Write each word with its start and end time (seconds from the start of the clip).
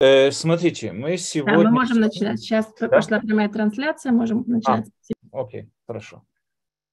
Э, 0.00 0.30
смотрите, 0.30 0.92
мы 0.92 1.18
сегодня... 1.18 1.58
Да, 1.58 1.64
мы 1.64 1.70
можем 1.70 2.00
начинать. 2.00 2.40
Сейчас 2.40 2.72
да? 2.80 2.88
пошла 2.88 3.20
прямая 3.20 3.50
трансляция, 3.50 4.12
можем 4.12 4.44
начинать. 4.46 4.88
А, 5.30 5.40
окей, 5.40 5.68
хорошо. 5.86 6.24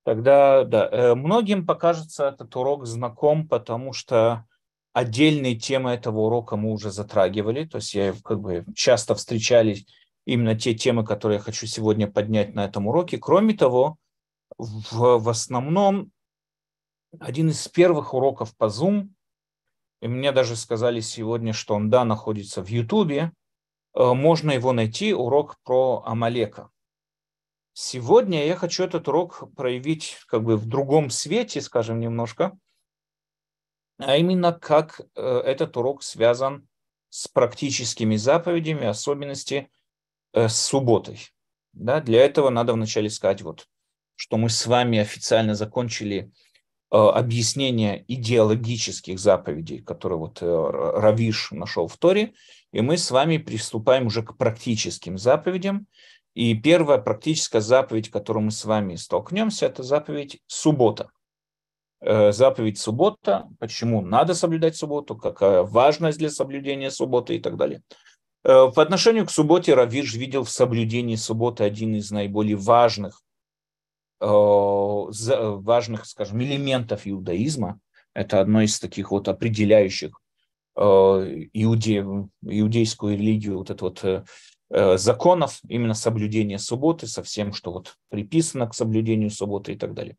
Тогда, 0.04 0.66
да, 0.66 0.90
э, 0.92 1.16
многим 1.16 1.66
покажется 1.66 2.28
этот 2.28 2.54
урок 2.56 2.86
знаком, 2.86 3.48
потому 3.48 3.94
что 3.94 4.46
отдельные 4.92 5.56
темы 5.56 5.92
этого 5.92 6.22
урока 6.22 6.58
мы 6.58 6.72
уже 6.72 6.92
затрагивали, 6.92 7.66
то 7.66 7.78
есть 7.78 7.94
я 7.94 8.14
как 8.24 8.42
бы 8.42 8.66
часто 8.76 9.16
встречались 9.16 9.86
именно 10.26 10.56
те 10.56 10.74
темы, 10.74 11.06
которые 11.06 11.38
я 11.38 11.44
хочу 11.44 11.66
сегодня 11.66 12.08
поднять 12.08 12.56
на 12.56 12.66
этом 12.66 12.88
уроке. 12.88 13.18
Кроме 13.18 13.54
того, 13.54 13.98
в, 14.58 15.20
в 15.20 15.30
основном 15.30 16.12
один 17.20 17.50
из 17.50 17.68
первых 17.70 18.14
уроков 18.14 18.56
по 18.58 18.66
Zoom, 18.66 19.10
и 20.02 20.08
мне 20.08 20.32
даже 20.32 20.56
сказали 20.56 21.00
сегодня, 21.00 21.54
что 21.54 21.76
он, 21.76 21.90
да, 21.90 22.06
находится 22.06 22.64
в 22.64 22.68
Ютубе, 22.68 23.32
э, 23.96 24.14
можно 24.14 24.52
его 24.52 24.74
найти, 24.74 25.14
урок 25.14 25.58
про 25.64 26.04
Амалека. 26.06 26.70
Сегодня 27.74 28.46
я 28.46 28.56
хочу 28.56 28.84
этот 28.84 29.08
урок 29.08 29.54
проявить 29.56 30.18
как 30.28 30.44
бы 30.44 30.58
в 30.58 30.66
другом 30.66 31.10
свете, 31.10 31.62
скажем, 31.62 32.00
немножко, 32.00 32.58
а 34.00 34.18
именно 34.18 34.54
как 34.54 35.02
э, 35.16 35.22
этот 35.22 35.78
урок 35.78 36.04
связан 36.04 36.68
с 37.10 37.28
практическими 37.28 38.16
заповедями, 38.16 38.86
особенности 38.86 39.70
э, 40.34 40.48
с 40.48 40.58
субботой. 40.58 41.20
Да, 41.74 42.02
для 42.02 42.24
этого 42.26 42.50
надо 42.50 42.74
вначале 42.74 43.10
сказать, 43.10 43.42
вот, 43.42 43.68
что 44.16 44.38
мы 44.38 44.50
с 44.50 44.66
вами 44.66 45.00
официально 45.00 45.56
закончили 45.56 46.32
объяснение 46.90 48.06
идеологических 48.08 49.20
заповедей, 49.20 49.80
которые 49.80 50.20
вот 50.20 50.40
Равиш 50.42 51.52
нашел 51.52 51.88
в 51.88 51.98
Торе, 51.98 52.34
и 52.72 52.82
мы 52.82 52.98
с 52.98 53.12
вами 53.12 53.38
приступаем 53.38 54.08
уже 54.08 54.24
к 54.24 54.38
практическим 54.38 55.18
заповедям, 55.18 55.88
и 56.34 56.54
первая 56.54 57.00
практическая 57.00 57.62
заповедь, 57.62 58.12
которую 58.12 58.46
мы 58.46 58.52
с 58.52 58.64
вами 58.64 58.96
столкнемся, 58.96 59.66
это 59.66 59.82
заповедь 59.84 60.40
суббота. 60.46 61.10
Э, 62.00 62.32
заповедь 62.32 62.78
суббота, 62.78 63.48
почему 63.60 64.02
надо 64.02 64.36
соблюдать 64.36 64.76
субботу, 64.76 65.16
какая 65.16 65.64
важность 65.64 66.20
для 66.20 66.30
соблюдения 66.30 66.92
субботы 66.92 67.36
и 67.36 67.40
так 67.40 67.58
далее. 67.58 67.82
Э, 68.44 68.68
по 68.74 68.84
отношению 68.84 69.26
к 69.26 69.32
субботе 69.32 69.74
Равиш 69.74 70.14
видел 70.14 70.44
в 70.44 70.52
соблюдении 70.52 71.16
субботы 71.16 71.64
один 71.64 71.96
из 71.96 72.12
наиболее 72.12 72.56
важных, 72.56 73.20
э, 73.20 73.27
важных, 74.20 76.06
скажем, 76.06 76.42
элементов 76.42 77.02
иудаизма. 77.06 77.80
Это 78.14 78.40
одно 78.42 78.62
из 78.62 78.80
таких 78.80 79.12
вот 79.12 79.28
определяющих 79.28 80.20
иуде, 80.76 82.06
иудейскую 82.42 83.18
религию, 83.18 83.58
вот 83.58 83.70
это 83.70 83.86
вот 83.86 84.26
Э, 84.70 84.98
законов, 84.98 85.62
именно 85.70 85.94
соблюдения 85.94 86.60
субботы, 86.60 87.08
со 87.08 87.24
всем, 87.24 87.54
что 87.54 87.72
вот 87.72 87.96
приписано 88.10 88.68
к 88.68 88.74
соблюдению 88.74 89.30
субботы 89.30 89.74
и 89.74 89.78
так 89.78 89.94
далее. 89.94 90.18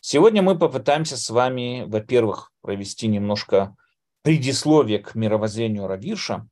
Сегодня 0.00 0.42
мы 0.42 0.58
попытаемся 0.58 1.16
с 1.16 1.28
вами, 1.28 1.84
во-первых, 1.86 2.52
провести 2.62 3.06
немножко 3.06 3.76
предисловие 4.22 4.98
к 4.98 5.14
мировоззрению 5.14 5.86
Равирша, 5.86 6.48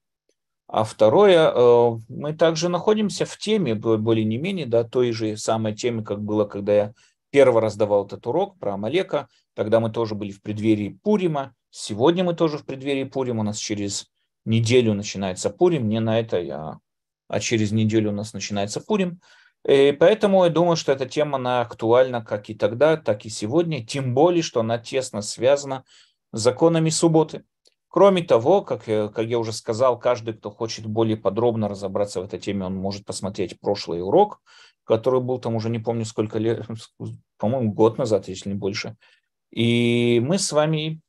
а 0.73 0.85
второе, 0.85 1.51
э, 1.51 1.91
мы 2.09 2.33
также 2.33 2.69
находимся 2.69 3.25
в 3.25 3.37
теме, 3.37 3.75
более 3.75 4.25
не 4.25 4.39
менее, 4.39 4.67
да, 4.67 4.85
той 4.85 5.13
же 5.13 5.37
самой 5.37 5.75
теме, 5.75 6.03
как 6.03 6.23
было, 6.23 6.45
когда 6.45 6.73
я 6.73 6.93
первый 7.31 7.61
раз 7.61 7.77
давал 7.77 8.07
этот 8.07 8.27
урок 8.27 8.59
про 8.59 8.75
Амалека, 8.75 9.29
тогда 9.55 9.81
мы 9.81 9.91
тоже 9.91 10.15
были 10.15 10.31
в 10.31 10.43
преддверии 10.43 10.99
Пурима, 11.03 11.55
сегодня 11.71 12.25
мы 12.25 12.35
тоже 12.35 12.59
в 12.59 12.65
преддверии 12.65 13.05
Пурима, 13.05 13.41
у 13.41 13.45
нас 13.45 13.59
через 13.59 14.07
неделю 14.45 14.95
начинается 14.95 15.51
Пурим, 15.51 15.89
не 15.89 16.01
на 16.01 16.21
это 16.21 16.41
я 16.41 16.79
а 17.31 17.39
через 17.39 17.71
неделю 17.71 18.11
у 18.11 18.15
нас 18.15 18.33
начинается 18.33 18.81
Пурим. 18.81 19.21
И 19.65 19.97
поэтому 19.99 20.45
я 20.45 20.51
думаю, 20.51 20.77
что 20.77 20.91
эта 20.91 21.07
тема 21.07 21.37
она 21.37 21.61
актуальна 21.61 22.25
как 22.25 22.51
и 22.51 22.55
тогда, 22.55 22.97
так 22.97 23.25
и 23.25 23.29
сегодня, 23.29 23.87
тем 23.87 24.15
более, 24.15 24.43
что 24.43 24.61
она 24.61 24.79
тесно 24.79 25.23
связана 25.23 25.85
с 26.33 26.41
законами 26.41 26.91
субботы. 26.91 27.45
Кроме 27.91 28.23
того, 28.23 28.63
как, 28.63 28.85
как 28.85 29.27
я 29.27 29.41
уже 29.41 29.53
сказал, 29.53 29.99
каждый, 29.99 30.35
кто 30.35 30.49
хочет 30.51 30.87
более 30.87 31.17
подробно 31.17 31.67
разобраться 31.67 32.21
в 32.21 32.25
этой 32.25 32.39
теме, 32.39 32.65
он 32.65 32.77
может 32.77 33.05
посмотреть 33.05 33.59
прошлый 33.59 34.01
урок, 34.01 34.41
который 34.85 35.21
был 35.21 35.41
там 35.41 35.57
уже 35.57 35.71
не 35.71 35.81
помню 35.81 36.05
сколько 36.05 36.39
лет, 36.39 36.65
по-моему, 37.37 37.73
год 37.73 37.99
назад, 37.99 38.29
если 38.29 38.51
не 38.51 38.55
больше. 38.55 38.97
И 39.51 40.23
мы 40.25 40.39
с 40.39 40.53
вами, 40.53 41.01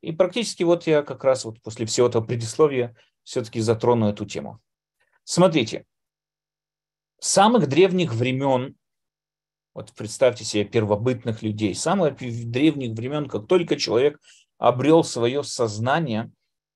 и 0.00 0.12
практически 0.12 0.62
вот 0.62 0.86
я 0.86 1.02
как 1.02 1.24
раз 1.24 1.44
вот 1.44 1.60
после 1.60 1.84
всего 1.84 2.06
этого 2.08 2.24
предисловия 2.24 2.96
все-таки 3.22 3.60
затрону 3.60 4.08
эту 4.08 4.24
тему. 4.24 4.60
Смотрите, 5.24 5.84
с 7.20 7.28
самых 7.28 7.68
древних 7.68 8.14
времен, 8.14 8.76
вот 9.74 9.92
представьте 9.92 10.44
себе 10.44 10.64
первобытных 10.64 11.42
людей, 11.42 11.74
с 11.74 11.82
самых 11.82 12.16
древних 12.16 12.96
времен, 12.96 13.28
как 13.28 13.46
только 13.46 13.76
человек 13.76 14.18
обрел 14.60 15.02
свое 15.02 15.42
сознание, 15.42 16.30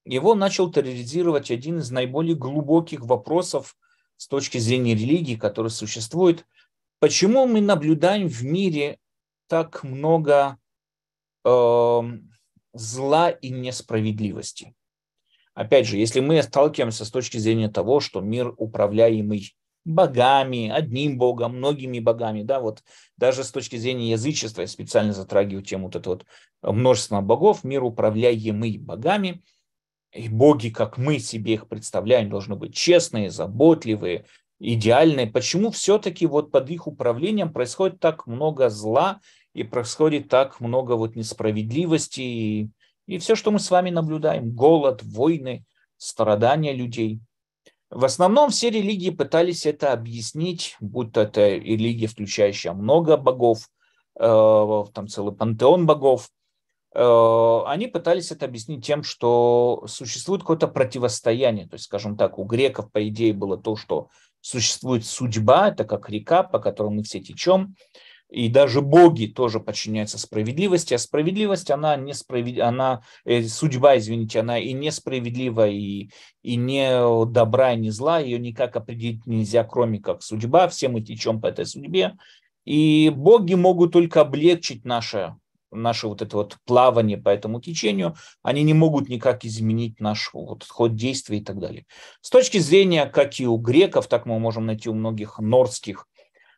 его 0.07 0.35
начал 0.35 0.73
терроризировать 0.73 1.51
один 1.51 1.79
из 1.79 1.91
наиболее 1.91 2.35
глубоких 2.35 3.01
вопросов 3.03 3.77
с 4.17 4.27
точки 4.27 4.59
зрения 4.59 4.95
религии, 4.95 5.37
который 5.37 5.71
существует. 5.71 6.47
Почему 6.99 7.47
мы 7.47 7.61
наблюдаем 7.61 8.27
в 8.29 8.43
мире 8.43 8.99
так 9.49 9.85
много 9.85 10.57
э, 11.45 12.01
зла 12.73 13.31
и 13.31 13.51
несправедливости? 13.51 14.75
Опять 15.53 15.87
же, 15.87 15.99
если 15.99 16.21
мы 16.21 16.43
сталкиваемся 16.43 17.05
с 17.05 17.11
точки 17.11 17.37
зрения 17.37 17.69
того, 17.69 18.01
что 18.01 18.21
мир 18.21 18.55
управляемый 18.57 19.55
богами, 19.85 20.71
одним 20.71 21.19
богом, 21.19 21.59
многими 21.59 21.99
богами, 21.99 22.43
да, 22.43 22.61
вот 22.61 22.83
даже 23.17 23.45
с 23.45 23.51
точки 23.51 23.77
зрения 23.77 24.11
язычества, 24.11 24.63
я 24.63 24.67
специально 24.67 25.13
затрагиваю 25.13 25.63
тему 25.63 25.87
вот 25.87 25.97
это 25.97 26.11
вот 26.11 26.27
множество 26.63 27.21
богов, 27.21 27.65
мир 27.65 27.85
управляемый 27.85 28.79
богами, 28.79 29.43
и 30.13 30.29
боги, 30.29 30.71
как 30.71 30.97
мы 30.97 31.19
себе 31.19 31.55
их 31.55 31.69
представляем, 31.69 32.31
должны 32.31 32.55
быть 32.55 32.75
честные, 32.75 33.31
заботливые, 33.31 34.27
идеальные. 34.61 35.27
Почему 35.27 35.71
все-таки 35.73 36.27
вот 36.27 36.53
под 36.53 36.71
их 36.71 36.87
управлением 36.87 37.53
происходит 37.53 37.99
так 37.99 38.27
много 38.27 38.71
зла 38.71 39.21
и 39.55 39.65
происходит 39.65 40.29
так 40.29 40.61
много 40.61 40.93
вот 40.93 41.17
несправедливости 41.17 42.21
и 42.21 42.71
и 43.07 43.19
все, 43.19 43.35
что 43.35 43.51
мы 43.51 43.59
с 43.59 43.71
вами 43.71 43.91
наблюдаем, 43.91 44.55
голод, 44.55 45.03
войны, 45.03 45.65
страдания 45.97 46.73
людей. 46.73 47.21
В 47.95 48.05
основном 48.05 48.51
все 48.51 48.71
религии 48.71 49.11
пытались 49.11 49.67
это 49.67 49.93
объяснить, 49.93 50.77
будь 50.81 51.13
то 51.13 51.21
это 51.21 51.49
религия, 51.49 52.09
включающая 52.09 52.73
много 52.73 53.17
богов, 53.17 53.69
э, 54.19 54.85
там 54.93 55.07
целый 55.07 55.33
пантеон 55.33 55.87
богов, 55.87 56.29
э, 56.93 57.61
они 57.67 57.87
пытались 57.87 58.33
это 58.33 58.47
объяснить 58.47 58.85
тем, 58.85 59.05
что 59.05 59.85
существует 59.87 60.43
какое-то 60.43 60.67
противостояние. 60.67 61.69
То 61.69 61.75
есть, 61.75 61.85
скажем 61.85 62.17
так, 62.17 62.37
у 62.41 62.45
греков, 62.45 62.91
по 62.91 63.07
идее, 63.09 63.33
было 63.33 63.57
то, 63.57 63.77
что 63.77 64.09
существует 64.41 65.07
судьба, 65.07 65.69
это 65.69 65.85
как 65.85 66.11
река, 66.11 66.43
по 66.43 66.59
которой 66.59 66.91
мы 66.91 67.05
все 67.05 67.21
течем, 67.21 67.77
и 68.31 68.49
даже 68.49 68.81
боги 68.81 69.27
тоже 69.27 69.61
подчиняются 69.61 70.19
справедливости, 70.19 70.95
а 70.95 70.99
справедливость, 70.99 71.71
она, 71.71 71.97
несправед... 71.97 72.59
она 72.59 73.03
э, 73.25 73.43
судьба, 73.45 73.99
извините, 73.99 74.41
она 74.41 74.59
и 74.59 74.73
несправедлива, 74.73 75.69
и, 75.69 76.11
и 76.43 76.57
не 76.57 77.27
добра, 77.27 77.73
и 77.75 77.79
не 77.79 77.91
зла, 77.91 78.19
ее 78.19 78.39
никак 78.39 78.77
определить 78.77 79.27
нельзя, 79.27 79.63
кроме 79.65 80.01
как 80.01 80.23
судьба, 80.23 80.69
все 80.69 80.89
мы 80.89 81.01
течем 81.01 81.41
по 81.41 81.47
этой 81.47 81.67
судьбе, 81.67 82.17
и 82.65 83.11
боги 83.15 83.55
могут 83.55 83.93
только 83.93 84.23
облегчить 84.23 84.85
наше, 84.85 85.37
наше 85.71 86.09
вот 86.09 86.23
это 86.23 86.37
вот 86.37 86.57
плавание 86.65 87.19
по 87.19 87.29
этому 87.29 87.61
течению, 87.61 88.17
они 88.43 88.63
не 88.63 88.75
могут 88.75 89.09
никак 89.09 89.45
изменить 89.45 90.01
наш 90.01 90.31
вот 90.33 90.65
ход 90.65 90.95
действий 90.95 91.39
и 91.39 91.45
так 91.45 91.59
далее. 91.59 91.87
С 92.21 92.31
точки 92.31 92.59
зрения, 92.59 93.07
как 93.07 93.39
и 93.39 93.47
у 93.47 93.57
греков, 93.59 94.09
так 94.09 94.27
мы 94.27 94.39
можем 94.39 94.67
найти 94.67 94.89
у 94.89 94.95
многих 94.95 95.39
нордских 95.39 96.07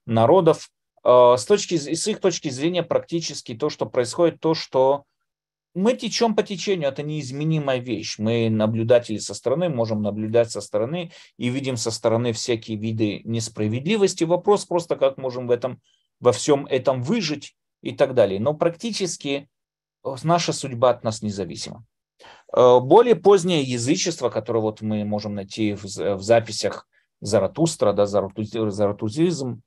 народов, 0.07 0.71
с, 1.07 1.45
точки, 1.45 1.77
с 1.77 2.09
их 2.09 2.21
точки 2.21 2.49
зрения 2.49 2.83
практически 2.83 3.55
то, 3.55 3.71
что 3.71 3.87
происходит, 3.87 4.41
то, 4.41 4.55
что 4.55 5.05
мы 5.77 5.93
течем 5.93 6.35
по 6.35 6.43
течению, 6.43 6.89
это 6.89 7.03
неизменимая 7.03 7.79
вещь. 7.79 8.19
Мы 8.19 8.49
наблюдатели 8.49 9.19
со 9.19 9.35
стороны, 9.35 9.69
можем 9.69 10.01
наблюдать 10.01 10.51
со 10.51 10.63
стороны 10.63 11.13
и 11.37 11.49
видим 11.51 11.77
со 11.77 11.91
стороны 11.91 12.33
всякие 12.33 12.79
виды 12.79 13.21
несправедливости. 13.25 14.25
Вопрос 14.25 14.65
просто, 14.65 14.97
как 14.97 15.19
можем 15.19 15.47
в 15.47 15.51
этом, 15.51 15.81
во 16.19 16.33
всем 16.33 16.67
этом 16.67 17.03
выжить 17.03 17.55
и 17.83 17.93
так 17.93 18.15
далее. 18.15 18.41
Но 18.41 18.55
практически 18.55 19.51
э, 20.03 20.17
наша 20.23 20.55
судьба 20.55 20.91
от 20.91 21.05
нас 21.05 21.21
независима. 21.21 21.85
Э, 22.57 22.81
более 22.81 23.15
позднее 23.15 23.63
язычество, 23.63 24.31
которое 24.31 24.61
вот 24.61 24.81
мы 24.81 25.05
можем 25.05 25.35
найти 25.35 25.75
в, 25.75 25.85
в 25.85 26.23
записях 26.23 26.89
Заратустра, 27.21 27.95
да, 27.95 28.05
заратузизм, 28.05 29.63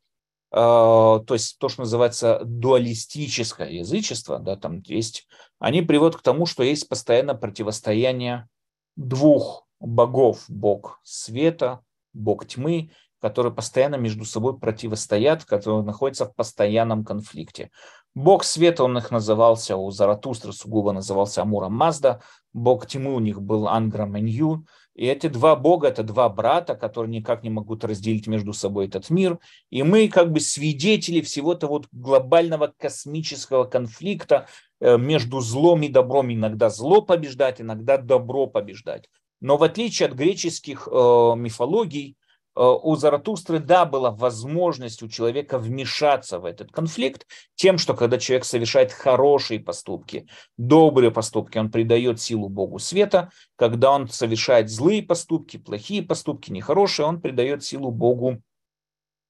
то 0.52 1.26
есть 1.30 1.60
то, 1.60 1.70
что 1.70 1.82
называется 1.82 2.42
дуалистическое 2.44 3.70
язычество, 3.70 4.40
да, 4.40 4.56
там 4.56 4.82
есть, 4.82 5.28
они 5.60 5.82
приводят 5.82 6.18
к 6.18 6.24
тому, 6.24 6.46
что 6.46 6.64
есть 6.64 6.90
постоянно 6.90 7.36
противостояние 7.36 8.48
двух 8.96 9.68
богов. 9.80 10.46
Бог 10.48 11.00
света, 11.04 11.82
бог 12.14 12.46
тьмы, 12.46 12.92
которые 13.22 13.54
постоянно 13.54 13.96
между 13.96 14.26
собой 14.26 14.58
противостоят, 14.58 15.46
которые 15.46 15.84
находятся 15.84 16.26
в 16.26 16.34
постоянном 16.36 17.04
конфликте. 17.04 17.70
Бог 18.16 18.44
света, 18.44 18.84
он 18.84 18.98
их 18.98 19.12
назывался, 19.12 19.78
у 19.78 19.92
Заратустры 19.92 20.52
сугубо 20.52 20.92
назывался 20.92 21.44
Амура 21.44 21.70
Мазда, 21.70 22.22
бог 22.54 22.88
тьмы 22.88 23.14
у 23.14 23.20
них 23.20 23.42
был 23.42 23.68
Ангра 23.68 24.06
Менью, 24.06 24.66
и 25.00 25.06
эти 25.06 25.28
два 25.28 25.56
бога, 25.56 25.88
это 25.88 26.04
два 26.04 26.28
брата, 26.28 26.76
которые 26.76 27.10
никак 27.10 27.42
не 27.42 27.50
могут 27.50 27.86
разделить 27.86 28.28
между 28.28 28.52
собой 28.52 28.88
этот 28.88 29.10
мир. 29.10 29.40
И 29.70 29.82
мы 29.82 30.10
как 30.10 30.30
бы 30.30 30.42
свидетели 30.42 31.22
всего-то 31.22 31.68
вот 31.68 31.88
глобального 31.94 32.74
космического 32.78 33.64
конфликта 33.64 34.48
э, 34.82 34.98
между 34.98 35.40
злом 35.40 35.84
и 35.84 35.88
добром. 35.88 36.34
Иногда 36.34 36.70
зло 36.70 37.02
побеждать, 37.02 37.62
иногда 37.62 37.96
добро 37.96 38.48
побеждать. 38.48 39.10
Но 39.40 39.56
в 39.56 39.64
отличие 39.64 40.10
от 40.10 40.16
греческих 40.16 40.90
э, 40.92 40.92
мифологий, 40.92 42.18
у 42.62 42.96
Заратустры, 42.96 43.60
да, 43.60 43.86
была 43.86 44.12
возможность 44.12 45.02
у 45.02 45.08
человека 45.08 45.58
вмешаться 45.58 46.40
в 46.40 46.46
этот 46.46 46.72
конфликт 46.72 47.26
тем, 47.56 47.78
что 47.78 47.94
когда 47.94 48.18
человек 48.18 48.46
совершает 48.46 48.92
хорошие 48.92 49.60
поступки, 49.60 50.28
добрые 50.58 51.12
поступки, 51.12 51.58
он 51.58 51.72
придает 51.72 52.20
силу 52.20 52.50
Богу 52.50 52.80
света, 52.80 53.32
когда 53.56 53.92
он 53.92 54.10
совершает 54.10 54.70
злые 54.70 55.02
поступки, 55.04 55.58
плохие 55.58 56.04
поступки, 56.04 56.52
нехорошие, 56.52 57.06
он 57.06 57.22
придает 57.22 57.64
силу 57.64 57.92
Богу 57.92 58.42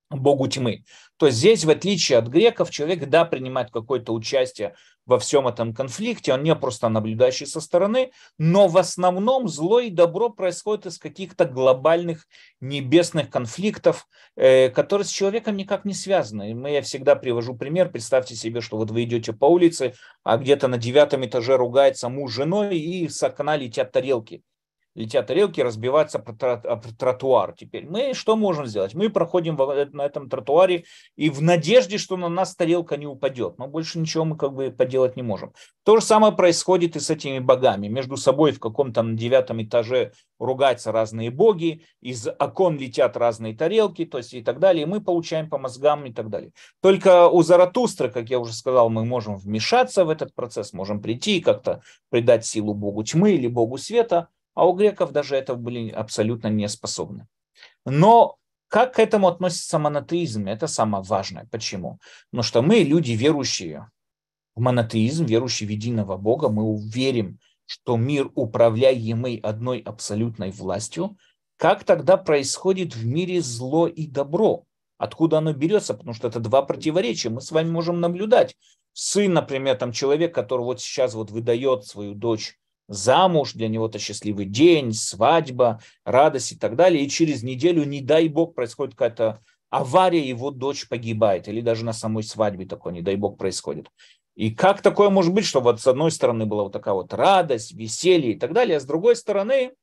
богу 0.10 0.48
тьмы. 0.48 0.84
То 1.18 1.28
есть 1.28 1.38
здесь, 1.38 1.66
в 1.66 1.70
отличие 1.70 2.18
от 2.18 2.28
греков, 2.28 2.72
человек, 2.72 3.08
да, 3.10 3.26
принимает 3.26 3.70
какое-то 3.72 4.14
участие 4.14 4.76
во 5.10 5.18
всем 5.18 5.48
этом 5.48 5.74
конфликте, 5.74 6.34
он 6.34 6.44
не 6.44 6.56
просто 6.56 6.88
наблюдающий 6.88 7.48
со 7.48 7.60
стороны, 7.60 8.12
но 8.38 8.68
в 8.68 8.78
основном 8.78 9.48
зло 9.48 9.80
и 9.80 9.90
добро 9.90 10.30
происходит 10.30 10.86
из 10.86 11.00
каких-то 11.00 11.46
глобальных 11.46 12.28
небесных 12.62 13.32
конфликтов, 13.32 14.08
э, 14.36 14.70
которые 14.70 15.06
с 15.06 15.10
человеком 15.10 15.58
никак 15.58 15.84
не 15.84 15.94
связаны. 15.94 16.52
И 16.52 16.74
я 16.74 16.82
всегда 16.84 17.16
привожу 17.16 17.56
пример, 17.56 17.90
представьте 17.90 18.36
себе, 18.36 18.62
что 18.62 18.78
вот 18.78 18.92
вы 18.92 19.04
идете 19.04 19.34
по 19.34 19.46
улице, 19.46 19.94
а 20.24 20.38
где-то 20.38 20.68
на 20.68 20.78
девятом 20.78 21.26
этаже 21.26 21.58
ругается 21.58 22.08
муж 22.08 22.32
с 22.32 22.36
женой, 22.36 22.78
и 22.78 23.10
с 23.10 23.24
окна 23.24 23.56
летят 23.56 23.92
тарелки 23.92 24.44
летят 25.00 25.28
тарелки, 25.28 25.62
разбиваются 25.62 26.20
про 26.20 26.58
тротуар. 26.98 27.54
Теперь 27.58 27.86
мы 27.86 28.14
что 28.14 28.36
можем 28.36 28.66
сделать? 28.66 28.94
Мы 28.94 29.10
проходим 29.10 29.56
на 29.94 30.06
этом 30.06 30.30
тротуаре 30.30 30.84
и 31.16 31.30
в 31.30 31.42
надежде, 31.42 31.98
что 31.98 32.18
на 32.18 32.28
нас 32.28 32.54
тарелка 32.54 32.98
не 32.98 33.08
упадет. 33.08 33.58
Но 33.58 33.68
больше 33.68 33.98
ничего 33.98 34.26
мы 34.26 34.36
как 34.36 34.54
бы 34.54 34.72
поделать 34.72 35.16
не 35.16 35.24
можем. 35.24 35.54
То 35.84 35.98
же 35.98 36.06
самое 36.06 36.34
происходит 36.34 36.98
и 36.98 37.00
с 37.00 37.10
этими 37.10 37.40
богами. 37.40 37.88
Между 37.88 38.18
собой 38.18 38.52
в 38.52 38.60
каком-то 38.60 39.02
девятом 39.04 39.64
этаже 39.64 40.12
ругаются 40.38 40.92
разные 40.92 41.32
боги, 41.32 41.86
из 42.02 42.28
окон 42.28 42.78
летят 42.78 43.16
разные 43.16 43.56
тарелки, 43.56 44.04
то 44.04 44.18
есть 44.18 44.34
и 44.34 44.42
так 44.42 44.60
далее. 44.60 44.84
И 44.84 44.86
мы 44.86 45.00
получаем 45.00 45.50
по 45.50 45.58
мозгам 45.58 46.06
и 46.06 46.14
так 46.14 46.30
далее. 46.30 46.52
Только 46.82 47.30
у 47.30 47.42
Заратустры, 47.42 48.10
как 48.10 48.30
я 48.30 48.40
уже 48.40 48.54
сказал, 48.54 48.90
мы 48.90 49.06
можем 49.06 49.38
вмешаться 49.38 50.04
в 50.04 50.10
этот 50.10 50.36
процесс, 50.36 50.74
можем 50.74 51.02
прийти 51.02 51.38
и 51.38 51.42
как-то 51.42 51.82
придать 52.10 52.46
силу 52.46 52.74
богу 52.74 53.04
тьмы 53.04 53.32
или 53.32 53.48
богу 53.48 53.78
света– 53.78 54.28
а 54.60 54.66
у 54.66 54.74
греков 54.74 55.14
даже 55.14 55.38
этого 55.38 55.56
были 55.56 55.90
абсолютно 55.90 56.48
не 56.48 56.68
способны. 56.68 57.28
Но 57.86 58.36
как 58.68 58.96
к 58.96 59.00
этому 59.00 59.30
относится 59.30 59.80
монотеизм? 59.80 60.48
Это 60.48 60.68
самое 60.68 61.02
важное. 61.02 61.48
Почему? 61.50 62.00
Потому 62.30 62.44
что 62.44 62.62
мы, 62.62 62.80
люди 62.80 63.14
верующие 63.14 63.90
в 64.56 64.60
монотеизм, 64.60 65.24
верующие 65.24 65.66
в 65.66 65.72
единого 65.72 66.18
Бога, 66.18 66.50
мы 66.50 66.64
уверим, 66.64 67.40
что 67.68 67.96
мир 67.96 68.30
управляемый 68.36 69.38
одной 69.38 69.80
абсолютной 69.80 70.52
властью. 70.52 71.18
Как 71.56 71.86
тогда 71.86 72.18
происходит 72.18 72.98
в 72.98 73.06
мире 73.06 73.42
зло 73.42 73.88
и 73.88 74.08
добро? 74.08 74.66
Откуда 74.98 75.38
оно 75.38 75.54
берется? 75.54 75.94
Потому 75.94 76.14
что 76.14 76.28
это 76.28 76.42
два 76.42 76.64
противоречия. 76.64 77.30
Мы 77.30 77.40
с 77.40 77.52
вами 77.52 77.70
можем 77.70 78.02
наблюдать. 78.02 78.58
Сын, 78.92 79.32
например, 79.32 79.78
там 79.78 79.94
человек, 79.94 80.36
который 80.36 80.64
вот 80.64 80.82
сейчас 80.82 81.14
вот 81.14 81.32
выдает 81.32 81.86
свою 81.86 82.14
дочь 82.14 82.58
замуж, 82.90 83.54
для 83.54 83.68
него 83.68 83.88
это 83.88 84.00
счастливый 84.00 84.46
день, 84.46 84.94
свадьба, 84.94 85.80
радость 86.04 86.52
и 86.52 86.56
так 86.58 86.76
далее. 86.76 87.06
И 87.06 87.10
через 87.10 87.44
неделю, 87.44 87.86
не 87.86 88.02
дай 88.02 88.28
бог, 88.28 88.56
происходит 88.56 88.96
какая-то 88.96 89.40
авария, 89.70 90.28
его 90.28 90.52
дочь 90.52 90.90
погибает, 90.90 91.48
или 91.48 91.62
даже 91.62 91.86
на 91.86 91.94
самой 91.94 92.24
свадьбе 92.24 92.66
такое, 92.66 92.92
не 92.92 93.02
дай 93.02 93.16
бог, 93.16 93.38
происходит. 93.38 93.90
И 94.36 94.52
как 94.52 94.82
такое 94.82 95.10
может 95.10 95.34
быть, 95.34 95.46
что 95.46 95.62
вот 95.62 95.80
с 95.80 95.88
одной 95.88 96.12
стороны 96.12 96.46
была 96.46 96.64
вот 96.64 96.74
такая 96.74 96.94
вот 96.94 97.14
радость, 97.14 97.74
веселье 97.74 98.34
и 98.34 98.40
так 98.40 98.54
далее, 98.54 98.78
а 98.78 98.80
с 98.80 98.86
другой 98.86 99.16
стороны 99.16 99.74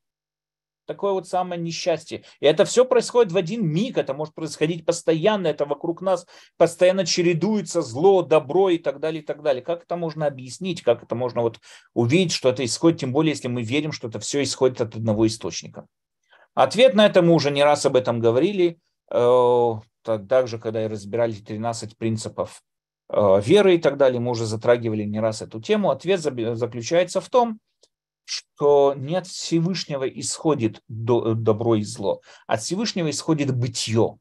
такое 0.87 1.13
вот 1.13 1.29
самое 1.29 1.61
несчастье. 1.61 2.25
И 2.41 2.47
это 2.47 2.65
все 2.65 2.85
происходит 2.85 3.33
в 3.33 3.37
один 3.37 3.67
миг, 3.67 3.99
это 3.99 4.15
может 4.15 4.35
происходить 4.35 4.87
постоянно, 4.87 5.49
это 5.49 5.67
вокруг 5.67 6.01
нас 6.01 6.27
постоянно 6.57 7.05
чередуется 7.05 7.83
зло, 7.83 8.23
добро 8.23 8.71
и 8.71 8.79
так 8.79 9.01
далее, 9.01 9.23
и 9.23 9.25
так 9.25 9.43
далее. 9.43 9.63
Как 9.63 9.83
это 9.83 9.97
можно 9.97 10.27
объяснить, 10.27 10.83
как 10.83 11.03
это 11.03 11.15
можно 11.15 11.43
вот 11.43 11.61
увидеть, 11.95 12.33
что 12.33 12.49
это 12.49 12.65
исходит, 12.65 13.01
тем 13.01 13.13
более, 13.13 13.33
если 13.33 13.49
мы 13.49 13.63
верим, 13.63 13.93
что 13.93 14.09
это 14.09 14.21
все 14.21 14.43
исходит 14.43 14.81
от 14.81 14.97
одного 14.97 15.27
источника. 15.27 15.87
Ответ 16.55 16.95
на 16.95 17.05
это 17.05 17.21
мы 17.21 17.35
уже 17.35 17.51
не 17.51 17.63
раз 17.63 17.85
об 17.85 17.97
этом 17.97 18.19
говорили, 18.19 18.79
э, 19.11 19.73
также, 20.03 20.59
когда 20.59 20.85
и 20.85 20.89
разбирали 20.89 21.33
13 21.33 21.99
принципов 21.99 22.63
э, 23.11 23.41
веры 23.43 23.75
и 23.75 23.79
так 23.79 23.97
далее, 23.97 24.21
мы 24.21 24.31
уже 24.31 24.47
затрагивали 24.47 25.03
не 25.03 25.21
раз 25.21 25.43
эту 25.43 25.61
тему. 25.61 25.91
Ответ 25.91 26.21
заключается 26.21 27.21
в 27.21 27.29
том, 27.29 27.59
что 28.27 28.93
не 28.95 29.15
от 29.15 29.27
Всевышнего 29.27 30.07
исходит 30.09 30.83
добро 30.89 31.77
и 31.77 31.83
зло, 31.83 32.21
от 32.47 32.61
Всевышнего 32.61 33.09
исходит 33.09 33.57
бытие. 33.57 34.19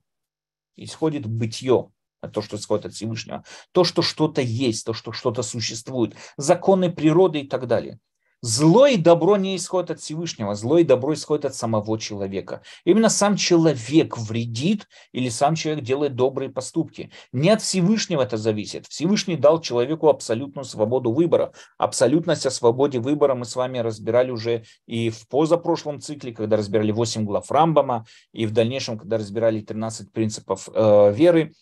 Исходит 0.78 1.26
бытие, 1.26 1.90
то, 2.34 2.42
что 2.42 2.58
исходит 2.58 2.86
от 2.86 2.94
Всевышнего. 2.94 3.44
То, 3.72 3.84
что 3.84 4.02
что-то 4.02 4.42
есть, 4.42 4.86
то, 4.86 4.94
что 4.94 5.12
что-то 5.12 5.42
существует, 5.42 6.16
законы 6.38 6.92
природы 6.92 7.42
и 7.42 7.48
так 7.48 7.68
далее. 7.68 8.00
Зло 8.48 8.86
и 8.86 8.96
добро 8.96 9.38
не 9.38 9.56
исходят 9.56 9.90
от 9.90 10.00
Всевышнего, 10.02 10.54
зло 10.54 10.78
и 10.78 10.84
добро 10.84 11.16
исходят 11.16 11.46
от 11.46 11.56
самого 11.56 11.98
человека. 11.98 12.62
Именно 12.84 13.10
сам 13.10 13.38
человек 13.38 14.20
вредит 14.20 14.88
или 15.14 15.30
сам 15.30 15.56
человек 15.56 15.84
делает 15.84 16.14
добрые 16.16 16.52
поступки. 16.52 17.10
Не 17.32 17.50
от 17.50 17.64
Всевышнего 17.64 18.22
это 18.22 18.38
зависит. 18.38 18.86
Всевышний 18.86 19.36
дал 19.36 19.62
человеку 19.62 20.10
абсолютную 20.10 20.64
свободу 20.64 21.12
выбора. 21.12 21.54
Абсолютность 21.80 22.46
о 22.46 22.52
свободе 22.52 23.00
выбора 23.00 23.34
мы 23.34 23.46
с 23.46 23.56
вами 23.56 23.80
разбирали 23.80 24.30
уже 24.30 24.66
и 24.86 25.10
в 25.10 25.28
позапрошлом 25.28 26.00
цикле, 26.00 26.32
когда 26.32 26.56
разбирали 26.56 26.92
8 26.92 27.26
глав 27.26 27.50
Рамбама, 27.50 28.06
и 28.32 28.46
в 28.46 28.52
дальнейшем, 28.52 29.00
когда 29.00 29.18
разбирали 29.18 29.62
13 29.62 30.12
принципов 30.12 30.70
э, 30.72 31.14
веры 31.16 31.54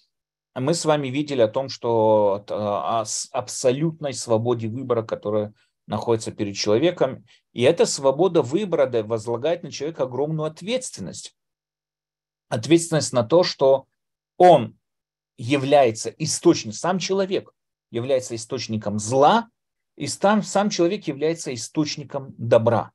мы 0.56 0.74
с 0.75 0.86
вами 0.86 1.08
видели 1.08 1.42
о 1.42 1.48
том, 1.48 1.68
что 1.70 2.44
э, 2.48 2.54
о 2.54 3.06
абсолютной 3.32 4.13
свободе 4.13 4.68
выбора, 4.68 5.02
которая 5.02 5.54
находится 5.88 6.32
перед 6.32 6.56
человеком. 6.56 7.25
И 7.52 7.62
эта 7.63 7.86
свобода 7.86 8.42
выбора 8.42 8.90
возлагает 9.04 9.63
на 9.63 9.72
человека 9.72 10.04
огромную 10.04 10.46
ответственность. 10.46 11.36
Ответственность 12.50 13.13
на 13.13 13.24
то, 13.24 13.44
что 13.44 13.86
он 14.38 14.78
является 15.38 16.10
источником, 16.10 16.74
сам 16.74 17.00
человек 17.00 17.52
является 17.92 18.36
источником 18.36 19.00
зла, 19.00 19.50
и 19.96 20.08
сам, 20.08 20.42
сам 20.42 20.70
человек 20.70 21.08
является 21.08 21.54
источником 21.54 22.34
добра. 22.38 22.92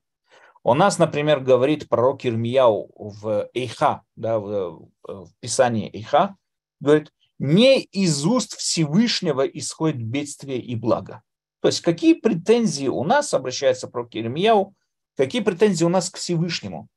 У 0.65 0.75
нас, 0.75 0.99
например, 0.99 1.41
говорит 1.41 1.89
пророк 1.89 2.27
Ирмияу 2.27 2.91
в 2.95 3.49
Эйха, 3.55 4.03
да, 4.17 4.39
в, 4.39 4.89
в 5.03 5.31
Писании 5.41 5.91
Эйха, 5.95 6.37
говорит, 6.81 7.13
не 7.39 7.81
из 7.81 8.27
уст 8.27 8.57
Всевышнего 8.57 9.47
исходит 9.47 10.03
бедствие 10.03 10.61
и 10.61 10.75
благо. 10.75 11.23
То 11.61 11.69
есть 11.69 11.81
какие 11.81 12.15
претензии 12.15 12.89
у 12.89 13.05
нас, 13.05 13.35
обращается 13.35 13.89
про 13.89 14.07
Керемьяу, 14.07 14.75
какие 15.17 15.43
претензии 15.43 15.85
у 15.85 15.89
нас 15.89 16.11
к 16.11 16.17
Всевышнему? 16.17 16.89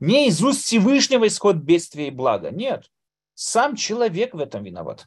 Не 0.00 0.28
из 0.28 0.42
уст 0.42 0.64
Всевышнего 0.64 1.26
исход 1.26 1.56
бедствия 1.56 2.08
и 2.08 2.10
блага. 2.10 2.50
Нет. 2.50 2.90
Сам 3.34 3.76
человек 3.76 4.34
в 4.34 4.38
этом 4.38 4.62
виноват. 4.64 5.06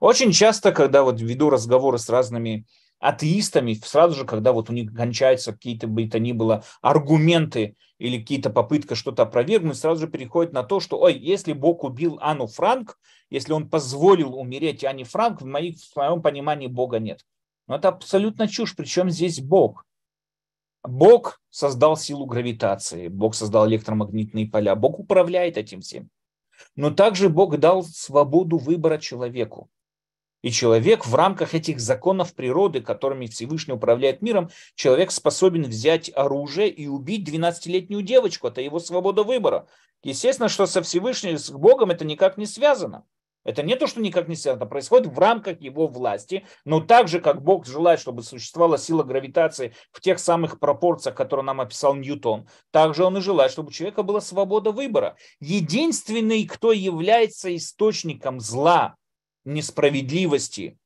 Очень 0.00 0.32
часто, 0.32 0.72
когда 0.72 1.02
вот 1.02 1.20
веду 1.20 1.50
разговоры 1.50 1.98
с 1.98 2.08
разными 2.08 2.66
атеистами, 2.98 3.74
сразу 3.74 4.16
же, 4.16 4.24
когда 4.24 4.52
вот 4.52 4.68
у 4.68 4.72
них 4.72 4.92
кончаются 4.94 5.52
какие-то 5.52 5.86
бы 5.86 6.06
то 6.08 6.18
ни 6.18 6.32
было 6.32 6.64
аргументы 6.82 7.76
или 7.98 8.18
какие-то 8.18 8.50
попытка 8.50 8.94
что-то 8.94 9.22
опровергнуть, 9.22 9.76
сразу 9.76 10.02
же 10.02 10.08
переходит 10.08 10.52
на 10.52 10.62
то, 10.62 10.80
что, 10.80 10.98
ой, 10.98 11.18
если 11.18 11.52
Бог 11.52 11.84
убил 11.84 12.18
Анну 12.20 12.46
Франк, 12.46 12.98
если 13.30 13.52
он 13.52 13.70
позволил 13.70 14.34
умереть 14.34 14.84
Анне 14.84 15.04
Франк, 15.04 15.40
в, 15.40 15.46
моих, 15.46 15.76
в 15.78 15.96
моем 15.96 16.20
понимании 16.20 16.66
Бога 16.66 16.98
нет. 16.98 17.24
Но 17.70 17.76
это 17.76 17.86
абсолютно 17.86 18.48
чушь. 18.48 18.74
Причем 18.74 19.10
здесь 19.10 19.40
Бог? 19.40 19.84
Бог 20.82 21.40
создал 21.50 21.96
силу 21.96 22.26
гравитации, 22.26 23.06
Бог 23.06 23.36
создал 23.36 23.68
электромагнитные 23.68 24.48
поля, 24.48 24.74
Бог 24.74 24.98
управляет 24.98 25.56
этим 25.56 25.80
всем. 25.80 26.10
Но 26.74 26.90
также 26.90 27.28
Бог 27.28 27.56
дал 27.58 27.84
свободу 27.84 28.58
выбора 28.58 28.98
человеку. 28.98 29.70
И 30.42 30.50
человек 30.50 31.06
в 31.06 31.14
рамках 31.14 31.54
этих 31.54 31.78
законов 31.78 32.34
природы, 32.34 32.80
которыми 32.80 33.26
Всевышний 33.26 33.74
управляет 33.74 34.20
миром, 34.20 34.50
человек 34.74 35.12
способен 35.12 35.62
взять 35.62 36.10
оружие 36.12 36.70
и 36.70 36.88
убить 36.88 37.28
12-летнюю 37.28 38.02
девочку. 38.02 38.48
Это 38.48 38.60
его 38.60 38.80
свобода 38.80 39.22
выбора. 39.22 39.68
Естественно, 40.02 40.48
что 40.48 40.66
со 40.66 40.82
Всевышним, 40.82 41.38
с 41.38 41.50
Богом 41.50 41.92
это 41.92 42.04
никак 42.04 42.36
не 42.36 42.46
связано. 42.46 43.04
Это 43.44 43.62
не 43.62 43.74
то, 43.74 43.86
что 43.86 44.00
никак 44.00 44.28
не 44.28 44.36
связано, 44.36 44.66
происходит 44.66 45.06
в 45.06 45.18
рамках 45.18 45.60
его 45.60 45.86
власти, 45.86 46.46
но 46.64 46.80
так 46.80 47.08
же, 47.08 47.20
как 47.20 47.42
Бог 47.42 47.66
желает, 47.66 48.00
чтобы 48.00 48.22
существовала 48.22 48.76
сила 48.76 49.02
гравитации 49.02 49.74
в 49.92 50.00
тех 50.00 50.18
самых 50.18 50.60
пропорциях, 50.60 51.16
которые 51.16 51.44
нам 51.44 51.60
описал 51.60 51.94
Ньютон, 51.94 52.48
также 52.70 53.04
он 53.04 53.16
и 53.16 53.20
желает, 53.20 53.52
чтобы 53.52 53.68
у 53.68 53.72
человека 53.72 54.02
была 54.02 54.20
свобода 54.20 54.72
выбора. 54.72 55.16
Единственный, 55.40 56.44
кто 56.44 56.72
является 56.72 57.54
источником 57.56 58.40
зла, 58.40 58.96
несправедливости, 59.44 60.76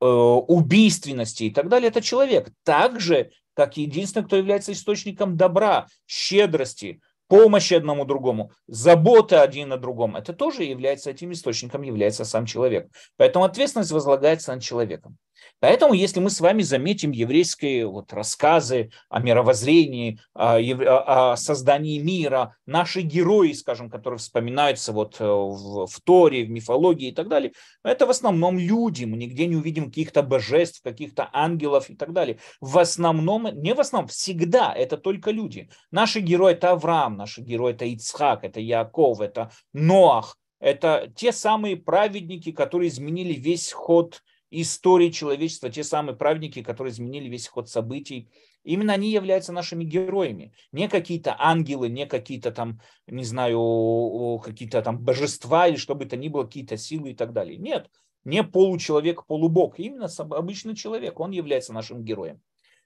э, 0.00 0.06
убийственности 0.06 1.44
и 1.44 1.50
так 1.50 1.68
далее, 1.68 1.88
это 1.88 2.00
человек. 2.00 2.50
Так 2.64 2.98
же, 2.98 3.30
как 3.54 3.76
единственный, 3.76 4.24
кто 4.24 4.36
является 4.36 4.72
источником 4.72 5.36
добра, 5.36 5.86
щедрости, 6.06 7.00
помощи 7.30 7.74
одному 7.74 8.04
другому, 8.04 8.50
забота 8.66 9.42
один 9.42 9.72
о 9.72 9.76
другом, 9.76 10.16
это 10.16 10.32
тоже 10.32 10.64
является 10.64 11.10
этим 11.10 11.30
источником, 11.30 11.82
является 11.82 12.24
сам 12.24 12.44
человек. 12.44 12.90
Поэтому 13.16 13.44
ответственность 13.44 13.92
возлагается 13.92 14.52
над 14.52 14.62
человеком. 14.62 15.16
Поэтому, 15.60 15.92
если 15.92 16.20
мы 16.20 16.30
с 16.30 16.40
вами 16.40 16.62
заметим 16.62 17.10
еврейские 17.10 17.86
вот 17.86 18.12
рассказы 18.12 18.90
о 19.08 19.20
мировоззрении, 19.20 20.20
о, 20.34 21.36
создании 21.36 21.98
мира, 21.98 22.56
наши 22.66 23.02
герои, 23.02 23.52
скажем, 23.52 23.90
которые 23.90 24.18
вспоминаются 24.18 24.92
вот 24.92 25.16
э, 25.20 25.24
в, 25.24 25.86
в 25.86 26.00
Торе, 26.02 26.44
в 26.44 26.50
мифологии 26.50 27.08
и 27.08 27.14
так 27.14 27.28
далее, 27.28 27.52
это 27.84 28.06
в 28.06 28.10
основном 28.10 28.58
люди. 28.58 29.04
Мы 29.04 29.16
нигде 29.16 29.46
не 29.46 29.56
увидим 29.56 29.86
каких-то 29.86 30.22
божеств, 30.22 30.82
каких-то 30.82 31.28
ангелов 31.32 31.90
и 31.90 31.94
так 31.96 32.12
далее. 32.12 32.38
В 32.60 32.78
основном, 32.78 33.48
не 33.60 33.74
в 33.74 33.80
основном, 33.80 34.08
всегда 34.08 34.72
это 34.72 34.96
только 34.96 35.30
люди. 35.30 35.68
Наши 35.90 36.20
герои 36.20 36.52
это 36.52 36.72
Авраам, 36.72 37.16
наши 37.16 37.40
герои 37.40 37.72
это 37.72 37.84
Ицхак, 37.84 38.44
это 38.44 38.60
Яков, 38.60 39.20
это 39.20 39.50
Ноах. 39.72 40.36
Это 40.60 41.10
те 41.16 41.32
самые 41.32 41.76
праведники, 41.76 42.52
которые 42.52 42.88
изменили 42.88 43.32
весь 43.32 43.72
ход 43.72 44.22
истории 44.50 45.10
человечества, 45.10 45.70
те 45.70 45.84
самые 45.84 46.16
праведники, 46.16 46.62
которые 46.62 46.92
изменили 46.92 47.28
весь 47.28 47.48
ход 47.48 47.68
событий, 47.68 48.30
именно 48.64 48.92
они 48.92 49.10
являются 49.10 49.52
нашими 49.52 49.84
героями. 49.84 50.52
Не 50.72 50.88
какие-то 50.88 51.36
ангелы, 51.38 51.88
не 51.88 52.06
какие-то 52.06 52.50
там, 52.50 52.80
не 53.06 53.24
знаю, 53.24 54.40
какие-то 54.44 54.82
там 54.82 54.98
божества 54.98 55.68
или 55.68 55.76
что 55.76 55.94
бы 55.94 56.04
то 56.04 56.16
ни 56.16 56.28
было, 56.28 56.44
какие-то 56.44 56.76
силы 56.76 57.10
и 57.10 57.14
так 57.14 57.32
далее. 57.32 57.56
Нет, 57.56 57.90
не 58.24 58.42
получеловек, 58.42 59.26
полубог, 59.26 59.78
именно 59.78 60.08
обычный 60.18 60.74
человек, 60.74 61.20
он 61.20 61.30
является 61.30 61.72
нашим 61.72 62.04
героем. 62.04 62.40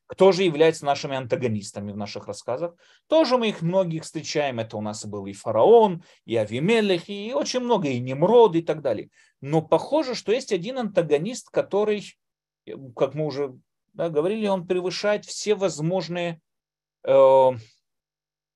Кто 0.06 0.32
же 0.32 0.42
является 0.42 0.84
нашими 0.84 1.16
антагонистами 1.16 1.90
в 1.90 1.96
наших 1.96 2.26
рассказах? 2.26 2.74
Тоже 3.08 3.38
мы 3.38 3.48
их 3.48 3.62
многих 3.62 4.02
встречаем. 4.04 4.60
Это 4.60 4.76
у 4.76 4.82
нас 4.82 5.04
был 5.06 5.24
и 5.24 5.32
фараон, 5.32 6.04
и 6.26 6.36
Авимелех, 6.36 7.08
и 7.08 7.32
очень 7.32 7.60
много, 7.60 7.88
и 7.88 7.98
Немрод, 8.00 8.54
и 8.54 8.60
так 8.60 8.82
далее. 8.82 9.08
Но 9.44 9.60
похоже, 9.60 10.14
что 10.14 10.32
есть 10.32 10.52
один 10.52 10.78
антагонист, 10.78 11.50
который, 11.50 12.16
как 12.96 13.14
мы 13.14 13.26
уже 13.26 13.58
да, 13.92 14.08
говорили, 14.08 14.46
он 14.46 14.66
превышает 14.66 15.26
все 15.26 15.54
возможные, 15.54 16.40
э, 17.02 17.50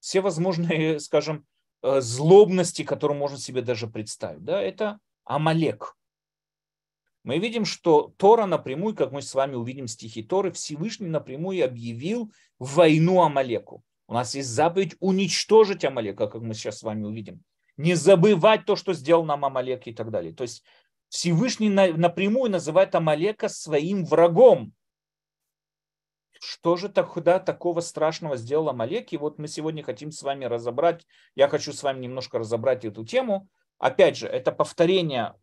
все 0.01 0.21
возможные, 0.21 0.99
скажем, 1.01 1.47
э, 1.83 2.01
злобности, 2.01 2.85
которые 2.85 3.19
можно 3.19 3.37
себе 3.37 3.61
даже 3.61 3.87
представить. 3.87 4.43
Да? 4.45 4.63
Это 4.63 4.99
Амалек 5.25 5.95
мы 7.29 7.39
видим, 7.39 7.67
что 7.67 8.15
Тора 8.17 8.47
напрямую, 8.47 8.95
как 8.95 9.13
мы 9.13 9.21
с 9.21 9.35
вами 9.35 9.55
увидим 9.55 9.87
стихи 9.87 10.23
Торы, 10.23 10.51
Всевышний 10.51 11.09
напрямую 11.09 11.63
объявил 11.63 12.33
войну 12.59 13.21
Амалеку. 13.21 13.83
У 14.07 14.15
нас 14.15 14.35
есть 14.35 14.49
заповедь 14.49 14.97
уничтожить 15.01 15.85
Амалека, 15.85 16.29
как 16.29 16.41
мы 16.41 16.55
сейчас 16.55 16.79
с 16.79 16.83
вами 16.83 17.05
увидим. 17.05 17.43
Не 17.79 17.95
забывать 17.95 18.67
то, 18.67 18.77
что 18.77 18.93
сделал 18.93 19.25
нам 19.25 19.45
Амалек 19.45 19.87
и 19.87 19.95
так 19.95 20.11
далее. 20.11 20.35
То 20.35 20.43
есть 20.43 20.63
Всевышний 21.09 21.71
напрямую 21.71 22.51
называет 22.51 22.95
Амалека 22.95 23.49
своим 23.49 24.05
врагом. 24.05 24.75
Что 26.41 26.77
же 26.77 26.89
тогда 26.89 27.39
такого 27.39 27.81
страшного 27.81 28.37
сделал 28.37 28.69
Амалек? 28.69 29.13
И 29.13 29.17
вот 29.17 29.39
мы 29.39 29.49
сегодня 29.49 29.83
хотим 29.83 30.11
с 30.11 30.23
вами 30.23 30.45
разобрать, 30.45 31.07
я 31.35 31.49
хочу 31.49 31.73
с 31.73 31.83
вами 31.83 32.01
немножко 32.01 32.39
разобрать 32.39 32.85
эту 32.85 33.05
тему. 33.05 33.49
Опять 33.79 34.17
же, 34.17 34.27
это 34.27 34.53
повторение 34.53 35.35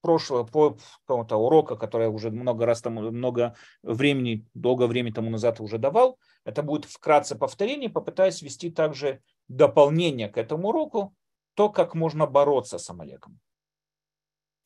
прошлого 0.00 0.44
по 0.44 0.78
какого-то 1.06 1.36
урока, 1.36 1.76
который 1.76 2.04
я 2.04 2.10
уже 2.10 2.30
много 2.30 2.66
раз 2.66 2.82
там, 2.82 2.94
много 2.94 3.56
времени, 3.82 4.46
долгое 4.54 4.86
время 4.86 5.12
тому 5.12 5.30
назад 5.30 5.60
уже 5.60 5.78
давал. 5.78 6.18
Это 6.44 6.62
будет 6.62 6.84
вкратце 6.84 7.36
повторение, 7.36 7.90
попытаюсь 7.90 8.42
ввести 8.42 8.70
также 8.70 9.20
дополнение 9.48 10.28
к 10.28 10.38
этому 10.38 10.68
уроку, 10.68 11.14
то, 11.58 11.68
как 11.68 11.96
можно 11.96 12.24
бороться 12.24 12.78
с 12.78 12.88
Амалеком. 12.88 13.40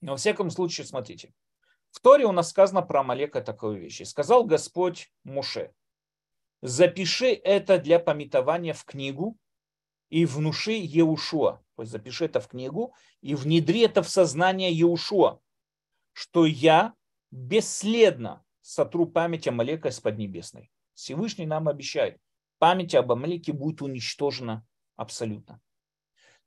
Но 0.02 0.12
во 0.12 0.18
всяком 0.18 0.50
случае, 0.50 0.87
смотрите. 0.87 1.32
В 1.90 2.00
Торе 2.00 2.26
у 2.26 2.32
нас 2.32 2.50
сказано 2.50 2.82
про 2.82 3.00
Амалека 3.00 3.40
такую 3.40 3.80
вещь. 3.80 4.04
сказал 4.04 4.44
Господь 4.44 5.11
Муше, 5.25 5.72
запиши 6.61 7.32
это 7.32 7.78
для 7.78 7.99
пометования 7.99 8.75
в 8.75 8.84
книгу 8.84 9.38
и 10.11 10.26
внуши 10.26 10.72
Еушуа, 10.72 11.62
то 11.76 11.82
есть 11.82 11.92
запиши 11.92 12.26
это 12.26 12.40
в 12.40 12.49
книгу 12.49 12.94
и 13.22 13.34
внедри 13.34 13.80
это 13.80 14.02
в 14.02 14.11
сознание 14.11 14.70
Еушуа, 14.70 15.40
что 16.12 16.44
я 16.44 16.92
бесследно 17.30 18.44
сотру 18.61 19.06
память 19.06 19.49
Амалека 19.49 19.88
из 19.88 19.99
Поднебесной. 19.99 20.70
Всевышний 20.92 21.46
нам 21.46 21.68
обещает, 21.68 22.20
память 22.58 22.94
об 22.94 23.11
Амалеке 23.12 23.54
будет 23.54 23.80
уничтожена 23.80 24.66
абсолютно. 24.96 25.62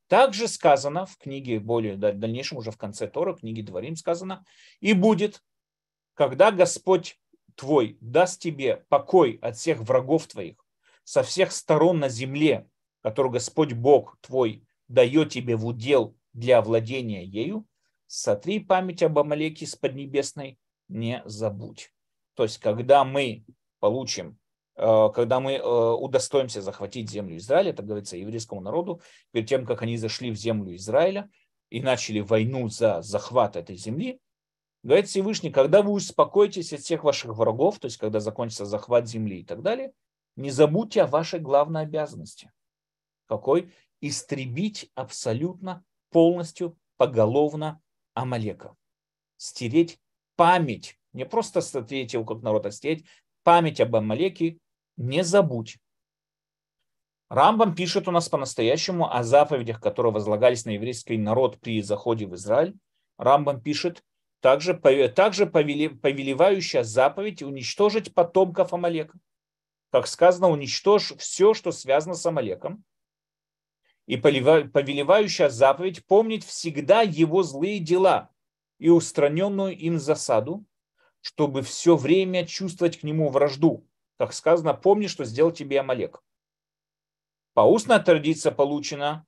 Также 0.08 0.48
сказано 0.48 1.06
в 1.06 1.18
книге, 1.18 1.60
более 1.60 1.96
в 1.96 2.00
дальнейшем, 2.00 2.60
уже 2.60 2.72
в 2.72 2.78
конце 2.78 3.08
Тора, 3.08 3.34
книги 3.36 3.62
Дворим 3.62 3.96
сказано, 3.96 4.46
и 4.80 4.94
будет, 4.94 5.42
когда 6.14 6.52
Господь 6.52 7.20
твой 7.56 7.98
даст 8.02 8.42
тебе 8.42 8.86
покой 8.90 9.40
от 9.42 9.58
всех 9.58 9.80
врагов 9.80 10.28
твоих, 10.28 10.58
со 11.04 11.24
всех 11.24 11.52
сторон 11.52 12.00
на 12.00 12.10
земле, 12.10 12.68
который 13.02 13.32
Господь 13.32 13.74
Бог 13.74 14.18
твой 14.22 14.64
дает 14.88 15.32
тебе 15.32 15.56
в 15.56 15.66
удел 15.66 16.16
для 16.34 16.62
владения 16.62 17.24
ею, 17.24 17.66
сотри 18.08 18.60
память 18.60 19.02
об 19.02 19.18
Амалеке 19.18 19.66
с 19.66 19.76
Поднебесной, 19.76 20.60
не 20.88 21.24
забудь. 21.26 21.92
То 22.36 22.44
есть, 22.44 22.60
когда 22.60 23.04
мы 23.04 23.46
получим, 23.80 24.38
когда 24.76 25.40
мы 25.40 25.54
э, 25.54 25.62
удостоимся 25.62 26.62
захватить 26.62 27.10
землю 27.10 27.38
Израиля, 27.38 27.72
это 27.72 27.84
говорится 27.84 28.18
еврейскому 28.18 28.62
народу, 28.62 29.02
перед 29.32 29.48
тем, 29.48 29.66
как 29.66 29.82
они 29.82 29.98
зашли 29.98 30.32
в 30.32 30.36
землю 30.36 30.76
Израиля 30.76 31.30
и 31.70 31.82
начали 31.82 32.20
войну 32.20 32.68
за 32.68 33.02
захват 33.02 33.56
этой 33.56 33.76
земли, 33.76 34.20
говорит 34.84 35.08
Всевышний, 35.08 35.50
когда 35.50 35.82
вы 35.82 35.92
успокоитесь 35.92 36.74
от 36.74 36.82
всех 36.82 37.04
ваших 37.04 37.36
врагов, 37.36 37.80
то 37.80 37.86
есть, 37.86 37.98
когда 37.98 38.20
закончится 38.20 38.66
захват 38.66 39.08
земли 39.08 39.40
и 39.40 39.46
так 39.46 39.62
далее, 39.62 39.92
не 40.36 40.52
забудьте 40.52 41.04
о 41.04 41.08
вашей 41.08 41.40
главной 41.40 41.82
обязанности– 41.82 42.52
какой? 43.28 43.72
Истребить 44.02 44.92
абсолютно, 44.96 45.84
полностью, 46.12 46.78
поголовно 46.98 47.82
Амалека. 48.14 48.76
Стереть 49.38 50.00
память, 50.36 50.98
не 51.14 51.26
просто 51.26 51.62
стереть 51.62 52.14
его 52.14 52.24
как 52.24 52.42
народ, 52.42 52.66
а 52.66 52.72
стереть 52.72 53.06
память 53.44 53.82
об 53.82 53.96
Амалеке, 53.96 54.60
не 54.98 55.24
забудь. 55.24 55.78
Рамбам 57.30 57.74
пишет 57.74 58.08
у 58.08 58.12
нас 58.12 58.30
по-настоящему 58.30 59.12
о 59.12 59.24
заповедях, 59.24 59.82
которые 59.82 60.14
возлагались 60.14 60.66
на 60.66 60.72
еврейский 60.72 61.18
народ 61.18 61.60
при 61.60 61.82
заходе 61.82 62.28
в 62.28 62.36
Израиль. 62.36 62.76
Рамбам 63.18 63.62
пишет 63.62 64.04
также, 64.42 64.76
также 64.76 65.48
повелевающая 65.48 66.84
заповедь 66.84 67.42
уничтожить 67.42 68.14
потомков 68.14 68.74
Амалека. 68.74 69.18
Как 69.92 70.08
сказано, 70.08 70.50
уничтожь 70.50 71.14
все, 71.18 71.54
что 71.54 71.72
связано 71.72 72.16
с 72.16 72.26
Амалеком 72.26 72.84
и 74.06 74.18
повелевающая 74.18 75.50
заповедь 75.50 76.06
помнить 76.06 76.46
всегда 76.46 77.02
его 77.02 77.42
злые 77.42 77.80
дела 77.80 78.30
и 78.78 78.90
устраненную 78.90 79.76
им 79.76 79.98
засаду, 79.98 80.64
чтобы 81.22 81.64
все 81.64 81.96
время 81.96 82.46
чувствовать 82.46 83.00
к 83.00 83.04
нему 83.04 83.30
вражду. 83.30 83.88
Как 84.18 84.34
сказано, 84.34 84.74
помни, 84.74 85.08
что 85.08 85.26
сделал 85.26 85.52
тебе 85.52 85.80
Амалек. 85.80 86.22
По 87.54 87.62
устной 87.62 88.02
традиции 88.02 88.50
получена, 88.50 89.26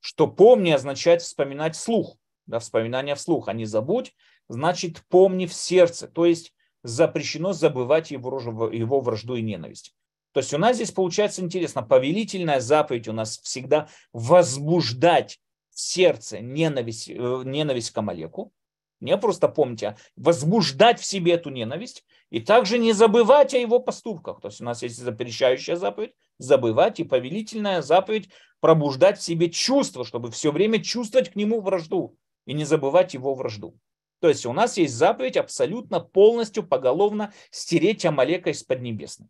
что 0.00 0.26
помни 0.26 0.70
означает 0.70 1.22
вспоминать 1.22 1.74
вслух, 1.76 2.16
да, 2.46 2.58
вспоминание 2.58 3.14
вслух, 3.14 3.48
а 3.48 3.52
не 3.52 3.64
забудь, 3.64 4.14
значит 4.48 5.02
помни 5.08 5.46
в 5.46 5.52
сердце, 5.52 6.08
то 6.08 6.24
есть 6.24 6.52
запрещено 6.82 7.52
забывать 7.52 8.10
его, 8.10 8.68
его 8.70 9.00
вражду 9.00 9.34
и 9.34 9.42
ненависть. 9.42 9.94
То 10.32 10.40
есть 10.40 10.52
у 10.54 10.58
нас 10.58 10.76
здесь 10.76 10.92
получается 10.92 11.42
интересно, 11.42 11.82
повелительная 11.82 12.60
заповедь 12.60 13.08
у 13.08 13.12
нас 13.12 13.38
всегда 13.38 13.88
возбуждать 14.12 15.40
в 15.70 15.80
сердце 15.80 16.40
ненависть, 16.40 17.08
э, 17.08 17.42
ненависть 17.44 17.90
к 17.90 17.98
Амалеку. 17.98 18.52
Не 19.00 19.18
просто 19.18 19.48
помнить, 19.48 19.82
а 19.82 19.96
возбуждать 20.16 21.00
в 21.00 21.04
себе 21.04 21.32
эту 21.32 21.50
ненависть. 21.50 22.04
И 22.30 22.40
также 22.40 22.78
не 22.78 22.92
забывать 22.92 23.54
о 23.54 23.58
его 23.58 23.78
поступках. 23.78 24.40
То 24.40 24.48
есть 24.48 24.60
у 24.60 24.64
нас 24.64 24.82
есть 24.82 24.96
запрещающая 24.98 25.76
заповедь, 25.76 26.14
забывать, 26.38 26.98
и 26.98 27.04
повелительная 27.04 27.82
заповедь 27.82 28.30
пробуждать 28.60 29.18
в 29.18 29.22
себе 29.22 29.50
чувство, 29.50 30.04
чтобы 30.04 30.30
все 30.30 30.50
время 30.50 30.82
чувствовать 30.82 31.30
к 31.30 31.36
нему 31.36 31.60
вражду 31.60 32.16
и 32.46 32.54
не 32.54 32.64
забывать 32.64 33.14
его 33.14 33.34
вражду. 33.34 33.78
То 34.20 34.28
есть 34.28 34.46
у 34.46 34.52
нас 34.52 34.78
есть 34.78 34.94
заповедь 34.94 35.36
абсолютно 35.36 36.00
полностью 36.00 36.66
поголовно 36.66 37.32
стереть 37.50 38.06
Амалека 38.06 38.50
из 38.50 38.62
Поднебесной. 38.62 39.28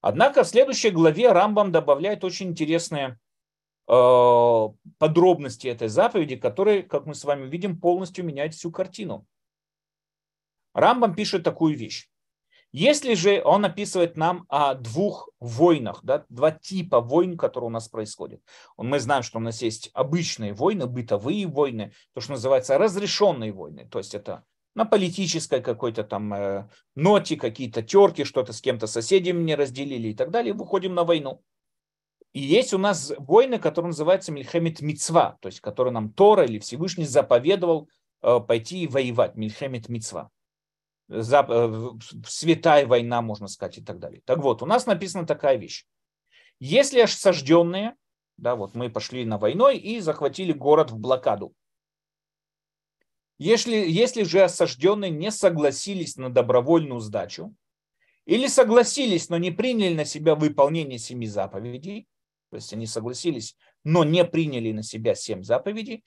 Однако 0.00 0.44
в 0.44 0.48
следующей 0.48 0.90
главе 0.90 1.32
Рамбам 1.32 1.72
добавляет 1.72 2.24
очень 2.24 2.48
интересные 2.48 3.18
подробности 3.86 5.66
этой 5.66 5.88
заповеди, 5.88 6.36
которые, 6.36 6.82
как 6.82 7.06
мы 7.06 7.14
с 7.14 7.24
вами 7.24 7.48
видим, 7.48 7.80
полностью 7.80 8.24
меняют 8.24 8.54
всю 8.54 8.70
картину. 8.70 9.26
Рамбам 10.74 11.14
пишет 11.14 11.44
такую 11.44 11.76
вещь. 11.76 12.08
Если 12.74 13.12
же 13.12 13.42
он 13.44 13.66
описывает 13.66 14.16
нам 14.16 14.46
о 14.48 14.72
двух 14.74 15.28
войнах, 15.40 16.00
да, 16.02 16.24
два 16.30 16.52
типа 16.52 17.02
войн, 17.02 17.36
которые 17.36 17.68
у 17.68 17.70
нас 17.70 17.88
происходят. 17.88 18.40
Мы 18.78 18.98
знаем, 18.98 19.22
что 19.22 19.38
у 19.38 19.42
нас 19.42 19.60
есть 19.60 19.90
обычные 19.92 20.54
войны, 20.54 20.86
бытовые 20.86 21.46
войны, 21.46 21.92
то, 22.14 22.22
что 22.22 22.32
называется 22.32 22.78
разрешенные 22.78 23.52
войны. 23.52 23.86
То 23.90 23.98
есть 23.98 24.14
это 24.14 24.44
на 24.74 24.86
политической 24.86 25.60
какой-то 25.60 26.02
там 26.02 26.32
э, 26.32 26.68
ноте, 26.94 27.36
какие-то 27.36 27.82
терки, 27.82 28.24
что-то 28.24 28.54
с 28.54 28.62
кем-то 28.62 28.86
соседями 28.86 29.42
не 29.42 29.54
разделили 29.54 30.08
и 30.08 30.14
так 30.14 30.30
далее, 30.30 30.54
выходим 30.54 30.94
на 30.94 31.04
войну. 31.04 31.42
И 32.32 32.40
есть 32.40 32.72
у 32.72 32.78
нас 32.78 33.12
войны, 33.18 33.58
которые 33.58 33.88
называются 33.88 34.32
Мильхемит 34.32 34.80
Мицва, 34.80 35.36
то 35.40 35.48
есть 35.48 35.60
которые 35.60 35.92
нам 35.92 36.10
Тора 36.10 36.44
или 36.44 36.58
Всевышний 36.58 37.04
заповедовал 37.04 37.88
э, 38.22 38.40
пойти 38.40 38.84
и 38.84 38.86
воевать, 38.86 39.36
Мильхемит 39.36 39.88
Мицва. 39.90 40.30
Э, 41.10 41.90
святая 42.26 42.86
война, 42.86 43.20
можно 43.20 43.48
сказать, 43.48 43.78
и 43.78 43.82
так 43.82 43.98
далее. 43.98 44.22
Так 44.24 44.38
вот, 44.38 44.62
у 44.62 44.66
нас 44.66 44.86
написана 44.86 45.26
такая 45.26 45.56
вещь. 45.56 45.84
Если 46.58 47.00
осажденные, 47.00 47.96
да, 48.38 48.56
вот 48.56 48.74
мы 48.74 48.88
пошли 48.88 49.24
на 49.26 49.36
войной 49.36 49.76
и 49.76 50.00
захватили 50.00 50.52
город 50.52 50.90
в 50.90 50.98
блокаду. 50.98 51.52
Если, 53.38 53.76
если 53.76 54.22
же 54.22 54.42
осажденные 54.42 55.10
не 55.10 55.30
согласились 55.30 56.16
на 56.16 56.30
добровольную 56.30 57.00
сдачу, 57.00 57.54
или 58.24 58.46
согласились, 58.46 59.28
но 59.28 59.36
не 59.36 59.50
приняли 59.50 59.94
на 59.94 60.04
себя 60.04 60.34
выполнение 60.36 60.98
семи 60.98 61.26
заповедей, 61.26 62.06
то 62.52 62.56
есть 62.56 62.70
они 62.74 62.86
согласились, 62.86 63.56
но 63.82 64.04
не 64.04 64.26
приняли 64.26 64.72
на 64.72 64.82
себя 64.82 65.14
семь 65.14 65.42
заповедей, 65.42 66.04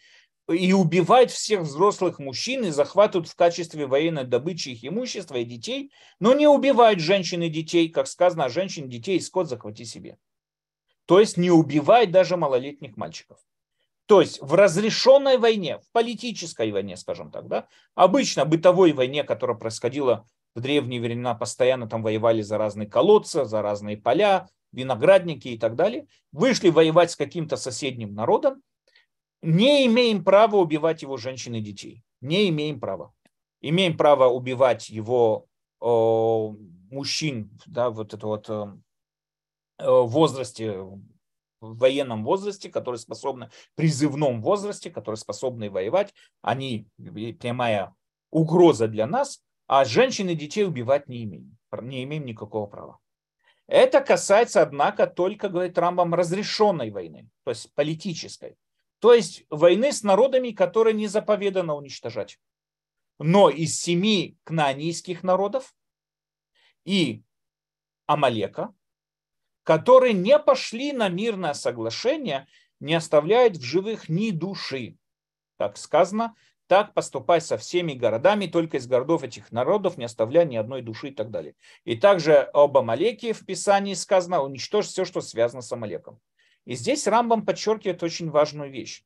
и 0.47 0.73
убивать 0.73 1.31
всех 1.31 1.61
взрослых 1.61 2.19
мужчин 2.19 2.65
и 2.65 2.69
захватывают 2.69 3.27
в 3.27 3.35
качестве 3.35 3.87
военной 3.87 4.25
добычи 4.25 4.69
их 4.69 4.85
имущества 4.85 5.37
и 5.37 5.43
детей, 5.43 5.91
но 6.19 6.35
не 6.35 6.47
убивают 6.47 6.99
женщин 6.99 7.41
и 7.41 7.49
детей, 7.49 7.89
как 7.89 8.05
сказано, 8.05 8.47
женщин, 8.49 8.87
детей 8.87 9.17
и 9.17 9.21
скот 9.21 9.49
захвати 9.49 9.85
себе. 9.85 10.19
То 11.07 11.19
есть 11.19 11.35
не 11.35 11.49
убивать 11.49 12.11
даже 12.11 12.37
малолетних 12.37 12.95
мальчиков. 12.95 13.39
То 14.05 14.21
есть 14.21 14.39
в 14.39 14.53
разрешенной 14.53 15.39
войне, 15.39 15.79
в 15.79 15.91
политической 15.91 16.71
войне, 16.71 16.95
скажем 16.95 17.31
так, 17.31 17.47
да, 17.47 17.67
обычно 17.95 18.45
бытовой 18.45 18.91
войне, 18.91 19.23
которая 19.23 19.57
происходила 19.57 20.29
в 20.53 20.61
древние 20.61 21.01
времена, 21.01 21.33
постоянно 21.33 21.89
там 21.89 22.03
воевали 22.03 22.43
за 22.43 22.59
разные 22.59 22.87
колодцы, 22.87 23.45
за 23.45 23.63
разные 23.63 23.97
поля, 23.97 24.47
виноградники 24.75 25.49
и 25.49 25.57
так 25.57 25.75
далее, 25.75 26.07
вышли 26.31 26.69
воевать 26.69 27.11
с 27.11 27.15
каким-то 27.15 27.57
соседним 27.57 28.13
народом, 28.13 28.61
не 29.41 29.85
имеем 29.87 30.23
права 30.23 30.57
убивать 30.57 31.01
его 31.01 31.17
женщин 31.17 31.55
и 31.55 31.61
детей. 31.61 32.03
Не 32.21 32.49
имеем 32.49 32.79
права. 32.79 33.13
Имеем 33.61 33.97
право 33.97 34.27
убивать 34.27 34.89
его 34.89 35.45
о, 35.79 36.55
мужчин, 36.89 37.51
да, 37.65 37.89
вот 37.89 38.13
это 38.13 38.27
вот 38.27 38.49
э, 38.49 38.65
в 39.79 40.07
возрасте, 40.07 40.79
в 40.79 41.77
военном 41.77 42.23
возрасте, 42.23 42.69
которые 42.69 42.99
способны, 42.99 43.49
призывном 43.75 44.41
возрасте, 44.41 44.89
которые 44.89 45.17
способны 45.17 45.69
воевать. 45.69 46.13
Они 46.41 46.87
прямая 47.39 47.93
угроза 48.31 48.87
для 48.87 49.07
нас, 49.07 49.43
а 49.67 49.85
женщин 49.85 50.29
и 50.29 50.35
детей 50.35 50.63
убивать 50.63 51.07
не 51.07 51.23
имеем. 51.23 51.57
Не 51.81 52.03
имеем 52.03 52.25
никакого 52.25 52.67
права. 52.67 52.99
Это 53.67 54.01
касается, 54.01 54.61
однако, 54.61 55.07
только, 55.07 55.49
говорит 55.49 55.77
Рамбам, 55.77 56.13
разрешенной 56.13 56.91
войны, 56.91 57.29
то 57.43 57.51
есть 57.51 57.73
политической. 57.73 58.57
То 58.99 59.13
есть 59.13 59.43
войны 59.49 59.91
с 59.91 60.03
народами, 60.03 60.51
которые 60.51 60.93
не 60.93 61.07
заповедано 61.07 61.75
уничтожать. 61.75 62.39
Но 63.19 63.49
из 63.49 63.79
семи 63.79 64.37
кнаанийских 64.43 65.23
народов 65.23 65.75
и 66.83 67.23
Амалека, 68.05 68.73
которые 69.63 70.13
не 70.13 70.37
пошли 70.37 70.91
на 70.91 71.09
мирное 71.09 71.53
соглашение, 71.53 72.47
не 72.79 72.93
оставляют 72.93 73.57
в 73.57 73.63
живых 73.63 74.09
ни 74.09 74.31
души. 74.31 74.97
Так 75.57 75.77
сказано, 75.77 76.35
так 76.67 76.93
поступай 76.93 77.41
со 77.41 77.57
всеми 77.57 77.93
городами, 77.93 78.47
только 78.47 78.77
из 78.77 78.87
городов 78.87 79.23
этих 79.23 79.51
народов 79.51 79.97
не 79.97 80.05
оставляя 80.05 80.45
ни 80.45 80.55
одной 80.55 80.81
души 80.81 81.09
и 81.09 81.13
так 81.13 81.29
далее. 81.29 81.55
И 81.83 81.95
также 81.95 82.37
об 82.53 82.77
Амалеке 82.77 83.33
в 83.33 83.45
Писании 83.45 83.93
сказано, 83.93 84.41
уничтожь 84.41 84.87
все, 84.87 85.05
что 85.05 85.21
связано 85.21 85.61
с 85.61 85.71
Амалеком. 85.71 86.19
И 86.65 86.75
здесь 86.75 87.07
Рамбам 87.07 87.45
подчеркивает 87.45 88.01
очень 88.01 88.31
важную 88.31 88.71
вещь. 88.71 89.03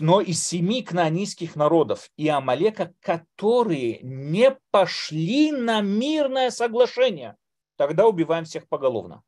Но 0.00 0.20
из 0.20 0.44
семи 0.44 0.82
кнаанийских 0.82 1.56
народов 1.56 2.10
и 2.16 2.28
Амалека, 2.28 2.94
которые 3.00 3.98
не 4.02 4.56
пошли 4.70 5.50
на 5.50 5.80
мирное 5.80 6.50
соглашение, 6.50 7.36
тогда 7.76 8.06
убиваем 8.06 8.44
всех 8.44 8.68
поголовно. 8.68 9.22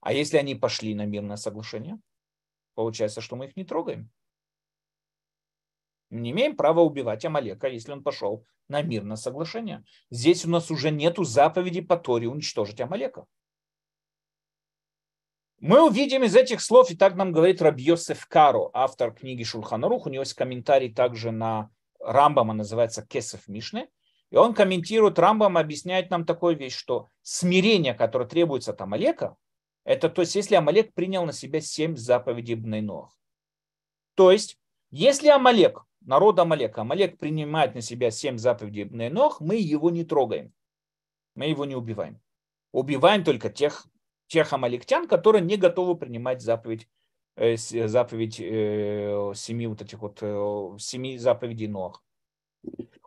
А 0.00 0.12
если 0.12 0.36
они 0.36 0.54
пошли 0.54 0.94
на 0.94 1.06
мирное 1.06 1.36
соглашение, 1.36 1.98
получается, 2.74 3.20
что 3.20 3.36
мы 3.36 3.46
их 3.46 3.56
не 3.56 3.64
трогаем. 3.64 4.10
Не 6.12 6.30
имеем 6.32 6.56
права 6.56 6.82
убивать 6.82 7.24
Амалека, 7.24 7.68
если 7.68 7.90
он 7.90 8.02
пошел 8.02 8.44
на 8.68 8.82
мирное 8.82 9.16
соглашение. 9.16 9.82
Здесь 10.10 10.44
у 10.44 10.50
нас 10.50 10.70
уже 10.70 10.90
нету 10.90 11.24
заповеди 11.24 11.80
по 11.80 11.96
Торе 11.96 12.28
уничтожить 12.28 12.82
Амалека. 12.82 13.24
Мы 15.58 15.86
увидим 15.86 16.22
из 16.22 16.36
этих 16.36 16.60
слов, 16.60 16.90
и 16.90 16.96
так 16.96 17.14
нам 17.14 17.32
говорит 17.32 17.62
Раби 17.62 17.84
Йосеф 17.84 18.26
Каро, 18.26 18.68
автор 18.74 19.14
книги 19.14 19.42
Шулханарух, 19.42 20.06
у 20.06 20.10
него 20.10 20.22
есть 20.22 20.34
комментарий 20.34 20.92
также 20.92 21.30
на 21.30 21.70
Рамбама, 21.98 22.52
называется 22.52 23.06
Кесов 23.06 23.48
Мишне, 23.48 23.88
и 24.30 24.36
он 24.36 24.52
комментирует, 24.52 25.18
Рамбам 25.18 25.56
объясняет 25.56 26.10
нам 26.10 26.26
такую 26.26 26.58
вещь, 26.58 26.74
что 26.74 27.08
смирение, 27.22 27.94
которое 27.94 28.28
требуется 28.28 28.72
от 28.72 28.80
Амалека, 28.82 29.36
это 29.84 30.10
то 30.10 30.20
есть, 30.20 30.34
если 30.34 30.56
Амалек 30.56 30.92
принял 30.92 31.24
на 31.24 31.32
себя 31.32 31.60
семь 31.60 31.96
заповедей 31.96 32.54
Бнейноах. 32.56 33.16
То 34.14 34.30
есть, 34.30 34.58
если 34.90 35.28
Амалек, 35.28 35.84
народ 36.04 36.38
Амалека, 36.38 36.82
Амалек 36.82 37.18
принимает 37.18 37.74
на 37.74 37.80
себя 37.80 38.10
семь 38.10 38.38
заповедей 38.38 38.84
Бнейноах, 38.84 39.40
мы 39.40 39.56
его 39.56 39.90
не 39.90 40.04
трогаем, 40.04 40.52
мы 41.34 41.46
его 41.46 41.64
не 41.64 41.76
убиваем. 41.76 42.20
Убиваем 42.72 43.24
только 43.24 43.50
тех 43.50 43.86
тех 44.32 44.50
амаликтян, 44.52 45.06
которые 45.06 45.42
не 45.42 45.56
готовы 45.56 45.94
принимать 45.94 46.40
заповедь, 46.40 46.88
э, 47.36 47.56
заповедь 47.56 48.40
э, 48.40 49.32
семи 49.34 49.66
вот 49.66 49.82
этих 49.82 49.98
вот 50.00 50.18
э, 50.22 50.76
семи 50.78 51.18
заповедей 51.18 51.66
Ноах. 51.66 52.02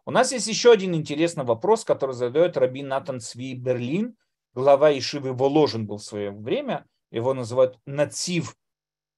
У 0.06 0.12
нас 0.12 0.32
есть 0.32 0.46
еще 0.46 0.72
один 0.72 0.94
интересный 0.94 1.44
вопрос, 1.44 1.84
который 1.84 2.14
задает 2.14 2.58
Рабин 2.58 2.90
Натан 2.90 3.20
Цви 3.20 3.56
Берлин, 3.56 4.16
глава 4.54 4.96
Ишивы 4.96 5.34
Воложен 5.34 5.88
был 5.88 5.98
в 5.98 6.04
свое 6.04 6.30
время, 6.30 6.86
его 7.10 7.34
называют 7.34 7.80
Нацив, 7.88 8.56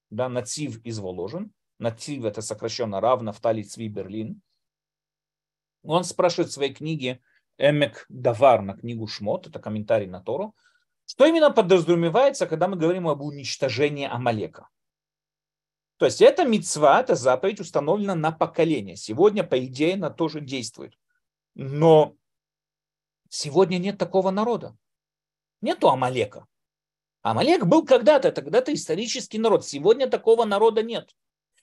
да, 0.08 0.30
Нацив 0.30 0.82
из 0.84 0.98
Воложен. 1.00 1.52
Нацив 1.78 2.24
это 2.24 2.42
сокращенно 2.42 3.00
равно 3.00 3.26
Нафтали 3.26 3.62
Цви 3.62 3.88
Берлин. 3.88 4.40
Он 5.82 6.04
спрашивает 6.04 6.50
в 6.50 6.54
своей 6.54 6.74
книге 6.74 7.20
Эмек 7.56 8.06
Давар 8.08 8.62
на 8.62 8.76
книгу 8.76 9.06
Шмот, 9.06 9.46
это 9.46 9.58
комментарий 9.58 10.06
на 10.06 10.20
Тору, 10.20 10.54
что 11.06 11.24
именно 11.24 11.50
подразумевается, 11.50 12.46
когда 12.46 12.68
мы 12.68 12.76
говорим 12.76 13.08
об 13.08 13.22
уничтожении 13.22 14.06
Амалека? 14.06 14.68
То 15.96 16.04
есть 16.04 16.20
эта 16.20 16.44
мецва, 16.44 17.00
эта 17.00 17.14
заповедь 17.14 17.60
установлена 17.60 18.14
на 18.14 18.30
поколение. 18.30 18.94
Сегодня, 18.94 19.42
по 19.42 19.58
идее, 19.64 19.94
она 19.94 20.10
тоже 20.10 20.40
действует. 20.40 20.96
Но 21.54 22.14
сегодня 23.28 23.78
нет 23.78 23.98
такого 23.98 24.30
народа. 24.30 24.76
Нету 25.60 25.88
Амалека. 25.88 26.46
Амалек 27.22 27.64
был 27.64 27.84
когда-то, 27.84 28.28
это 28.28 28.42
когда-то 28.42 28.72
исторический 28.72 29.38
народ. 29.38 29.64
Сегодня 29.64 30.08
такого 30.08 30.44
народа 30.44 30.82
нет. 30.82 31.10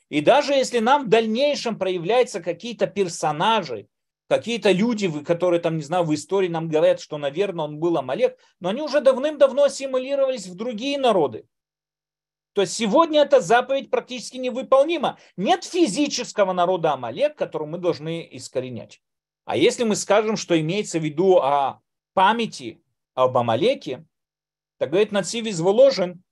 И 0.09 0.21
даже 0.21 0.53
если 0.53 0.79
нам 0.79 1.05
в 1.05 1.09
дальнейшем 1.09 1.77
проявляются 1.77 2.41
какие-то 2.41 2.87
персонажи, 2.87 3.87
какие-то 4.27 4.71
люди, 4.71 5.11
которые 5.23 5.59
там, 5.59 5.77
не 5.77 5.83
знаю, 5.83 6.03
в 6.03 6.13
истории 6.13 6.47
нам 6.47 6.69
говорят, 6.69 6.99
что, 6.99 7.17
наверное, 7.17 7.65
он 7.65 7.79
был 7.79 7.97
Амалек, 7.97 8.37
но 8.59 8.69
они 8.69 8.81
уже 8.81 9.01
давным-давно 9.01 9.63
ассимилировались 9.63 10.47
в 10.47 10.55
другие 10.55 10.97
народы. 10.97 11.45
То 12.53 12.61
есть 12.61 12.73
сегодня 12.73 13.21
эта 13.21 13.41
заповедь 13.41 13.89
практически 13.89 14.37
невыполнима. 14.37 15.17
Нет 15.35 15.65
физического 15.65 16.53
народа 16.53 16.93
Амалек, 16.93 17.35
который 17.35 17.67
мы 17.67 17.77
должны 17.79 18.27
искоренять. 18.31 19.01
А 19.43 19.57
если 19.57 19.83
мы 19.83 19.95
скажем, 19.95 20.37
что 20.37 20.59
имеется 20.59 20.99
в 20.99 21.03
виду 21.03 21.37
о 21.37 21.81
памяти 22.13 22.81
об 23.13 23.37
Амалеке, 23.37 24.05
так 24.77 24.89
говорит 24.89 25.11
Нацив 25.11 25.45
из 25.45 25.59
Воложен, 25.59 26.23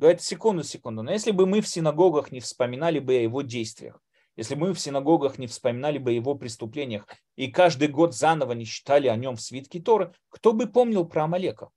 говорит, 0.00 0.22
секунду, 0.22 0.64
секунду, 0.64 1.02
но 1.02 1.12
если 1.12 1.30
бы 1.30 1.46
мы 1.46 1.60
в 1.60 1.68
синагогах 1.68 2.32
не 2.32 2.40
вспоминали 2.40 2.98
бы 2.98 3.14
о 3.14 3.20
его 3.20 3.42
действиях, 3.42 4.02
если 4.34 4.54
мы 4.54 4.72
в 4.72 4.80
синагогах 4.80 5.38
не 5.38 5.46
вспоминали 5.46 5.98
бы 5.98 6.10
о 6.10 6.14
его 6.14 6.34
преступлениях 6.34 7.06
и 7.36 7.48
каждый 7.48 7.88
год 7.88 8.14
заново 8.14 8.52
не 8.52 8.64
читали 8.64 9.08
о 9.08 9.16
нем 9.16 9.36
в 9.36 9.42
свитке 9.42 9.78
Торы, 9.78 10.14
кто 10.30 10.54
бы 10.54 10.66
помнил 10.66 11.04
про 11.04 11.24
Амалека? 11.24 11.68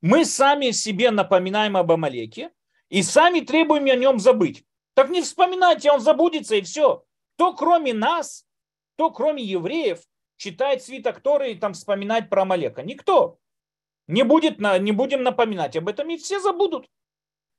Мы 0.00 0.24
сами 0.24 0.70
себе 0.70 1.10
напоминаем 1.10 1.76
об 1.76 1.90
Амалеке 1.90 2.52
и 2.90 3.02
сами 3.02 3.40
требуем 3.40 3.86
о 3.86 3.96
нем 3.96 4.20
забыть. 4.20 4.64
Так 4.94 5.10
не 5.10 5.20
вспоминайте, 5.20 5.90
он 5.90 6.00
забудется 6.00 6.54
и 6.54 6.62
все. 6.62 7.04
Кто 7.34 7.54
кроме 7.54 7.92
нас, 7.92 8.46
кто 8.94 9.10
кроме 9.10 9.42
евреев 9.42 9.98
читает 10.36 10.82
свиток 10.82 11.20
Торы 11.20 11.52
и 11.52 11.58
там 11.58 11.72
вспоминать 11.72 12.30
про 12.30 12.42
Амалека? 12.42 12.82
Никто. 12.84 13.38
Не, 14.06 14.22
будет, 14.22 14.60
не 14.60 14.92
будем 14.92 15.24
напоминать 15.24 15.76
об 15.76 15.88
этом, 15.88 16.08
и 16.10 16.16
все 16.18 16.38
забудут. 16.38 16.88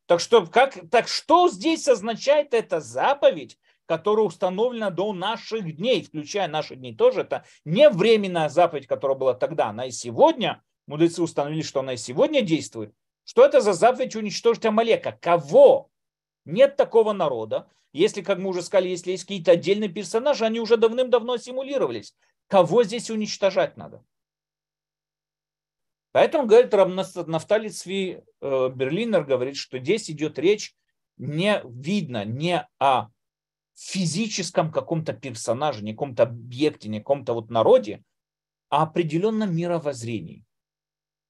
Так 0.07 0.21
что, 0.21 0.47
как, 0.47 0.77
так 0.89 1.07
что 1.07 1.49
здесь 1.49 1.87
означает 1.87 2.53
эта 2.53 2.79
заповедь, 2.79 3.59
которая 3.85 4.25
установлена 4.25 4.89
до 4.89 5.13
наших 5.13 5.75
дней, 5.75 6.01
включая 6.01 6.47
наши 6.47 6.75
дни 6.75 6.95
тоже, 6.95 7.21
это 7.21 7.45
не 7.65 7.89
временная 7.89 8.49
заповедь, 8.49 8.87
которая 8.87 9.17
была 9.17 9.33
тогда, 9.33 9.67
она 9.67 9.85
и 9.85 9.91
сегодня, 9.91 10.63
мудрецы 10.87 11.21
установили, 11.21 11.61
что 11.61 11.81
она 11.81 11.93
и 11.93 11.97
сегодня 11.97 12.41
действует. 12.41 12.93
Что 13.25 13.45
это 13.45 13.59
за 13.59 13.73
заповедь 13.73 14.15
уничтожить 14.15 14.65
Амалека? 14.65 15.11
Кого? 15.21 15.89
Нет 16.45 16.77
такого 16.77 17.11
народа. 17.11 17.67
Если, 17.91 18.21
как 18.21 18.37
мы 18.37 18.49
уже 18.49 18.61
сказали, 18.61 18.89
если 18.89 19.11
есть 19.11 19.23
какие-то 19.23 19.51
отдельные 19.51 19.89
персонажи, 19.89 20.45
они 20.45 20.61
уже 20.61 20.77
давным-давно 20.77 21.35
симулировались. 21.35 22.15
Кого 22.47 22.85
здесь 22.85 23.09
уничтожать 23.09 23.75
надо? 23.75 24.03
Поэтому, 26.11 26.47
говорит 26.47 26.73
Нафтали 27.27 27.69
Цви 27.69 28.21
э, 28.41 28.69
Берлинер, 28.73 29.23
говорит, 29.23 29.55
что 29.55 29.79
здесь 29.79 30.09
идет 30.09 30.39
речь 30.39 30.75
не 31.17 31.61
видно 31.65 32.25
не 32.25 32.67
о 32.79 33.07
физическом 33.75 34.71
каком-то 34.71 35.13
персонаже, 35.13 35.83
не 35.83 35.93
каком-то 35.93 36.23
объекте, 36.23 36.89
не 36.89 36.99
каком-то 36.99 37.33
вот 37.33 37.49
народе, 37.49 38.03
а 38.69 38.83
определенном 38.83 39.55
мировоззрении. 39.55 40.43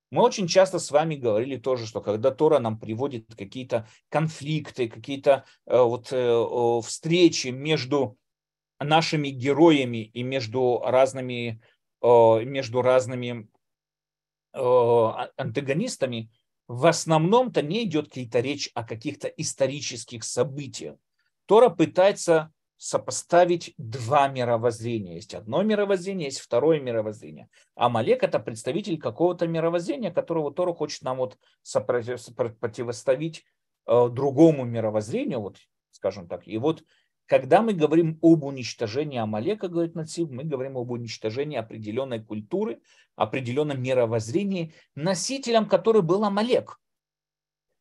Мы 0.10 0.24
очень 0.24 0.48
часто 0.48 0.80
с 0.80 0.90
вами 0.90 1.16
говорили 1.16 1.58
тоже, 1.58 1.86
что 1.86 2.00
когда 2.00 2.32
Тора 2.32 2.60
нам 2.60 2.80
приводит 2.80 3.36
какие-то 3.36 3.88
конфликты, 4.10 4.88
какие-то 4.88 5.44
э, 5.66 5.78
вот 5.78 6.10
э, 6.12 6.82
встречи 6.86 7.50
между 7.50 8.18
нашими 8.80 9.30
героями 9.30 10.06
и 10.06 10.24
между 10.24 10.80
разными, 10.86 11.62
между 12.00 12.84
разными 12.84 13.50
антагонистами, 14.54 16.30
в 16.68 16.86
основном-то 16.86 17.62
не 17.62 17.86
идет 17.86 18.08
какие-то 18.08 18.40
речь 18.40 18.70
о 18.74 18.84
каких-то 18.84 19.28
исторических 19.28 20.24
событиях. 20.24 20.98
Тора 21.46 21.70
пытается 21.70 22.52
сопоставить 22.78 23.74
два 23.78 24.28
мировоззрения. 24.28 25.16
Есть 25.16 25.34
одно 25.34 25.64
мировоззрение, 25.64 26.26
есть 26.26 26.40
второе 26.40 26.80
мировоззрение. 26.80 27.50
А 27.76 27.90
Малек 27.90 28.24
это 28.24 28.40
представитель 28.40 29.00
какого-то 29.00 29.48
мировоззрения, 29.48 30.12
которого 30.12 30.54
Тора 30.54 30.74
хочет 30.74 31.02
нам 31.02 31.18
вот 31.18 31.38
противоставить 31.86 33.44
э, 33.88 34.10
другому 34.10 34.64
мировоззрению, 34.64 35.42
вот, 35.42 35.58
скажем 35.90 36.28
так. 36.28 36.48
И 36.48 36.58
вот 36.58 36.84
когда 37.28 37.62
мы 37.62 37.74
говорим 37.74 38.18
об 38.22 38.44
уничтожении 38.44 39.20
Амалека, 39.20 39.68
говорит 39.68 39.96
Нацив, 39.96 40.30
мы 40.30 40.44
говорим 40.44 40.78
об 40.78 40.90
уничтожении 40.90 41.58
определенной 41.58 42.24
культуры, 42.24 42.80
определенном 43.16 43.82
мировоззрении, 43.84 44.74
носителем 44.96 45.68
которой 45.68 46.02
был 46.02 46.24
Амалек. 46.24 46.80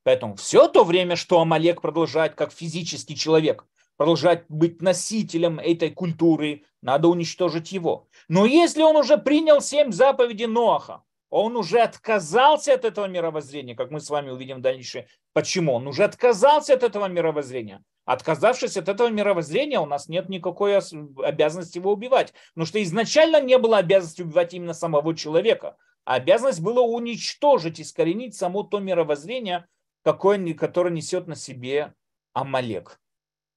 Поэтому 0.02 0.34
все 0.34 0.68
то 0.68 0.84
время, 0.84 1.16
что 1.16 1.40
Амалек 1.40 1.80
продолжает 1.80 2.34
как 2.34 2.52
физический 2.52 3.16
человек, 3.16 3.64
продолжать 3.96 4.44
быть 4.48 4.82
носителем 4.82 5.58
этой 5.58 5.90
культуры, 5.90 6.64
надо 6.82 7.08
уничтожить 7.08 7.72
его. 7.72 8.08
Но 8.28 8.46
если 8.46 8.82
он 8.82 8.96
уже 8.96 9.16
принял 9.16 9.60
семь 9.60 9.92
заповедей 9.92 10.46
Ноаха, 10.46 11.02
он 11.30 11.56
уже 11.56 11.80
отказался 11.80 12.74
от 12.74 12.84
этого 12.84 13.06
мировоззрения, 13.06 13.74
как 13.74 13.90
мы 13.90 14.00
с 14.00 14.10
вами 14.10 14.30
увидим 14.30 14.60
дальше. 14.62 15.06
Почему? 15.36 15.74
Он 15.74 15.86
уже 15.86 16.04
отказался 16.04 16.72
от 16.72 16.82
этого 16.82 17.08
мировоззрения. 17.08 17.84
Отказавшись 18.06 18.78
от 18.78 18.88
этого 18.88 19.08
мировоззрения, 19.08 19.78
у 19.78 19.84
нас 19.84 20.08
нет 20.08 20.30
никакой 20.30 20.78
обязанности 20.78 21.76
его 21.76 21.92
убивать. 21.92 22.32
Потому 22.54 22.64
что 22.64 22.82
изначально 22.82 23.42
не 23.42 23.58
было 23.58 23.76
обязанности 23.76 24.22
убивать 24.22 24.54
именно 24.54 24.72
самого 24.72 25.14
человека. 25.14 25.76
А 26.06 26.14
обязанность 26.14 26.62
была 26.62 26.80
уничтожить, 26.80 27.82
искоренить 27.82 28.34
само 28.34 28.62
то 28.62 28.78
мировоззрение, 28.78 29.66
какое, 30.02 30.54
которое 30.54 30.88
несет 30.90 31.26
на 31.26 31.34
себе 31.34 31.92
Амалек. 32.32 32.98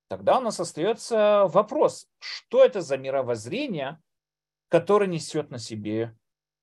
Тогда 0.10 0.40
у 0.40 0.42
нас 0.42 0.60
остается 0.60 1.46
вопрос, 1.48 2.10
что 2.20 2.62
это 2.62 2.82
за 2.82 2.98
мировоззрение, 2.98 4.02
которое 4.68 5.08
несет 5.08 5.50
на 5.50 5.60
себе 5.60 6.14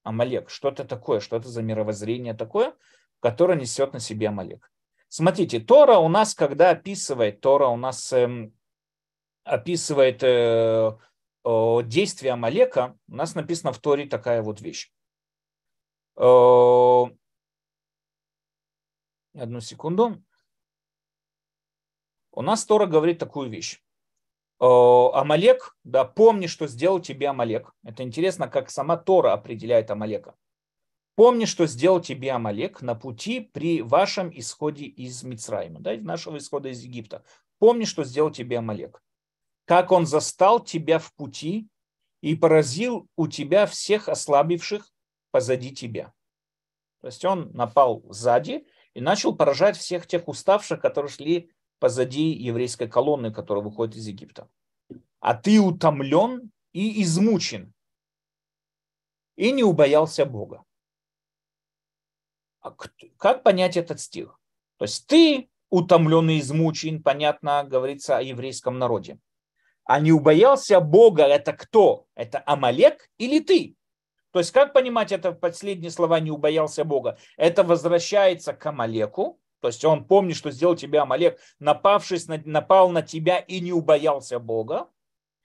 Амалек? 0.02 0.50
Что 0.50 0.68
это 0.68 0.84
такое? 0.84 1.20
Что 1.20 1.36
это 1.36 1.48
за 1.48 1.62
мировоззрение 1.62 2.34
такое, 2.34 2.74
которое 3.20 3.58
несет 3.58 3.94
на 3.94 3.98
себе 3.98 4.28
Амалек? 4.28 4.70
Смотрите, 5.08 5.60
Тора 5.60 5.98
у 5.98 6.08
нас, 6.08 6.34
когда 6.34 6.70
описывает, 6.70 7.40
Тора 7.40 7.68
у 7.68 7.76
нас 7.76 8.12
э, 8.12 8.50
описывает 9.46 10.22
э, 10.22 10.98
э, 11.44 11.78
действие 11.84 12.32
Амалека, 12.32 12.98
у 13.08 13.14
нас 13.14 13.34
написано 13.34 13.72
в 13.72 13.78
Торе 13.78 14.06
такая 14.06 14.42
вот 14.42 14.60
вещь. 14.60 14.92
Э, 16.16 17.04
одну 19.34 19.60
секунду. 19.60 20.22
У 22.32 22.42
нас 22.42 22.64
Тора 22.66 22.86
говорит 22.86 23.18
такую 23.18 23.48
вещь. 23.48 23.82
Амалек, 24.58 25.76
да, 25.84 26.04
помни, 26.04 26.46
что 26.46 26.66
сделал 26.66 27.00
тебе 27.00 27.28
Амалек. 27.28 27.72
Это 27.84 28.02
интересно, 28.02 28.48
как 28.48 28.70
сама 28.70 28.96
Тора 28.96 29.32
определяет 29.32 29.90
Амалека. 29.90 30.34
Помни, 31.16 31.46
что 31.46 31.66
сделал 31.66 32.00
тебе 32.00 32.30
Амалек 32.30 32.82
на 32.82 32.94
пути 32.94 33.40
при 33.40 33.80
вашем 33.80 34.30
исходе 34.38 34.84
из 34.84 35.22
Мицраима, 35.22 35.80
да, 35.80 35.96
нашего 35.96 36.36
исхода 36.36 36.68
из 36.68 36.82
Египта. 36.82 37.24
Помни, 37.58 37.84
что 37.84 38.04
сделал 38.04 38.30
тебе 38.30 38.58
Амалек. 38.58 39.02
Как 39.64 39.92
он 39.92 40.06
застал 40.06 40.62
тебя 40.62 40.98
в 40.98 41.14
пути 41.14 41.68
и 42.20 42.34
поразил 42.34 43.08
у 43.16 43.28
тебя 43.28 43.64
всех 43.64 44.10
ослабивших 44.10 44.92
позади 45.30 45.74
тебя. 45.74 46.12
То 47.00 47.06
есть 47.06 47.24
он 47.24 47.50
напал 47.52 48.02
сзади 48.10 48.66
и 48.92 49.00
начал 49.00 49.34
поражать 49.34 49.78
всех 49.78 50.06
тех 50.06 50.28
уставших, 50.28 50.80
которые 50.80 51.10
шли 51.10 51.50
позади 51.78 52.30
еврейской 52.30 52.88
колонны, 52.88 53.32
которая 53.32 53.64
выходит 53.64 53.96
из 53.96 54.06
Египта. 54.06 54.50
А 55.20 55.34
ты 55.34 55.60
утомлен 55.60 56.50
и 56.72 57.02
измучен, 57.02 57.72
и 59.36 59.50
не 59.50 59.64
убоялся 59.64 60.26
Бога. 60.26 60.64
А 62.66 62.74
как 63.16 63.44
понять 63.44 63.76
этот 63.76 64.00
стих? 64.00 64.40
То 64.78 64.86
есть 64.86 65.06
ты 65.06 65.48
утомленный, 65.70 66.40
измучен, 66.40 67.00
понятно, 67.00 67.62
говорится 67.62 68.18
о 68.18 68.22
еврейском 68.22 68.78
народе. 68.78 69.18
А 69.84 70.00
не 70.00 70.10
убоялся 70.10 70.80
Бога, 70.80 71.22
это 71.22 71.52
кто? 71.52 72.06
Это 72.16 72.42
Амалек 72.44 73.08
или 73.18 73.38
ты? 73.38 73.76
То 74.32 74.40
есть 74.40 74.50
как 74.50 74.72
понимать 74.72 75.12
это 75.12 75.30
последние 75.30 75.92
слова 75.92 76.18
«не 76.18 76.32
убоялся 76.32 76.84
Бога»? 76.84 77.18
Это 77.36 77.62
возвращается 77.62 78.52
к 78.52 78.66
Амалеку, 78.66 79.38
то 79.60 79.68
есть 79.68 79.84
он 79.84 80.04
помнит, 80.04 80.36
что 80.36 80.50
сделал 80.50 80.74
тебя 80.74 81.02
Амалек, 81.02 81.38
напавшись, 81.60 82.26
на, 82.26 82.42
напал 82.44 82.90
на 82.90 83.02
тебя 83.02 83.38
и 83.38 83.60
не 83.60 83.72
убоялся 83.72 84.40
Бога. 84.40 84.90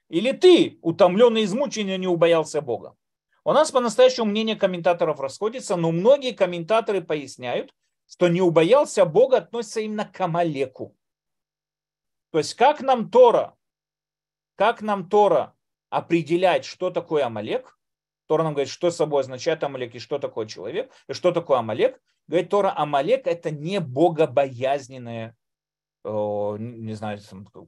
Или 0.10 0.32
ты, 0.32 0.80
утомленный, 0.82 1.44
измученный, 1.44 2.00
не 2.00 2.08
убоялся 2.08 2.62
Бога. 2.62 2.96
У 3.44 3.54
нас 3.54 3.72
по-настоящему 3.72 4.28
мнение 4.28 4.56
комментаторов 4.56 5.20
расходится, 5.20 5.76
но 5.76 5.92
многие 5.92 6.34
комментаторы 6.34 7.02
поясняют, 7.02 7.74
что 8.08 8.28
не 8.28 8.42
убоялся 8.42 9.06
Бога 9.06 9.38
относится 9.38 9.82
именно 9.82 10.06
к 10.06 10.20
Амалеку. 10.20 10.96
То 12.32 12.38
есть 12.38 12.54
как 12.54 12.82
нам 12.82 13.10
Тора, 13.10 13.56
как 14.56 14.82
нам 14.82 15.10
Тора 15.10 15.56
определять, 15.90 16.66
что 16.66 16.92
такое 16.92 17.26
Амалек, 17.26 17.80
Тора 18.28 18.44
нам 18.44 18.54
говорит, 18.54 18.72
что 18.72 18.92
собой 18.92 19.22
означает 19.22 19.64
Амалек 19.64 19.96
и 19.96 20.00
что 20.00 20.20
такое 20.20 20.46
человек, 20.46 20.92
и 21.08 21.14
что 21.14 21.32
такое 21.32 21.60
Амалек. 21.60 22.02
Говорит 22.28 22.50
Тора, 22.50 22.74
Амалек 22.78 23.28
это 23.28 23.52
не 23.52 23.80
богобоязненная 23.80 25.36
не 26.04 26.94
знаю, 26.94 27.20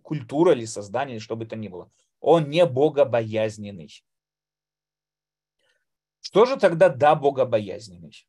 культура 0.01 0.53
или 0.53 0.65
создание, 0.65 1.17
или 1.17 1.23
что 1.23 1.35
бы 1.35 1.45
то 1.45 1.55
ни 1.55 1.67
было. 1.67 1.91
Он 2.19 2.49
не 2.49 2.65
богобоязненный. 2.65 3.91
Что 6.23 6.45
же 6.45 6.55
тогда 6.55 6.87
да 6.87 7.15
богобоязненный? 7.15 8.25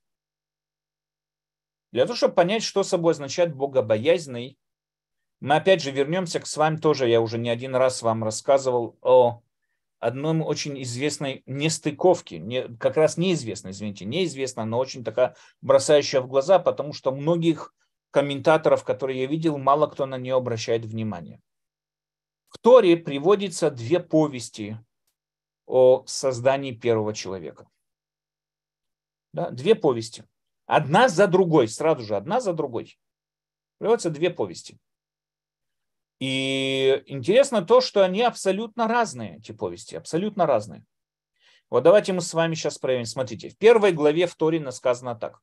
Для 1.93 2.07
того, 2.07 2.17
чтобы 2.17 2.35
понять, 2.35 2.65
что 2.65 2.83
собой 2.83 3.13
означает 3.13 3.55
богобоязненный, 3.55 4.59
Мы 5.41 5.57
опять 5.57 5.81
же 5.81 5.93
вернемся 5.93 6.41
к 6.41 6.47
с 6.47 6.57
вами 6.57 6.77
тоже, 6.77 7.09
я 7.09 7.21
уже 7.21 7.39
не 7.39 7.51
один 7.51 7.77
раз 7.77 8.03
вам 8.03 8.25
рассказывал 8.25 8.99
о 9.01 9.43
одной 10.01 10.41
очень 10.41 10.83
известной 10.83 11.45
нестыковке, 11.47 12.39
не, 12.39 12.69
как 12.79 12.97
раз 12.97 13.17
неизвестной, 13.17 13.71
извините, 13.71 14.07
неизвестная, 14.07 14.65
но 14.65 14.79
очень 14.79 15.05
такая 15.05 15.37
бросающая 15.61 16.21
в 16.21 16.27
глаза, 16.27 16.59
потому 16.59 16.93
что 16.93 17.13
многих 17.13 17.73
комментаторов, 18.11 18.83
которые 18.83 19.21
я 19.21 19.27
видел, 19.27 19.57
мало 19.57 19.87
кто 19.87 20.07
на 20.07 20.19
нее 20.19 20.35
обращает 20.35 20.85
внимание. 20.85 21.41
В 22.49 22.59
Торе 22.59 22.97
приводится 22.97 23.71
две 23.71 24.01
повести 24.01 24.79
о 25.67 26.03
создании 26.07 26.73
первого 26.73 27.15
человека. 27.15 27.69
Да, 29.35 29.51
две 29.51 29.75
повести. 29.75 30.25
Одна 30.65 31.09
за 31.09 31.27
другой, 31.27 31.67
сразу 31.67 32.03
же 32.05 32.15
одна 32.15 32.41
за 32.41 32.53
другой. 32.53 32.97
Приводятся 33.79 34.11
две 34.11 34.31
повести. 34.31 34.79
И 36.21 37.03
интересно 37.07 37.63
то, 37.63 37.81
что 37.81 38.05
они 38.05 38.23
абсолютно 38.23 38.87
разные, 38.87 39.39
эти 39.39 39.51
повести, 39.51 39.97
абсолютно 39.97 40.47
разные. 40.47 40.87
Вот 41.69 41.83
давайте 41.83 42.13
мы 42.13 42.21
с 42.21 42.33
вами 42.33 42.55
сейчас 42.55 42.79
проверим. 42.79 43.07
Смотрите, 43.07 43.49
в 43.49 43.59
первой 43.59 43.91
главе 43.91 44.29
в 44.29 44.37
Торе 44.37 44.71
сказано 44.71 45.17
так. 45.17 45.41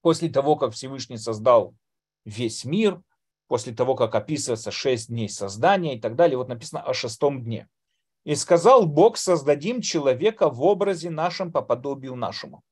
После 0.00 0.30
того, 0.30 0.56
как 0.56 0.72
Всевышний 0.72 1.18
создал 1.18 1.76
весь 2.24 2.64
мир, 2.64 3.02
после 3.48 3.74
того, 3.74 3.94
как 3.94 4.14
описывается 4.14 4.70
шесть 4.70 5.08
дней 5.08 5.28
создания 5.28 5.98
и 5.98 6.00
так 6.00 6.16
далее, 6.16 6.38
вот 6.38 6.48
написано 6.48 6.80
о 6.80 6.94
шестом 6.94 7.44
дне. 7.44 7.68
И 8.24 8.34
сказал 8.34 8.86
Бог, 8.86 9.16
создадим 9.16 9.80
человека 9.80 10.50
в 10.50 10.62
образе 10.62 11.10
нашем 11.10 11.52
по 11.52 11.62
подобию 11.62 12.14
нашему. 12.14 12.62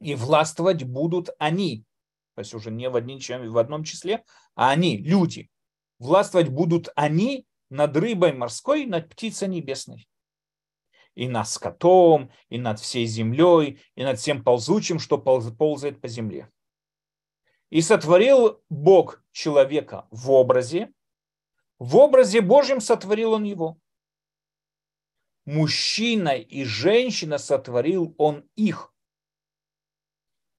И 0.00 0.14
властвовать 0.14 0.84
будут 0.84 1.30
они, 1.38 1.84
то 2.34 2.40
есть 2.40 2.54
уже 2.54 2.70
не 2.70 2.90
в, 2.90 2.96
одни, 2.96 3.18
в 3.18 3.58
одном 3.58 3.82
числе, 3.84 4.24
а 4.54 4.70
они, 4.70 4.98
люди. 4.98 5.48
Властвовать 5.98 6.48
будут 6.48 6.90
они 6.94 7.46
над 7.70 7.96
рыбой 7.96 8.32
морской, 8.32 8.84
над 8.84 9.08
птицей 9.08 9.48
небесной. 9.48 10.06
И 11.14 11.28
над 11.28 11.48
скотом, 11.48 12.30
и 12.50 12.58
над 12.58 12.78
всей 12.78 13.06
землей, 13.06 13.80
и 13.94 14.04
над 14.04 14.18
всем 14.18 14.44
ползучим, 14.44 14.98
что 14.98 15.16
ползает 15.16 16.00
по 16.02 16.08
земле. 16.08 16.50
И 17.70 17.80
сотворил 17.80 18.62
Бог 18.68 19.24
человека 19.32 20.06
в 20.10 20.30
образе, 20.30 20.92
в 21.78 21.96
образе 21.96 22.40
Божьем 22.40 22.80
сотворил 22.80 23.32
он 23.32 23.44
его. 23.44 23.78
Мужчина 25.44 26.36
и 26.36 26.64
женщина 26.64 27.38
сотворил 27.38 28.14
он 28.18 28.48
их. 28.56 28.92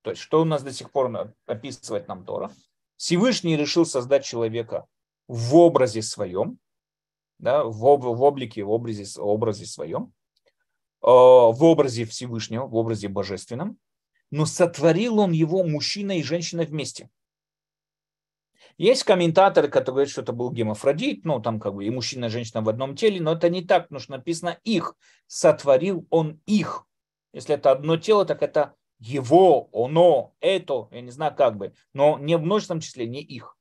То 0.04 0.12
есть, 0.12 0.22
что 0.22 0.42
у 0.42 0.46
нас 0.46 0.64
до 0.64 0.72
сих 0.72 0.92
пор 0.92 1.34
описывает 1.46 2.08
нам 2.08 2.24
Тора? 2.24 2.52
Всевышний 2.96 3.58
решил 3.58 3.86
создать 3.86 4.24
человека 4.24 4.88
в 5.28 5.56
образе 5.56 6.02
своем, 6.02 6.60
да, 7.38 7.64
в, 7.64 7.86
об, 7.86 8.04
в 8.04 8.22
облике, 8.24 8.64
в 8.64 8.72
образе, 8.72 9.04
в 9.04 9.26
образе 9.28 9.66
своем, 9.66 10.14
э, 11.02 11.08
в 11.08 11.64
образе 11.64 12.06
Всевышнего, 12.06 12.66
в 12.66 12.76
образе 12.76 13.10
божественном, 13.10 13.78
но 14.32 14.46
сотворил 14.46 15.20
он 15.20 15.32
его 15.32 15.64
мужчина 15.64 16.18
и 16.18 16.24
женщина 16.24 16.64
вместе. 16.64 17.10
Есть 18.78 19.04
комментаторы, 19.04 19.70
которые 19.70 19.94
говорят, 19.94 20.12
что 20.12 20.22
это 20.22 20.34
был 20.34 20.52
гемофродит, 20.52 21.26
ну, 21.26 21.40
там 21.42 21.60
как 21.60 21.74
бы 21.74 21.86
и 21.86 21.90
мужчина, 21.90 22.26
и 22.26 22.30
женщина 22.30 22.62
в 22.62 22.70
одном 22.70 22.96
теле, 22.96 23.20
но 23.20 23.34
это 23.34 23.50
не 23.50 23.64
так, 23.64 23.84
потому 23.84 24.00
что 24.00 24.12
написано 24.12 24.60
их, 24.64 24.96
сотворил 25.26 26.06
он 26.12 26.40
их. 26.46 26.86
Если 27.34 27.56
это 27.56 27.72
одно 27.72 27.98
тело, 27.98 28.24
так 28.24 28.44
это 28.44 28.76
его, 29.00 29.70
оно, 29.74 30.36
это, 30.42 30.88
я 30.92 31.02
не 31.02 31.10
знаю 31.10 31.36
как 31.36 31.58
бы, 31.58 31.74
но 31.94 32.20
не 32.20 32.38
в 32.38 32.42
множественном 32.42 32.82
числе, 32.82 33.08
не 33.08 33.22
их. 33.22 33.58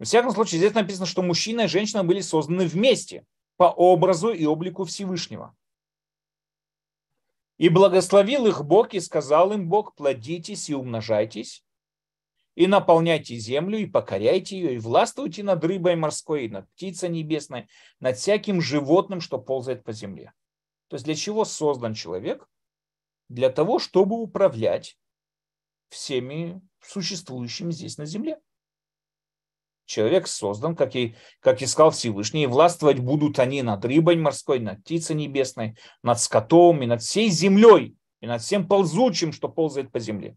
В 0.00 0.04
всяком 0.04 0.32
случае, 0.32 0.58
здесь 0.58 0.74
написано, 0.74 1.06
что 1.06 1.22
мужчина 1.22 1.62
и 1.62 1.68
женщина 1.68 2.02
были 2.02 2.20
созданы 2.20 2.66
вместе 2.66 3.24
по 3.56 3.64
образу 3.64 4.30
и 4.30 4.44
облику 4.44 4.84
Всевышнего. 4.84 5.54
И 7.58 7.68
благословил 7.68 8.46
их 8.46 8.64
Бог 8.64 8.92
и 8.94 8.98
сказал 8.98 9.52
им 9.52 9.68
Бог, 9.68 9.94
плодитесь 9.94 10.68
и 10.68 10.74
умножайтесь, 10.74 11.64
и 12.54 12.66
наполняйте 12.66 13.36
землю, 13.36 13.78
и 13.78 13.86
покоряйте 13.86 14.58
ее, 14.58 14.74
и 14.74 14.78
властвуйте 14.78 15.42
над 15.42 15.64
рыбой 15.64 15.96
морской, 15.96 16.44
и 16.44 16.48
над 16.48 16.70
птицей 16.72 17.08
небесной, 17.08 17.68
над 18.00 18.16
всяким 18.18 18.60
животным, 18.60 19.20
что 19.20 19.38
ползает 19.38 19.84
по 19.84 19.92
земле. 19.92 20.32
То 20.88 20.96
есть 20.96 21.04
для 21.04 21.14
чего 21.14 21.44
создан 21.44 21.94
человек? 21.94 22.46
для 23.32 23.50
того, 23.50 23.78
чтобы 23.78 24.20
управлять 24.20 24.98
всеми 25.88 26.60
существующими 26.80 27.72
здесь 27.72 27.98
на 27.98 28.04
земле. 28.04 28.38
Человек 29.86 30.26
создан, 30.26 30.76
как 30.76 30.94
и, 30.96 31.16
как 31.40 31.60
и 31.60 31.66
сказал 31.66 31.90
Всевышний, 31.90 32.44
и 32.44 32.46
властвовать 32.46 32.98
будут 32.98 33.38
они 33.38 33.62
над 33.62 33.84
рыбой 33.84 34.16
морской, 34.16 34.60
над 34.60 34.82
птицей 34.84 35.16
небесной, 35.16 35.76
над 36.02 36.20
скотом 36.20 36.82
и 36.82 36.86
над 36.86 37.02
всей 37.02 37.28
землей, 37.28 37.96
и 38.20 38.26
над 38.26 38.42
всем 38.42 38.68
ползучим, 38.68 39.32
что 39.32 39.48
ползает 39.48 39.90
по 39.90 39.98
земле. 39.98 40.36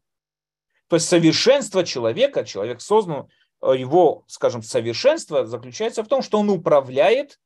То 0.96 0.98
есть 0.98 1.10
совершенство 1.10 1.84
человека, 1.84 2.46
человек 2.46 2.80
создан, 2.80 3.28
э, 3.62 3.74
его, 3.78 4.24
скажем, 4.28 4.62
совершенство 4.62 5.46
заключается 5.46 6.06
в 6.06 6.08
том, 6.08 6.22
что 6.22 6.40
он 6.40 6.50
управляет 6.50 7.38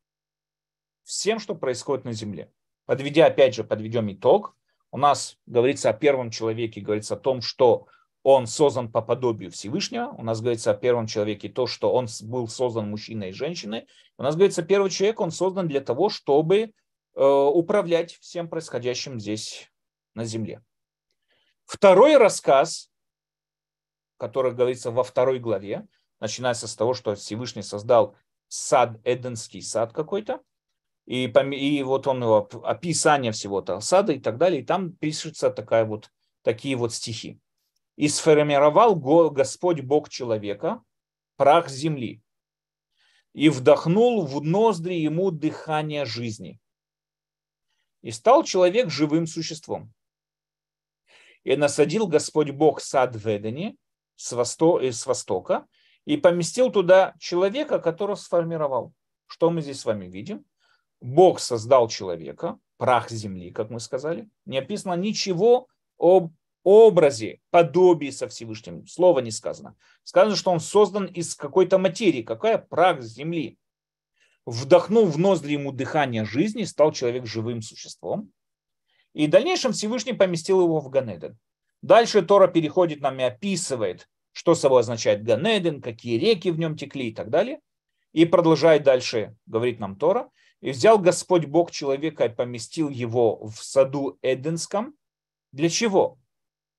всем, 1.03 1.39
что 1.39 1.55
происходит 1.55 2.05
на 2.05 2.13
земле. 2.13 2.51
Подведя, 2.85 3.25
опять 3.25 3.55
же, 3.55 3.63
подведем 3.63 4.11
итог, 4.13 4.55
у 4.91 4.99
нас 4.99 5.39
говорится 5.47 5.89
о 5.89 5.93
первом 5.93 6.29
человеке, 6.29 6.79
говорится 6.79 7.15
о 7.15 7.17
том, 7.17 7.41
что 7.41 7.87
он 8.21 8.45
создан 8.45 8.91
по 8.91 9.01
подобию 9.01 9.49
Всевышнего. 9.49 10.13
У 10.15 10.21
нас 10.21 10.41
говорится 10.41 10.69
о 10.69 10.75
первом 10.75 11.07
человеке 11.07 11.49
то, 11.49 11.65
что 11.65 11.91
он 11.91 12.05
был 12.21 12.47
создан 12.47 12.87
мужчиной 12.87 13.29
и 13.29 13.33
женщиной. 13.33 13.87
У 14.19 14.21
нас 14.21 14.35
говорится, 14.35 14.61
первый 14.61 14.91
человек, 14.91 15.21
он 15.21 15.31
создан 15.31 15.67
для 15.67 15.81
того, 15.81 16.09
чтобы 16.09 16.59
э, 17.15 17.23
управлять 17.23 18.13
всем 18.21 18.47
происходящим 18.47 19.19
здесь 19.19 19.71
на 20.13 20.23
земле. 20.23 20.61
Второй 21.65 22.15
рассказ, 22.17 22.91
который 24.19 24.53
говорится 24.53 24.91
во 24.91 25.03
второй 25.03 25.39
главе, 25.39 25.87
начинается 26.19 26.67
с 26.67 26.75
того, 26.75 26.93
что 26.93 27.15
Всевышний 27.15 27.63
создал 27.63 28.15
сад, 28.49 28.99
Эденский 29.05 29.61
сад 29.61 29.93
какой-то, 29.93 30.41
и, 31.05 31.25
и 31.25 31.83
вот 31.83 32.05
он 32.05 32.21
его 32.21 32.47
описание 32.63 33.31
всего-то 33.31 33.79
сада 33.79 34.13
и 34.13 34.19
так 34.19 34.37
далее, 34.37 34.61
и 34.61 34.65
там 34.65 34.91
пишется 34.91 35.49
такая 35.49 35.85
вот, 35.85 36.11
такие 36.43 36.75
вот 36.75 36.93
стихи. 36.93 37.39
«И 37.95 38.07
сформировал 38.07 38.95
Господь 39.31 39.81
Бог 39.81 40.09
человека, 40.09 40.83
прах 41.35 41.69
земли, 41.69 42.21
и 43.33 43.49
вдохнул 43.49 44.25
в 44.25 44.43
ноздри 44.43 44.95
ему 44.95 45.31
дыхание 45.31 46.05
жизни. 46.05 46.59
И 48.01 48.11
стал 48.11 48.43
человек 48.43 48.89
живым 48.89 49.27
существом. 49.27 49.93
И 51.43 51.55
насадил 51.55 52.07
Господь 52.07 52.51
Бог 52.51 52.81
сад 52.81 53.15
в 53.15 53.25
Эдене 53.27 53.75
с, 54.19 54.33
восто, 54.33 54.81
с 54.81 55.05
востока, 55.05 55.65
и 56.03 56.17
поместил 56.17 56.71
туда 56.71 57.13
человека, 57.19 57.79
которого 57.79 58.15
сформировал. 58.15 58.93
Что 59.27 59.49
мы 59.49 59.61
здесь 59.61 59.79
с 59.79 59.85
вами 59.85 60.07
видим? 60.07 60.43
Бог 60.99 61.39
создал 61.39 61.87
человека, 61.87 62.59
прах 62.77 63.09
земли, 63.09 63.51
как 63.51 63.69
мы 63.69 63.79
сказали. 63.79 64.27
Не 64.45 64.57
описано 64.57 64.95
ничего 64.95 65.67
об 65.97 66.33
образе, 66.65 67.39
подобии 67.49 68.09
со 68.09 68.27
Всевышним. 68.27 68.85
Слова 68.87 69.19
не 69.19 69.31
сказано. 69.31 69.77
Сказано, 70.03 70.35
что 70.35 70.51
он 70.51 70.59
создан 70.59 71.05
из 71.05 71.33
какой-то 71.35 71.77
материи. 71.77 72.21
Какая 72.21 72.57
прах 72.57 73.01
земли? 73.01 73.57
Вдохнув 74.45 75.15
в 75.15 75.17
ноздри 75.17 75.53
ему 75.53 75.71
дыхание 75.71 76.25
жизни, 76.25 76.65
стал 76.65 76.91
человек 76.91 77.25
живым 77.25 77.61
существом. 77.61 78.33
И 79.13 79.27
в 79.27 79.29
дальнейшем 79.29 79.71
Всевышний 79.71 80.13
поместил 80.13 80.61
его 80.61 80.81
в 80.81 80.89
Ганеден. 80.89 81.37
Дальше 81.81 82.21
Тора 82.21 82.47
переходит 82.47 83.01
нам 83.01 83.19
и 83.19 83.23
описывает, 83.23 84.09
что 84.31 84.55
собой 84.55 84.81
означает 84.81 85.23
Ганеден, 85.23 85.81
какие 85.81 86.17
реки 86.17 86.49
в 86.49 86.59
нем 86.59 86.75
текли 86.75 87.09
и 87.09 87.13
так 87.13 87.29
далее. 87.29 87.59
И 88.11 88.25
продолжает 88.25 88.83
дальше, 88.83 89.35
говорит 89.45 89.79
нам 89.79 89.95
Тора, 89.95 90.29
и 90.61 90.71
взял 90.71 90.99
Господь 90.99 91.45
Бог 91.45 91.71
человека 91.71 92.25
и 92.25 92.35
поместил 92.35 92.89
его 92.89 93.45
в 93.47 93.63
саду 93.63 94.17
Эденском. 94.21 94.95
Для 95.51 95.69
чего? 95.69 96.19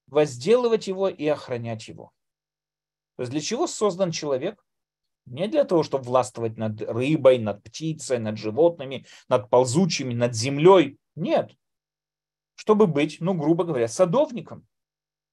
Возделывать 0.06 0.86
его 0.86 1.08
и 1.08 1.26
охранять 1.26 1.88
его. 1.88 2.12
То 3.16 3.22
есть 3.22 3.32
для 3.32 3.40
чего 3.40 3.66
создан 3.66 4.10
человек? 4.10 4.62
Не 5.26 5.46
для 5.46 5.64
того, 5.64 5.82
чтобы 5.82 6.04
властвовать 6.04 6.56
над 6.56 6.80
рыбой, 6.82 7.38
над 7.38 7.62
птицей, 7.62 8.18
над 8.18 8.38
животными, 8.38 9.06
над 9.28 9.48
ползучими, 9.48 10.14
над 10.14 10.34
землей. 10.34 10.98
Нет. 11.14 11.54
Чтобы 12.54 12.86
быть, 12.86 13.18
ну, 13.20 13.34
грубо 13.34 13.64
говоря, 13.64 13.88
садовником. 13.88 14.66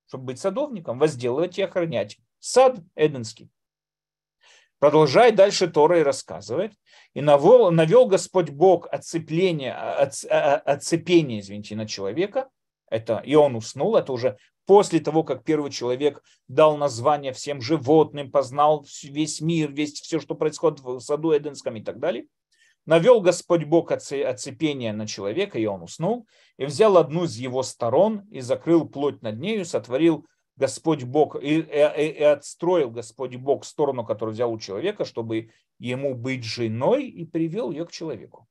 Чтобы 0.08 0.26
быть 0.26 0.40
садовником, 0.40 1.00
возделывать 1.00 1.58
и 1.58 1.62
охранять. 1.62 2.18
Сад 2.40 2.80
Эденский. 2.96 3.50
Продолжает 4.80 5.36
дальше 5.36 5.68
Тора 5.68 6.00
и 6.00 6.04
рассказывает. 6.04 6.74
И 7.14 7.22
навел, 7.22 7.72
навел 7.72 8.06
Господь 8.06 8.50
Бог 8.50 8.88
отцепление, 8.92 9.74
отцепение, 9.74 11.40
извините, 11.40 11.76
на 11.76 11.88
человека. 11.88 12.50
Это, 12.90 13.18
и 13.26 13.36
он 13.36 13.56
уснул, 13.56 13.98
это 13.98 14.14
уже 14.14 14.38
после 14.66 15.00
того, 15.00 15.24
как 15.24 15.44
первый 15.44 15.72
человек 15.72 16.22
дал 16.48 16.78
название 16.78 17.34
всем 17.34 17.62
животным, 17.62 18.32
познал 18.32 18.86
весь 19.04 19.42
мир, 19.42 19.72
весь 19.72 20.00
все, 20.00 20.20
что 20.20 20.36
происходит 20.36 20.82
в 20.82 21.00
саду 21.00 21.36
Эденском 21.36 21.76
и 21.76 21.84
так 21.84 22.00
далее, 22.00 22.28
навел 22.88 23.22
Господь 23.22 23.66
Бог 23.66 23.92
оцепение 23.92 24.94
на 24.94 25.06
человека, 25.06 25.60
и 25.60 25.66
он 25.66 25.84
уснул, 25.84 26.26
и 26.58 26.66
взял 26.66 26.98
одну 26.98 27.26
из 27.26 27.36
его 27.36 27.62
сторон 27.62 28.22
и 28.32 28.40
закрыл 28.40 28.90
плоть 28.90 29.22
над 29.22 29.40
нею, 29.40 29.66
сотворил 29.66 30.26
Господь 30.56 31.04
Бог 31.04 31.36
и, 31.36 31.60
и, 31.60 31.62
и 31.62 32.24
отстроил 32.24 32.90
Господь 32.90 33.36
Бог 33.36 33.66
сторону, 33.66 34.04
которую 34.04 34.34
взял 34.34 34.52
у 34.52 34.58
человека, 34.58 35.06
чтобы 35.06 35.52
ему 35.78 36.16
быть 36.16 36.44
женой, 36.44 37.08
и 37.08 37.26
привел 37.26 37.70
ее 37.70 37.86
к 37.86 37.92
человеку. 37.92 38.48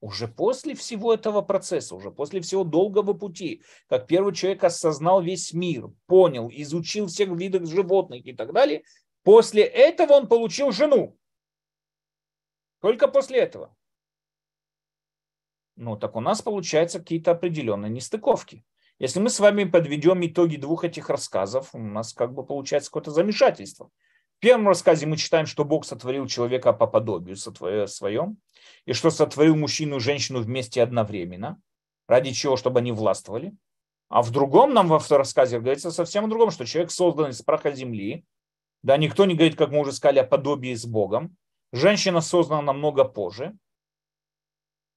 Уже 0.00 0.26
после 0.26 0.74
всего 0.74 1.12
этого 1.12 1.42
процесса, 1.42 1.94
уже 1.96 2.10
после 2.10 2.40
всего 2.40 2.64
долгого 2.64 3.12
пути, 3.12 3.62
как 3.88 4.06
первый 4.06 4.32
человек 4.32 4.64
осознал 4.64 5.20
весь 5.20 5.52
мир, 5.52 5.90
понял, 6.06 6.48
изучил 6.52 7.08
всех 7.08 7.28
видов 7.30 7.68
животных 7.68 8.24
и 8.24 8.32
так 8.32 8.52
далее, 8.52 8.84
после 9.22 9.62
этого 9.64 10.14
он 10.14 10.28
получил 10.28 10.72
жену. 10.72 11.16
Только 12.80 13.08
после 13.08 13.40
этого. 13.40 13.74
Ну, 15.76 15.96
так 15.96 16.16
у 16.16 16.20
нас 16.20 16.42
получаются 16.42 16.98
какие-то 16.98 17.32
определенные 17.32 17.90
нестыковки. 17.90 18.64
Если 18.98 19.20
мы 19.20 19.30
с 19.30 19.38
вами 19.38 19.64
подведем 19.64 20.26
итоги 20.26 20.56
двух 20.56 20.84
этих 20.84 21.08
рассказов, 21.08 21.72
у 21.72 21.78
нас 21.78 22.12
как 22.12 22.34
бы 22.34 22.44
получается 22.44 22.90
какое-то 22.90 23.12
замешательство. 23.12 23.90
В 24.38 24.40
первом 24.40 24.68
рассказе 24.68 25.06
мы 25.06 25.16
читаем, 25.16 25.46
что 25.46 25.64
Бог 25.64 25.84
сотворил 25.84 26.26
человека 26.26 26.72
по 26.72 26.86
подобию 26.86 27.36
своем, 27.36 28.38
и 28.86 28.92
что 28.92 29.10
сотворил 29.10 29.56
мужчину 29.56 29.96
и 29.96 30.00
женщину 30.00 30.40
вместе 30.40 30.82
одновременно, 30.82 31.60
ради 32.08 32.32
чего, 32.32 32.56
чтобы 32.56 32.80
они 32.80 32.90
властвовали. 32.92 33.52
А 34.08 34.22
в 34.22 34.30
другом 34.30 34.74
нам 34.74 34.88
во 34.88 34.98
втором 34.98 35.20
рассказе 35.20 35.60
говорится 35.60 35.90
совсем 35.90 36.24
о 36.24 36.28
другом, 36.28 36.50
что 36.50 36.64
человек 36.64 36.90
создан 36.90 37.30
из 37.30 37.42
праха 37.42 37.72
земли, 37.72 38.24
да, 38.82 38.96
никто 38.96 39.24
не 39.26 39.34
говорит, 39.34 39.56
как 39.56 39.70
мы 39.70 39.80
уже 39.80 39.92
сказали, 39.92 40.20
о 40.20 40.24
подобии 40.24 40.74
с 40.74 40.86
Богом. 40.86 41.36
Женщина 41.72 42.20
создана 42.20 42.62
намного 42.62 43.04
позже. 43.04 43.56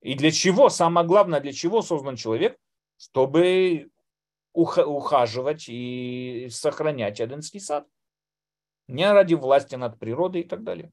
И 0.02 0.16
для 0.16 0.32
чего, 0.32 0.70
самое 0.70 1.06
главное, 1.06 1.40
для 1.40 1.54
чего 1.54 1.82
создан 1.82 2.16
человек? 2.16 2.58
Чтобы 2.98 3.92
ухаживать 4.54 5.66
и 5.70 6.48
сохранять 6.52 7.22
Эденский 7.22 7.60
сад 7.60 7.88
не 8.88 9.10
ради 9.10 9.34
власти 9.36 9.76
над 9.76 9.98
природой 9.98 10.42
и 10.42 10.48
так 10.48 10.64
далее. 10.64 10.92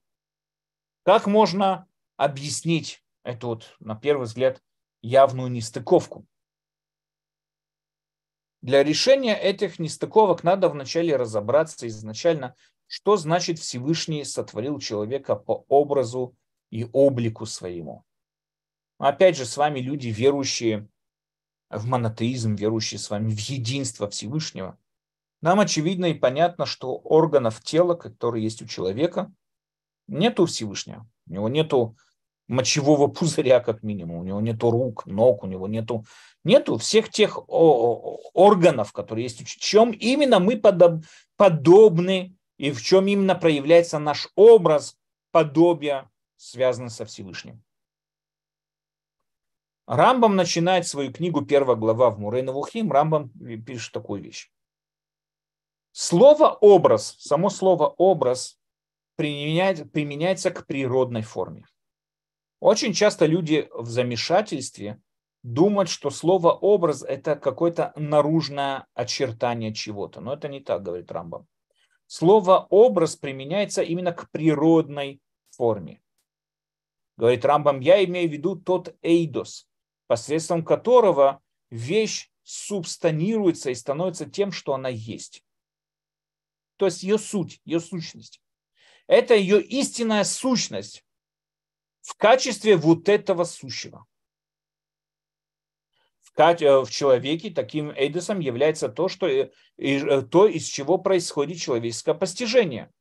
Как 1.04 1.26
можно 1.26 1.88
объяснить 2.16 3.02
эту 3.24 3.48
вот, 3.48 3.76
на 3.80 3.96
первый 3.96 4.24
взгляд, 4.24 4.62
явную 5.02 5.50
нестыковку? 5.50 6.26
Для 8.60 8.82
решения 8.82 9.36
этих 9.36 9.78
нестыковок 9.78 10.44
надо 10.44 10.68
вначале 10.68 11.16
разобраться 11.16 11.86
изначально, 11.88 12.56
что 12.88 13.16
значит 13.16 13.60
Всевышний 13.60 14.24
сотворил 14.24 14.80
человека 14.80 15.36
по 15.36 15.64
образу 15.68 16.34
и 16.70 16.88
облику 16.92 17.46
своему. 17.46 18.02
Опять 18.98 19.36
же, 19.36 19.46
с 19.46 19.56
вами 19.56 19.78
люди, 19.78 20.08
верующие 20.08 20.88
в 21.70 21.86
монотеизм, 21.86 22.56
верующие 22.56 22.98
с 22.98 23.08
вами 23.08 23.30
в 23.30 23.38
единство 23.38 24.10
Всевышнего– 24.10 24.76
нам 25.40 25.60
очевидно 25.60 26.06
и 26.06 26.14
понятно, 26.14 26.66
что 26.66 26.96
органов 26.96 27.62
тела, 27.62 27.94
которые 27.94 28.42
есть 28.42 28.60
у 28.62 28.66
человека, 28.66 29.32
нету 30.08 30.46
Всевышнего. 30.46 31.08
У 31.28 31.32
него 31.32 31.48
нету 31.48 31.96
мочевого 32.48 33.06
пузыря, 33.08 33.60
как 33.60 33.82
минимум. 33.82 34.18
У 34.18 34.24
него 34.24 34.40
нету 34.40 34.70
рук, 34.70 35.06
ног, 35.06 35.44
у 35.44 35.46
него 35.46 35.68
нету, 35.68 36.04
нету 36.44 36.76
всех 36.78 37.10
тех 37.10 37.38
органов, 37.48 38.92
которые 38.92 39.24
есть. 39.24 39.46
В 39.46 39.60
чем 39.60 39.92
именно 39.92 40.40
мы 40.40 40.56
подоб, 40.56 41.04
подобны 41.36 42.34
и 42.58 42.70
в 42.70 42.82
чем 42.82 43.06
именно 43.06 43.34
проявляется 43.34 43.98
наш 43.98 44.28
образ 44.34 44.98
подобия, 45.30 46.10
связанный 46.36 46.90
со 46.90 47.06
Всевышним. 47.06 47.62
Рамбам 49.86 50.36
начинает 50.36 50.86
свою 50.86 51.12
книгу, 51.12 51.46
первая 51.46 51.76
глава 51.76 52.10
в 52.10 52.18
Мурейна 52.18 52.52
Вухим, 52.52 52.92
Рамбам 52.92 53.30
пишет 53.64 53.92
такую 53.92 54.22
вещь. 54.22 54.50
Слово 55.92 56.50
образ, 56.50 57.16
само 57.18 57.48
слово 57.48 57.86
образ 57.86 58.58
применяется 59.16 60.50
к 60.50 60.66
природной 60.66 61.22
форме. 61.22 61.64
Очень 62.60 62.92
часто 62.92 63.24
люди 63.26 63.68
в 63.72 63.86
замешательстве 63.88 65.00
думают, 65.42 65.88
что 65.88 66.10
слово 66.10 66.52
образ 66.52 67.02
это 67.02 67.36
какое-то 67.36 67.92
наружное 67.96 68.86
очертание 68.94 69.72
чего-то. 69.72 70.20
Но 70.20 70.34
это 70.34 70.48
не 70.48 70.60
так, 70.60 70.82
говорит 70.82 71.10
Рамбам. 71.10 71.46
Слово 72.08 72.66
образ 72.70 73.14
применяется 73.14 73.82
именно 73.82 74.12
к 74.12 74.28
природной 74.32 75.20
форме. 75.50 76.02
Говорит 77.16 77.44
Рамбам, 77.44 77.78
я 77.78 78.04
имею 78.04 78.28
в 78.28 78.32
виду 78.32 78.56
тот 78.56 78.96
эйдос, 79.02 79.68
посредством 80.08 80.64
которого 80.64 81.40
вещь 81.70 82.32
субстанируется 82.42 83.70
и 83.70 83.74
становится 83.76 84.28
тем, 84.28 84.50
что 84.50 84.74
она 84.74 84.88
есть 84.88 85.44
то 86.78 86.86
есть 86.86 87.02
ее 87.02 87.18
суть, 87.18 87.60
ее 87.64 87.80
сущность. 87.80 88.40
Это 89.06 89.34
ее 89.34 89.60
истинная 89.60 90.24
сущность 90.24 91.04
в 92.00 92.14
качестве 92.14 92.76
вот 92.76 93.08
этого 93.08 93.44
сущего. 93.44 94.06
В, 96.38 96.40
э, 96.40 96.84
в 96.84 96.90
человеке 96.90 97.50
таким 97.50 97.90
эйдосом 97.90 98.38
является 98.38 98.88
то, 98.88 99.08
что, 99.08 99.26
э, 99.26 99.50
э, 99.76 100.22
то, 100.22 100.46
из 100.46 100.66
чего 100.66 100.96
происходит 100.96 101.58
человеческое 101.58 102.14
постижение. 102.14 102.92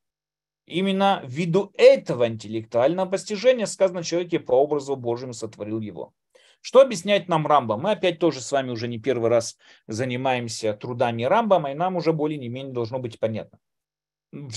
Именно 0.66 1.22
ввиду 1.24 1.70
этого 1.74 2.26
интеллектуального 2.26 3.08
постижения 3.08 3.66
сказано 3.66 4.02
человеке 4.02 4.40
по 4.40 4.52
образу 4.52 4.96
Божьему 4.96 5.34
сотворил 5.34 5.80
его. 5.80 6.12
Что 6.60 6.80
объясняет 6.80 7.28
нам 7.28 7.46
Рамба? 7.46 7.76
Мы 7.76 7.92
опять 7.92 8.18
тоже 8.18 8.40
с 8.40 8.50
вами 8.50 8.70
уже 8.70 8.88
не 8.88 8.98
первый 8.98 9.30
раз 9.30 9.56
занимаемся 9.86 10.74
трудами 10.74 11.22
Рамбама, 11.22 11.70
и 11.70 11.74
нам 11.74 11.94
уже 11.94 12.12
более 12.12 12.38
не 12.38 12.48
менее 12.48 12.72
должно 12.72 12.98
быть 12.98 13.20
понятно 13.20 13.60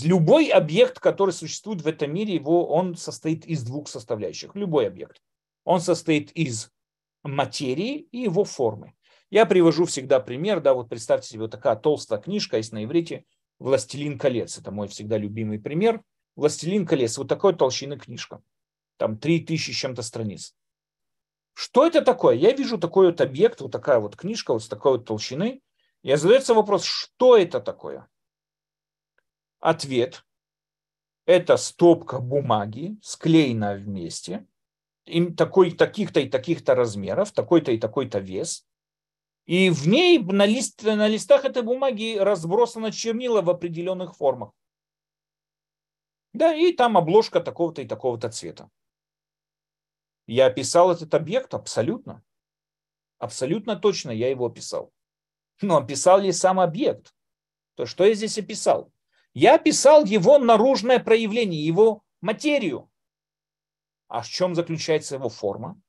любой 0.03 0.47
объект, 0.49 0.99
который 0.99 1.31
существует 1.31 1.81
в 1.81 1.87
этом 1.87 2.13
мире, 2.13 2.35
его, 2.35 2.67
он 2.67 2.95
состоит 2.97 3.45
из 3.45 3.63
двух 3.63 3.87
составляющих. 3.87 4.53
Любой 4.53 4.87
объект. 4.87 5.21
Он 5.63 5.79
состоит 5.79 6.31
из 6.31 6.71
материи 7.23 8.07
и 8.11 8.19
его 8.19 8.43
формы. 8.43 8.93
Я 9.29 9.45
привожу 9.45 9.85
всегда 9.85 10.19
пример, 10.19 10.59
да, 10.59 10.73
вот 10.73 10.89
представьте 10.89 11.29
себе 11.29 11.41
вот 11.41 11.51
такая 11.51 11.75
толстая 11.75 12.19
книжка 12.19 12.57
есть 12.57 12.73
на 12.73 12.83
иврите 12.83 13.25
«Властелин 13.59 14.17
колец». 14.17 14.57
Это 14.57 14.71
мой 14.71 14.87
всегда 14.87 15.17
любимый 15.17 15.59
пример. 15.59 16.01
«Властелин 16.35 16.85
колец», 16.85 17.17
вот 17.17 17.29
такой 17.29 17.55
толщины 17.55 17.97
книжка. 17.97 18.41
Там 18.97 19.17
три 19.17 19.39
тысячи 19.39 19.71
чем-то 19.73 20.01
страниц. 20.01 20.55
Что 21.53 21.85
это 21.85 22.01
такое? 22.01 22.35
Я 22.35 22.51
вижу 22.51 22.77
такой 22.77 23.07
вот 23.07 23.21
объект, 23.21 23.61
вот 23.61 23.71
такая 23.71 23.99
вот 23.99 24.15
книжка, 24.15 24.53
вот 24.53 24.63
с 24.63 24.67
такой 24.67 24.93
вот 24.93 25.05
толщины. 25.05 25.61
Я 26.03 26.17
задается 26.17 26.53
вопрос, 26.53 26.83
что 26.83 27.37
это 27.37 27.59
такое? 27.59 28.07
Ответ– 29.59 30.25
это 31.25 31.55
стопка 31.57 32.19
бумаги, 32.19 32.97
склеенная 33.01 33.77
вместе, 33.77 34.47
им 35.05 35.35
такой, 35.35 35.71
таких-то 35.71 36.19
и 36.19 36.29
таких-то 36.29 36.75
размеров, 36.75 37.31
такой-то 37.31 37.71
и 37.71 37.77
такой-то 37.77 38.19
вес. 38.19 38.67
И 39.45 39.69
в 39.69 39.87
ней 39.87 40.19
на, 40.19 40.45
лист, 40.45 40.83
на 40.83 41.07
листах 41.07 41.45
этой 41.45 41.63
бумаги 41.63 42.17
разбросано 42.17 42.91
чернила 42.91 43.41
в 43.41 43.49
определенных 43.49 44.15
формах. 44.15 44.51
Да, 46.33 46.53
и 46.53 46.71
там 46.71 46.97
обложка 46.97 47.41
такого-то 47.41 47.81
и 47.81 47.87
такого-то 47.87 48.29
цвета. 48.29 48.69
Я 50.27 50.45
описал 50.45 50.91
этот 50.91 51.13
объект 51.13 51.53
абсолютно. 51.53 52.23
Абсолютно 53.17 53.75
точно 53.75 54.11
я 54.11 54.29
его 54.29 54.45
описал. 54.45 54.93
Но 55.61 55.77
описал 55.77 56.19
ли 56.19 56.31
сам 56.31 56.59
объект? 56.59 57.13
То 57.75 57.85
что 57.85 58.05
я 58.05 58.13
здесь 58.13 58.37
описал? 58.37 58.91
Я 59.33 59.55
описал 59.55 60.05
его 60.05 60.37
наружное 60.37 60.99
проявление, 60.99 61.65
его 61.65 62.03
материю. 62.21 62.90
А 64.11 64.23
в 64.23 64.27
чем 64.27 64.55
заключается 64.55 65.15
его 65.15 65.29
форма? 65.29 65.79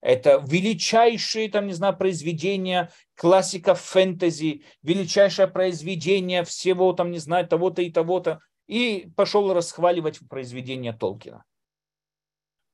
Это 0.00 0.42
величайшие, 0.48 1.50
там, 1.50 1.66
не 1.66 1.74
знаю, 1.74 1.94
произведения 1.98 2.90
классиков 3.14 3.78
фэнтези, 3.82 4.64
величайшее 4.82 5.48
произведение 5.48 6.44
всего, 6.44 6.94
там, 6.94 7.10
не 7.10 7.18
знаю, 7.18 7.46
того-то 7.46 7.82
и 7.82 7.90
того-то. 7.90 8.40
И 8.68 9.10
пошел 9.16 9.52
расхваливать 9.52 10.18
произведение 10.30 10.94
Толкина. 10.94 11.44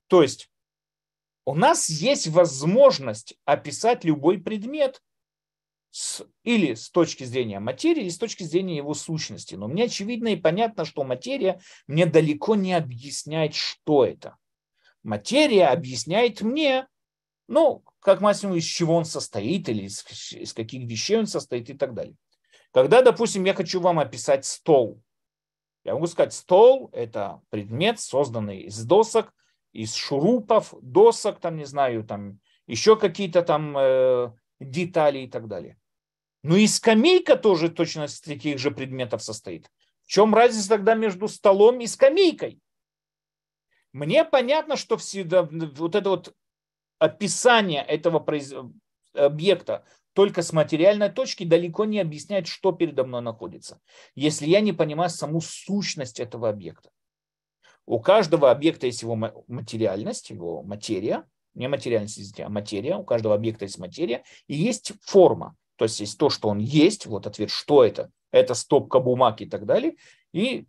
То 0.07 0.23
есть 0.23 0.49
у 1.45 1.57
нас 1.57 1.89
есть 1.89 2.29
возможность 2.29 3.35
описать 3.45 4.05
любой 4.05 4.39
предмет 4.39 5.03
с, 5.91 6.25
или 6.45 6.75
с 6.75 6.89
точки 6.89 7.25
зрения 7.25 7.59
материи, 7.59 8.03
или 8.03 8.11
с 8.11 8.19
точки 8.19 8.45
зрения 8.45 8.77
его 8.77 8.95
сущности. 8.95 9.57
Но 9.57 9.67
мне 9.67 9.85
очевидно 9.85 10.29
и 10.29 10.37
понятно, 10.37 10.85
что 10.85 11.03
материя 11.03 11.61
мне 11.89 12.07
далеко 12.07 12.55
не 12.55 12.75
объясняет, 12.75 13.57
что 13.57 14.05
это. 14.05 14.37
Материя 15.05 15.67
объясняет 15.67 16.41
мне, 16.41 16.89
ну, 17.47 17.85
как 18.01 18.21
максимум, 18.21 18.57
из 18.57 18.65
чего 18.65 18.97
он 18.97 19.05
состоит, 19.05 19.69
или 19.69 19.85
из, 19.85 20.05
из 20.33 20.53
каких 20.53 20.89
вещей 20.89 21.19
он 21.19 21.27
состоит 21.27 21.71
и 21.71 21.75
так 21.75 21.95
далее. 21.95 22.17
Когда, 22.73 23.03
допустим, 23.03 23.45
я 23.45 23.55
хочу 23.55 23.81
вам 23.81 24.01
описать 24.01 24.45
стол, 24.45 25.01
я 25.85 25.93
могу 25.95 26.07
сказать, 26.07 26.33
стол– 26.33 26.89
это 26.93 27.43
предмет, 27.51 28.01
созданный 28.01 28.63
из 28.63 28.83
досок, 28.85 29.33
из 29.73 29.95
шурупов, 29.95 30.75
досок, 30.81 31.39
там, 31.39 31.57
не 31.57 31.67
знаю, 31.67 32.05
там 32.05 32.41
еще 32.67 32.97
какие-то 32.97 33.43
там 33.43 33.77
э, 33.77 34.33
детали 34.59 35.21
и 35.21 35.29
так 35.29 35.47
далее. 35.47 35.79
Ну 36.43 36.57
и 36.57 36.67
скамейка 36.67 37.37
тоже 37.37 37.69
точно 37.69 38.05
из 38.05 38.21
таких 38.21 38.59
же 38.59 38.71
предметов 38.71 39.23
состоит. 39.23 39.71
В 40.05 40.09
чем 40.09 40.35
разница 40.35 40.71
тогда 40.71 40.95
между 40.95 41.29
столом 41.29 41.81
и 41.81 41.87
скамейкой? 41.87 42.61
Мне 43.95 44.25
понятно, 44.25 44.77
что 44.77 44.97
всегда, 44.97 45.45
вот 45.45 45.95
это 45.95 46.11
вот 46.11 46.35
описание 46.99 47.81
этого 47.81 48.19
произ... 48.19 48.53
объекта 49.15 49.85
только 50.15 50.43
с 50.43 50.53
материальной 50.53 51.11
точки 51.11 51.45
далеко 51.45 51.85
не 51.85 52.01
объясняет, 52.01 52.49
что 52.49 52.73
передо 52.73 53.05
мной 53.05 53.23
находится, 53.23 53.81
если 54.17 54.47
я 54.47 54.61
не 54.61 54.73
понимаю 54.73 55.11
саму 55.11 55.41
сущность 55.41 56.19
этого 56.19 56.49
объекта. 56.49 56.91
У 57.87 58.01
каждого 58.01 58.51
объекта 58.51 58.87
есть 58.87 59.03
его 59.03 59.15
материальность, 59.47 60.31
его 60.31 60.65
материя, 60.65 61.25
не 61.55 61.69
материальность, 61.69 62.19
извините, 62.19 62.45
а 62.45 62.49
материя. 62.49 62.97
У 62.97 63.05
каждого 63.05 63.37
объекта 63.37 63.65
есть 63.65 63.79
материя 63.79 64.25
и 64.49 64.55
есть 64.55 64.93
форма. 65.03 65.55
То 65.77 65.85
есть 65.85 66.01
есть 66.01 66.19
то, 66.19 66.31
что 66.31 66.49
он 66.49 66.59
есть, 66.59 67.07
вот 67.07 67.29
ответ, 67.29 67.51
что 67.51 67.85
это? 67.85 68.11
Это 68.33 68.55
стопка 68.55 68.99
бумаг 68.99 69.41
и 69.41 69.47
так 69.47 69.67
далее. 69.67 69.95
И 70.33 70.67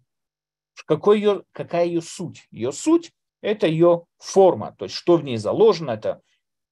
какой 0.86 1.20
ее, 1.20 1.44
какая 1.54 1.86
ее 1.86 2.02
суть? 2.02 2.48
Ее 2.52 2.72
суть– 2.72 3.12
это 3.46 3.68
ее 3.68 4.06
форма, 4.18 4.76
то 4.78 4.86
есть 4.86 4.96
что 4.96 5.18
в 5.18 5.24
ней 5.24 5.38
заложено, 5.38 5.92
это 5.92 6.22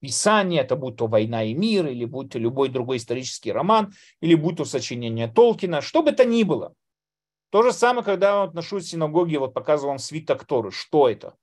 писание, 0.00 0.60
это 0.60 0.76
будь 0.76 0.96
то 0.96 1.06
«Война 1.06 1.44
и 1.44 1.54
мир», 1.54 1.86
или 1.86 2.04
будь 2.04 2.32
то 2.32 2.38
любой 2.38 2.68
другой 2.68 2.98
исторический 2.98 3.52
роман, 3.52 3.94
или 4.20 4.34
будь 4.34 4.56
то 4.56 4.64
сочинение 4.64 5.28
Толкина, 5.28 5.80
что 5.80 6.02
бы 6.02 6.12
то 6.12 6.24
ни 6.24 6.42
было. 6.42 6.74
То 7.50 7.62
же 7.62 7.72
самое, 7.72 8.04
когда 8.04 8.30
я 8.30 8.42
отношусь 8.42 8.84
к 8.84 8.88
синагоге, 8.88 9.38
вот 9.38 9.54
показывал 9.54 9.90
вам 9.90 9.98
свиток 9.98 10.44
Торы. 10.44 10.72
Что 10.72 11.08
это? 11.08 11.34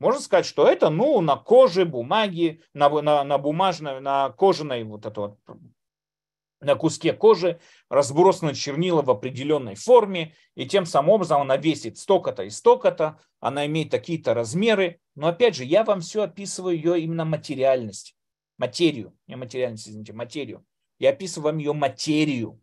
Можно 0.00 0.20
сказать, 0.20 0.46
что 0.46 0.66
это, 0.66 0.90
ну, 0.90 1.20
на 1.20 1.36
коже, 1.36 1.84
бумаге, 1.84 2.60
на, 2.74 2.88
на, 2.88 3.22
на 3.22 3.38
бумажной, 3.38 4.00
на 4.00 4.30
кожаной 4.30 4.82
вот 4.82 5.06
это 5.06 5.20
вот 5.20 5.38
на 6.62 6.76
куске 6.76 7.12
кожи 7.12 7.60
разбросаны 7.88 8.54
чернила 8.54 9.02
в 9.02 9.10
определенной 9.10 9.74
форме, 9.74 10.34
и 10.54 10.66
тем 10.66 10.86
самым 10.86 11.10
образом 11.10 11.42
она 11.42 11.56
весит 11.56 11.98
столько-то 11.98 12.44
и 12.44 12.50
столько-то, 12.50 13.18
она 13.40 13.66
имеет 13.66 13.90
такие-то 13.90 14.34
размеры. 14.34 15.00
Но 15.14 15.28
опять 15.28 15.56
же, 15.56 15.64
я 15.64 15.84
вам 15.84 16.00
все 16.00 16.22
описываю 16.22 16.76
ее 16.76 17.00
именно 17.00 17.24
материальность, 17.24 18.16
материю, 18.58 19.16
не 19.26 19.36
материальность, 19.36 19.88
извините, 19.88 20.12
материю. 20.12 20.64
Я 20.98 21.10
описываю 21.10 21.52
вам 21.52 21.58
ее 21.58 21.72
материю. 21.72 22.60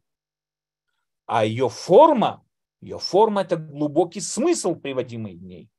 А 1.25 1.45
ее 1.45 1.69
форма, 1.69 2.43
ее 2.81 2.97
форма– 2.97 3.41
это 3.43 3.57
глубокий 3.57 4.21
смысл, 4.21 4.75
приводимый 4.75 5.35
в 5.35 5.43
ней. 5.43 5.69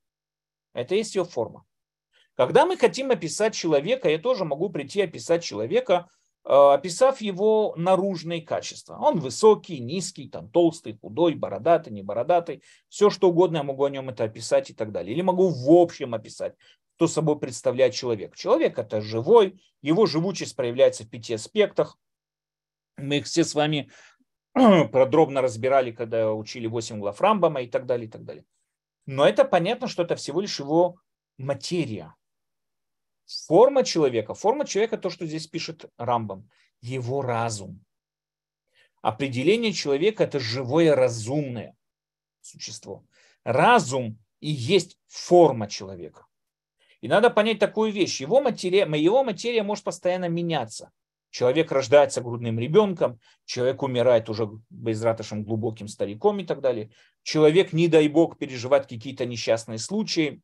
Это 0.74 0.94
есть 0.94 1.16
ее 1.16 1.24
форма. 1.24 1.64
Когда 2.34 2.66
мы 2.66 2.76
хотим 2.76 3.10
описать 3.10 3.54
человека, 3.54 4.08
я 4.08 4.18
тоже 4.18 4.44
могу 4.44 4.70
прийти 4.70 5.00
описать 5.00 5.42
человека– 5.42 6.08
описав 6.44 7.20
его 7.20 7.74
наружные 7.76 8.42
качества. 8.42 8.96
Он 9.00 9.20
высокий, 9.20 9.78
низкий, 9.78 10.28
там, 10.28 10.48
толстый, 10.50 10.98
худой, 11.00 11.34
бородатый, 11.34 11.90
не 11.90 12.02
бородатый. 12.02 12.62
Все, 12.88 13.10
что 13.10 13.28
угодно 13.28 13.58
я 13.58 13.62
могу 13.62 13.84
о 13.84 13.90
нем 13.90 14.08
это 14.08 14.24
описать 14.24 14.70
и 14.70 14.74
так 14.74 14.92
далее. 14.92 15.14
Или 15.14 15.22
могу 15.22 15.48
в 15.48 15.70
общем 15.70 16.14
описать, 16.14 16.54
что 16.96 17.08
собой 17.08 17.38
представляет 17.38 17.94
человек. 17.94 18.36
Человек– 18.36 18.78
это 18.78 19.00
живой, 19.00 19.62
его 19.80 20.06
живучесть 20.06 20.56
проявляется 20.56 21.04
в 21.04 21.08
пяти 21.08 21.34
аспектах. 21.34 21.98
Мы 22.96 23.18
их 23.18 23.26
все 23.26 23.44
с 23.44 23.54
вами 23.54 23.90
подробно 24.92 25.40
разбирали, 25.40 25.92
когда 25.92 26.32
учили 26.32 26.66
8 26.66 26.98
глав 26.98 27.20
Рамбама 27.20 27.62
и 27.62 27.68
так 27.68 27.86
далее, 27.86 28.06
и 28.06 28.10
так 28.10 28.24
далее. 28.24 28.44
Но 29.06 29.26
это 29.26 29.44
понятно, 29.44 29.88
что 29.88 30.02
это 30.02 30.14
всего 30.16 30.40
лишь 30.40 30.58
его 30.58 30.96
материя, 31.38 32.14
Форма 33.46 33.84
человека. 33.84 34.34
Форма 34.34 34.64
человека, 34.64 34.98
то, 34.98 35.08
что 35.08 35.24
здесь 35.24 35.46
пишет 35.46 35.84
Рамбам, 35.98 36.50
его 36.80 37.22
разум. 37.22 37.84
Определение 39.02 39.72
человека– 39.72 40.24
это 40.24 40.40
живое 40.40 40.96
разумное 40.96 41.76
существо. 42.40 43.04
Разум 43.44 44.18
и 44.40 44.50
есть 44.50 44.98
форма 45.06 45.68
человека. 45.68 46.26
И 47.00 47.08
надо 47.08 47.30
понять 47.30 47.60
такую 47.60 47.92
вещь. 47.92 48.20
Его 48.20 48.40
материя, 48.40 48.84
его 48.96 49.22
материя 49.22 49.62
может 49.62 49.84
постоянно 49.84 50.28
меняться. 50.28 50.90
Человек 51.30 51.70
рождается 51.70 52.20
грудным 52.20 52.58
ребенком, 52.58 53.20
человек 53.44 53.84
умирает 53.84 54.28
уже 54.28 54.50
безратошим 54.68 55.44
глубоким 55.44 55.86
стариком 55.86 56.40
и 56.40 56.44
так 56.44 56.60
далее. 56.60 56.90
Человек, 57.22 57.72
не 57.72 57.86
дай 57.86 58.08
бог, 58.08 58.36
переживает 58.36 58.86
какие-то 58.86 59.24
несчастные 59.24 59.78
случаи, 59.78 60.42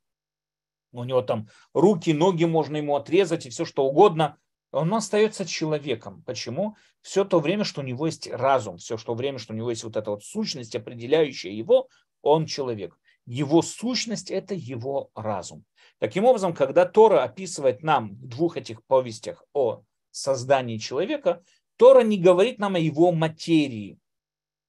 у 1.00 1.04
него 1.04 1.22
там 1.22 1.48
руки, 1.72 2.12
ноги 2.12 2.44
можно 2.44 2.76
ему 2.76 2.96
отрезать 2.96 3.46
и 3.46 3.50
все 3.50 3.64
что 3.64 3.84
угодно, 3.84 4.38
он 4.72 4.92
остается 4.94 5.46
человеком. 5.46 6.22
Почему? 6.26 6.76
Все 7.00 7.24
то 7.24 7.40
время, 7.40 7.64
что 7.64 7.80
у 7.80 7.84
него 7.84 8.06
есть 8.06 8.28
разум, 8.30 8.78
все 8.78 8.96
то 8.96 9.14
время, 9.14 9.38
что 9.38 9.52
у 9.52 9.56
него 9.56 9.70
есть 9.70 9.84
вот 9.84 9.96
эта 9.96 10.10
вот 10.10 10.24
сущность, 10.24 10.74
определяющая 10.74 11.52
его, 11.52 11.88
он 12.22 12.46
человек. 12.46 12.98
Его 13.26 13.62
сущность– 13.62 14.30
это 14.32 14.54
его 14.54 15.10
разум. 15.14 15.64
Таким 15.98 16.24
образом, 16.24 16.54
когда 16.54 16.84
Тора 16.84 17.22
описывает 17.22 17.82
нам 17.82 18.14
в 18.14 18.26
двух 18.26 18.56
этих 18.56 18.84
повестях 18.84 19.44
о 19.52 19.82
создании 20.10 20.78
человека, 20.78 21.42
Тора 21.76 22.02
не 22.02 22.18
говорит 22.18 22.58
нам 22.58 22.74
о 22.74 22.78
его 22.78 23.12
материи, 23.12 23.98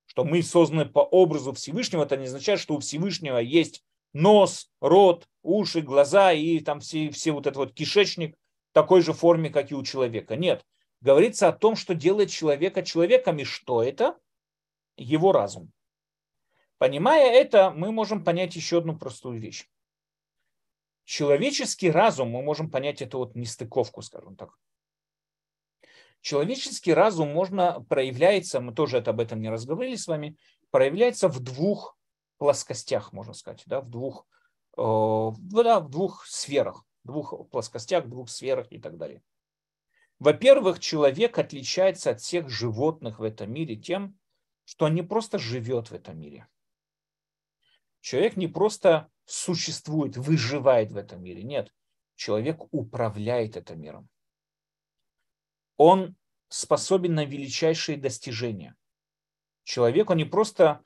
что 0.06 0.24
мы 0.24 0.42
созданы 0.42 0.86
по 0.86 1.00
образу 1.00 1.54
Всевышнего, 1.54 2.04
это 2.04 2.18
не 2.18 2.26
означает, 2.26 2.60
что 2.60 2.76
у 2.76 2.80
Всевышнего 2.80 3.38
есть 3.38 3.84
нос, 4.14 4.72
рот, 4.82 5.28
уши, 5.44 5.82
глаза 5.82 6.32
и 6.34 6.60
там 6.60 6.80
все, 6.80 7.10
все 7.12 7.32
вот 7.32 7.48
этот 7.48 7.58
вот 7.58 7.74
кишечник 7.74 8.36
в 8.36 8.74
такой 8.74 9.02
же 9.02 9.14
форме, 9.14 9.50
как 9.50 9.72
и 9.72 9.76
у 9.76 9.84
человека. 9.84 10.36
Нет. 10.36 10.66
Говорится 11.02 11.48
о 11.48 11.54
том, 11.54 11.76
что 11.76 11.94
делает 11.94 12.30
человека 12.30 12.84
человеком, 12.84 13.38
и 13.40 13.44
что 13.44 13.84
это? 13.84 14.18
Его 14.96 15.32
разум. 15.32 15.72
Понимая 16.78 17.32
это, 17.32 17.72
мы 17.72 17.92
можем 17.92 18.24
понять 18.24 18.56
еще 18.56 18.80
одну 18.80 18.98
простую 18.98 19.40
вещь. 19.40 19.68
Человеческий 21.06 21.90
разум, 21.90 22.30
мы 22.30 22.42
можем 22.42 22.70
понять 22.70 23.02
эту 23.02 23.20
вот 23.20 23.36
нестыковку, 23.36 24.02
скажем 24.02 24.36
так. 24.36 24.58
Человеческий 26.22 26.94
разум 26.94 27.32
можно 27.32 27.86
проявляется, 27.88 28.60
мы 28.60 28.74
тоже 28.74 28.98
это 28.98 29.12
об 29.12 29.20
этом 29.20 29.40
не 29.40 29.50
разговаривали 29.50 29.96
с 29.96 30.08
вами, 30.08 30.36
проявляется 30.72 31.30
в 31.30 31.40
двух 31.40 31.97
плоскостях, 32.38 33.14
можно 33.14 33.34
сказать, 33.34 33.64
да, 33.66 33.82
в 33.82 33.90
двух, 33.90 34.28
э, 34.78 34.82
да, 34.82 35.80
в 35.80 35.90
двух 35.90 36.26
сферах, 36.26 36.86
двух 37.04 37.50
плоскостях, 37.50 38.08
двух 38.08 38.30
сферах 38.30 38.68
и 38.72 38.80
так 38.80 38.98
далее. 38.98 39.22
Во-первых, 40.20 40.80
человек 40.80 41.38
отличается 41.38 42.12
от 42.12 42.22
всех 42.22 42.50
животных 42.50 43.20
в 43.20 43.24
этом 43.24 43.52
мире 43.52 43.76
тем, 43.76 44.18
что 44.66 44.86
он 44.86 44.96
не 44.96 45.04
просто 45.04 45.38
живет 45.38 45.92
в 45.92 45.94
этом 45.94 46.20
мире. 46.20 46.48
Человек 48.02 48.36
не 48.36 48.48
просто 48.48 49.10
существует, 49.26 50.18
выживает 50.18 50.92
в 50.92 50.98
этом 50.98 51.22
мире. 51.22 51.44
Нет, 51.44 51.72
человек 52.16 52.74
управляет 52.74 53.58
этим 53.58 53.82
миром. 53.82 54.10
Он 55.76 56.16
способен 56.50 57.14
на 57.14 57.26
величайшие 57.26 57.98
достижения. 57.98 58.76
Человек, 59.64 60.10
он 60.10 60.18
не 60.18 60.26
просто 60.26 60.84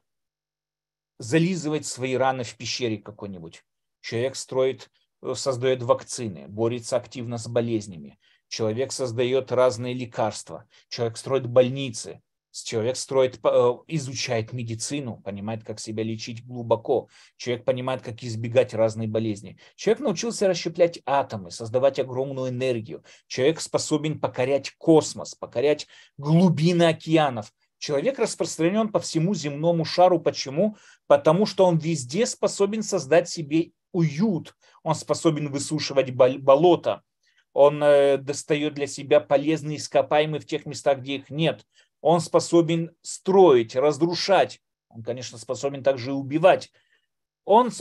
зализывать 1.22 1.86
свои 1.86 2.15
раны 2.15 2.43
в 2.43 2.55
пещере 2.55 2.97
какой-нибудь. 2.97 3.63
Человек 4.01 4.36
строит, 4.36 4.89
э, 5.22 5.34
создает 5.36 5.84
вакцины, 5.84 6.47
борется 6.47 6.97
активно 6.97 7.38
с 7.38 7.47
болезнями. 7.47 8.19
Человек 8.47 8.91
создает 8.91 9.51
разные 9.51 9.93
лекарства. 9.93 10.65
Человек 10.89 11.17
строит 11.17 11.47
больницы. 11.47 12.22
Человек 12.51 12.97
строит, 12.97 13.39
э, 13.43 13.74
изучает 13.88 14.51
медицину, 14.51 15.22
понимает, 15.24 15.63
как 15.63 15.80
себя 15.80 16.03
лечить 16.03 16.45
глубоко. 16.45 17.07
Человек 17.38 17.63
понимает, 17.63 18.01
как 18.01 18.22
избегать 18.24 18.74
разной 18.74 19.07
болезни. 19.07 19.57
Человек 19.76 20.01
научился 20.01 20.47
расщеплять 20.47 20.99
атомы, 21.05 21.51
создавать 21.51 21.99
огромную 21.99 22.49
энергию. 22.49 23.05
Человек 23.28 23.61
способен 23.61 24.19
покорять 24.19 24.72
космос, 24.78 25.34
покорять 25.36 25.88
глубины 26.17 26.84
океанов. 26.84 27.53
Человек 27.82 28.19
распространен 28.19 28.89
по 28.89 28.99
всему 28.99 29.34
земному 29.34 29.86
шару. 29.86 30.19
Почему? 30.19 30.76
Потому 31.12 31.45
что 31.45 31.66
он 31.66 31.78
везде 31.78 32.26
способен 32.26 32.84
создать 32.84 33.28
себе 33.28 33.74
уют. 33.91 34.55
Он 34.82 34.95
способен 34.95 35.51
высушивать 35.51 36.12
болото. 36.12 37.01
Он 37.51 37.84
э, 37.84 38.16
достает 38.16 38.76
для 38.76 38.88
себя 38.88 39.20
полезные 39.20 39.76
ископаемые 39.76 40.39
в 40.39 40.45
тех 40.45 40.66
местах, 40.66 40.99
где 40.99 41.18
их 41.18 41.30
нет. 41.30 41.68
Он 41.99 42.22
способен 42.22 42.95
строить, 43.01 43.76
разрушать. 43.76 44.62
Он, 44.88 45.03
конечно, 45.03 45.38
способен 45.38 45.84
также 45.84 46.12
и 46.12 46.14
убивать. 46.14 46.72
Он, 47.43 47.72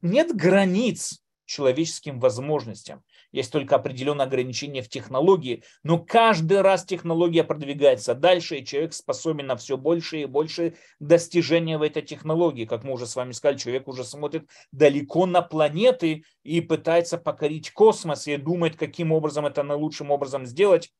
нет 0.00 0.34
границ 0.34 1.22
человеческим 1.44 2.18
возможностям. 2.18 3.04
Есть 3.30 3.52
только 3.52 3.76
определенные 3.76 4.24
ограничения 4.24 4.82
в 4.82 4.88
технологии, 4.88 5.62
но 5.82 5.98
каждый 5.98 6.62
раз 6.62 6.84
технология 6.84 7.44
продвигается 7.44 8.14
дальше, 8.14 8.56
и 8.56 8.64
человек 8.64 8.94
способен 8.94 9.46
на 9.46 9.56
все 9.56 9.76
больше 9.76 10.22
и 10.22 10.26
больше 10.26 10.76
достижения 10.98 11.76
в 11.76 11.82
этой 11.82 12.02
технологии. 12.02 12.64
Как 12.64 12.84
мы 12.84 12.92
уже 12.92 13.06
с 13.06 13.16
вами 13.16 13.32
сказали, 13.32 13.58
человек 13.58 13.86
уже 13.86 14.04
смотрит 14.04 14.48
далеко 14.72 15.26
на 15.26 15.42
планеты 15.42 16.24
и 16.42 16.60
пытается 16.60 17.18
покорить 17.18 17.70
космос 17.70 18.26
и 18.26 18.36
думает, 18.36 18.76
каким 18.76 19.12
образом 19.12 19.44
это 19.44 19.62
наилучшим 19.62 20.10
образом 20.10 20.46
сделать 20.46 20.90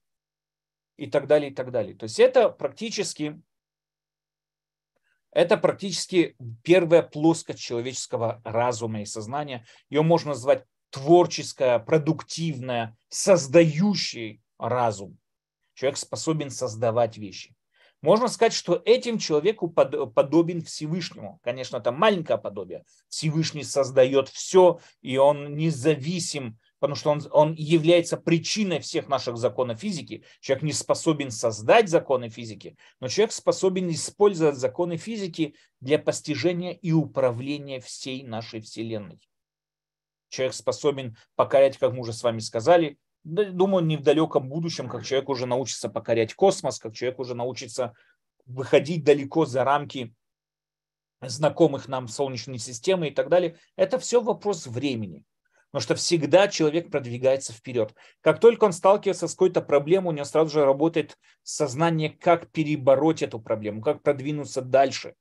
и 0.99 1.07
так 1.07 1.27
далее, 1.27 1.51
и 1.51 1.55
так 1.55 1.71
далее. 1.71 1.95
То 1.95 2.05
есть 2.05 2.21
это 2.21 2.51
практически 2.51 3.41
это 5.31 5.57
практически 5.57 6.37
первая 6.63 7.03
плоскость 7.03 7.61
человеческого 7.61 8.41
разума 8.45 9.03
и 9.03 9.07
сознания. 9.07 9.65
Ее 9.91 10.03
можно 10.03 10.31
назвать 10.31 10.65
творческое, 10.91 11.79
продуктивное, 11.79 12.97
создающий 13.09 14.41
разум. 14.59 15.19
Человек 15.75 15.99
способен 15.99 16.51
создавать 16.51 17.17
вещи. 17.19 17.55
Можно 18.01 18.29
сказать, 18.29 18.53
что 18.53 18.81
этим 18.85 19.19
человеку 19.19 19.69
подобен 19.69 20.63
Всевышнему. 20.63 21.41
Конечно, 21.43 21.79
это 21.79 21.91
маленькое 21.91 22.39
подобие. 22.39 22.85
Всевышний 23.09 23.65
создает 23.65 24.29
все, 24.29 24.79
и 25.03 25.17
он 25.17 25.57
независим 25.57 26.59
потому 26.81 26.97
что 26.97 27.11
он, 27.11 27.23
он 27.31 27.55
является 27.55 28.17
причиной 28.17 28.81
всех 28.81 29.09
наших 29.09 29.37
законов 29.37 29.81
физики. 29.81 30.25
Человек 30.41 30.63
не 30.63 30.73
способен 30.73 31.31
создать 31.31 31.89
законы 31.89 32.29
физики, 32.29 32.77
но 33.01 33.09
человек 33.09 33.33
способен 33.33 33.91
использовать 33.91 34.57
законы 34.57 34.97
физики 34.97 35.55
для 35.81 35.99
постижения 35.99 36.73
и 36.73 36.93
управления 36.93 37.81
всей 37.81 38.23
нашей 38.23 38.61
Вселенной. 38.61 39.19
Человек 40.29 40.55
способен 40.55 41.17
покорять, 41.37 41.79
как 41.79 41.93
мы 41.93 42.01
уже 42.01 42.13
с 42.13 42.23
вами 42.23 42.41
сказали, 42.41 42.99
думаю, 43.25 43.85
не 43.85 43.97
в 43.97 44.03
далеком 44.03 44.49
будущем, 44.49 44.89
как 44.89 45.05
человек 45.05 45.29
уже 45.29 45.47
научится 45.47 45.89
покорять 45.89 46.35
космос, 46.35 46.79
как 46.79 46.95
человек 46.95 47.19
уже 47.19 47.35
научится 47.35 47.95
выходить 48.47 49.05
далеко 49.05 49.45
за 49.45 49.65
рамки 49.65 50.15
знакомых 51.21 51.89
нам 51.89 52.09
Солнечной 52.09 52.59
системы 52.59 53.09
и 53.09 53.11
так 53.11 53.29
далее. 53.29 53.57
Это 53.77 53.99
все 53.99 54.21
вопрос 54.21 54.67
времени. 54.67 55.25
Потому 55.71 55.83
что 55.83 55.95
всегда 55.97 56.49
человек 56.49 56.91
продвигается 56.91 57.53
вперед. 57.53 57.95
Как 58.23 58.41
только 58.41 58.65
он 58.65 58.73
сталкивается 58.73 59.29
с 59.29 59.33
какой-то 59.33 59.61
проблемой, 59.61 60.15
у 60.15 60.17
него 60.17 60.25
сразу 60.25 60.51
же 60.51 60.65
работает 60.65 61.19
сознание, 61.43 62.09
как 62.11 62.51
перебороть 62.51 63.23
эту 63.23 63.39
проблему, 63.39 63.83
как 63.83 64.03
продвинуться 64.03 64.63
дальше. 64.63 65.15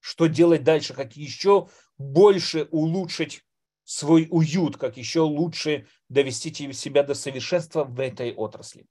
Что 0.00 0.26
делать 0.26 0.64
дальше, 0.64 0.92
как 0.92 1.16
еще 1.16 1.68
больше 1.96 2.68
улучшить 2.70 3.45
свой 3.86 4.28
уют, 4.30 4.76
как 4.76 4.98
еще 4.98 5.20
лучше 5.20 5.86
довести 6.10 6.52
себя 6.74 7.02
до 7.02 7.14
совершенства 7.14 7.84
в 7.84 7.98
этой 7.98 8.34
отрасли. 8.34 8.86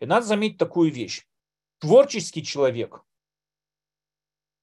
И 0.00 0.06
надо 0.06 0.26
заметить 0.26 0.58
такую 0.58 0.90
вещь. 0.90 1.24
Творческий 1.78 2.42
человек, 2.42 3.04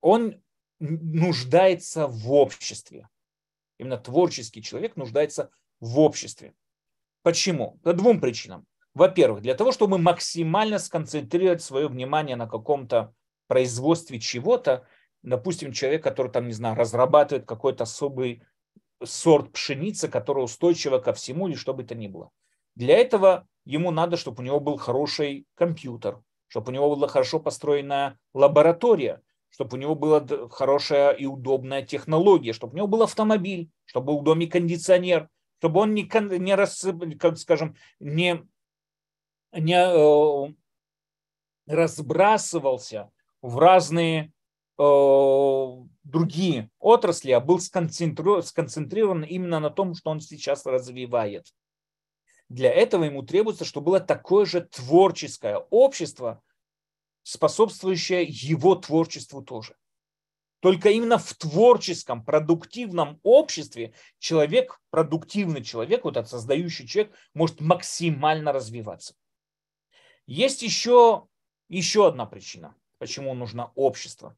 он 0.02 0.44
нуждается 0.80 2.08
в 2.08 2.30
обществе 2.34 3.08
именно 3.78 3.98
творческий 3.98 4.62
человек 4.62 4.96
нуждается 4.96 5.50
в 5.80 6.00
обществе. 6.00 6.54
Почему? 7.24 7.80
По 7.84 7.94
двум 7.94 8.20
причинам. 8.20 8.66
Во-первых, 8.94 9.42
для 9.42 9.54
того, 9.54 9.72
чтобы 9.72 9.98
максимально 9.98 10.80
сконцентрировать 10.80 11.62
свое 11.62 11.88
внимание 11.88 12.36
на 12.36 12.48
каком-то 12.48 13.14
производстве 13.48 14.20
чего-то, 14.20 14.88
допустим, 15.22 15.72
человек, 15.72 16.04
который 16.04 16.32
там, 16.32 16.48
не 16.48 16.54
знаю, 16.54 16.76
разрабатывает 16.76 17.46
какой-то 17.46 17.84
особый 17.84 18.42
сорт 19.04 19.52
пшеницы, 19.52 20.08
который 20.08 20.44
устойчива 20.44 21.00
ко 21.00 21.14
всему 21.14 21.48
или 21.48 21.56
что 21.56 21.74
бы 21.74 21.84
то 21.84 21.96
ни 21.96 22.08
было. 22.08 22.32
Для 22.76 22.98
этого 22.98 23.48
ему 23.66 23.92
надо, 23.92 24.18
чтобы 24.18 24.42
у 24.42 24.46
него 24.46 24.60
был 24.60 24.78
хороший 24.78 25.46
компьютер, 25.56 26.22
чтобы 26.48 26.72
у 26.72 26.74
него 26.74 26.96
была 26.96 27.08
хорошо 27.08 27.40
построенная 27.40 28.20
лаборатория, 28.34 29.22
чтобы 29.50 29.78
у 29.78 29.80
него 29.80 29.96
была 29.96 30.26
хорошая 30.50 31.12
и 31.12 31.26
удобная 31.26 31.82
технология, 31.82 32.54
чтобы 32.54 32.74
у 32.74 32.78
него 32.78 32.88
был 32.88 33.04
автомобиль, 33.04 33.70
чтобы 33.86 34.08
был 34.08 34.20
в 34.20 34.24
доме 34.24 34.48
кондиционер, 34.48 35.30
чтобы 35.60 35.82
он 35.82 35.94
не, 35.94 36.04
не 36.40 36.56
рас, 36.56 36.86
как 37.20 37.38
скажем, 37.38 37.76
не, 38.00 38.46
не 39.52 39.76
э, 39.76 40.54
разбрасывался 41.66 43.12
в 43.42 43.58
разные 43.58 44.32
э, 44.78 44.84
другие 46.08 46.70
отрасли, 46.80 47.32
а 47.32 47.40
был 47.40 47.60
сконцентрирован, 47.60 49.24
именно 49.24 49.60
на 49.60 49.70
том, 49.70 49.94
что 49.94 50.10
он 50.10 50.22
сейчас 50.22 50.66
развивает. 50.66 51.54
Для 52.50 52.72
этого 52.72 53.04
ему 53.04 53.24
требуется, 53.24 53.66
чтобы 53.66 53.88
было 53.88 54.00
такое 54.00 54.46
же 54.46 54.62
творческое 54.62 55.58
общество, 55.70 56.42
способствующая 57.24 58.26
его 58.28 58.76
творчеству 58.76 59.42
тоже. 59.42 59.76
Только 60.62 60.90
именно 60.90 61.18
в 61.18 61.34
творческом, 61.34 62.24
продуктивном 62.24 63.20
обществе 63.22 63.94
человек, 64.18 64.80
продуктивный 64.90 65.62
человек, 65.62 66.06
вот 66.06 66.18
этот 66.18 66.30
создающий 66.30 66.88
человек, 66.88 67.14
может 67.34 67.60
максимально 67.60 68.54
развиваться. 68.54 69.14
Есть 70.26 70.64
еще, 70.64 71.28
еще 71.68 72.08
одна 72.08 72.26
причина, 72.26 72.76
почему 73.00 73.34
нужно 73.34 73.72
общество. 73.76 74.36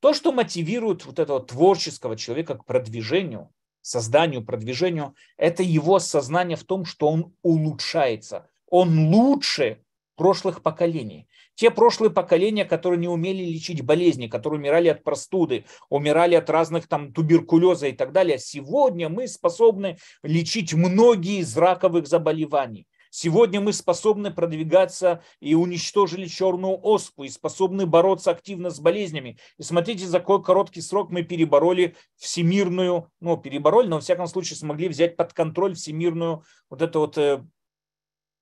То, 0.00 0.14
что 0.14 0.32
мотивирует 0.32 1.04
вот 1.04 1.18
этого 1.18 1.40
творческого 1.40 2.16
человека 2.16 2.56
к 2.56 2.64
продвижению, 2.64 3.50
созданию, 3.80 4.44
продвижению, 4.44 5.14
это 5.36 5.62
его 5.62 5.98
сознание 5.98 6.56
в 6.56 6.64
том, 6.64 6.84
что 6.84 7.08
он 7.08 7.34
улучшается. 7.42 8.48
Он 8.68 9.08
лучше 9.12 9.82
прошлых 10.16 10.62
поколений. 10.62 11.28
Те 11.54 11.70
прошлые 11.70 12.10
поколения, 12.10 12.64
которые 12.64 12.98
не 12.98 13.08
умели 13.08 13.42
лечить 13.42 13.82
болезни, 13.82 14.26
которые 14.26 14.60
умирали 14.60 14.88
от 14.88 15.04
простуды, 15.04 15.64
умирали 15.90 16.34
от 16.34 16.48
разных 16.48 16.86
там 16.86 17.12
туберкулеза 17.12 17.88
и 17.88 17.92
так 17.92 18.12
далее. 18.12 18.38
Сегодня 18.38 19.08
мы 19.08 19.28
способны 19.28 19.98
лечить 20.22 20.72
многие 20.74 21.40
из 21.40 21.56
раковых 21.56 22.06
заболеваний. 22.06 22.86
Сегодня 23.14 23.60
мы 23.60 23.74
способны 23.74 24.30
продвигаться 24.30 25.22
и 25.38 25.54
уничтожили 25.54 26.24
черную 26.24 26.78
оспу, 26.82 27.24
и 27.24 27.28
способны 27.28 27.84
бороться 27.84 28.30
активно 28.30 28.70
с 28.70 28.80
болезнями. 28.80 29.36
И 29.58 29.62
смотрите, 29.62 30.06
за 30.06 30.18
какой 30.18 30.42
короткий 30.42 30.80
срок 30.80 31.10
мы 31.10 31.22
перебороли 31.22 31.94
всемирную, 32.16 33.10
ну, 33.20 33.36
перебороли, 33.36 33.86
но, 33.86 33.96
во 33.96 34.00
всяком 34.00 34.26
случае, 34.28 34.56
смогли 34.56 34.88
взять 34.88 35.18
под 35.18 35.34
контроль 35.34 35.74
всемирную 35.74 36.42
вот 36.70 36.80
эту 36.80 37.00
вот 37.00 37.18
э, 37.18 37.44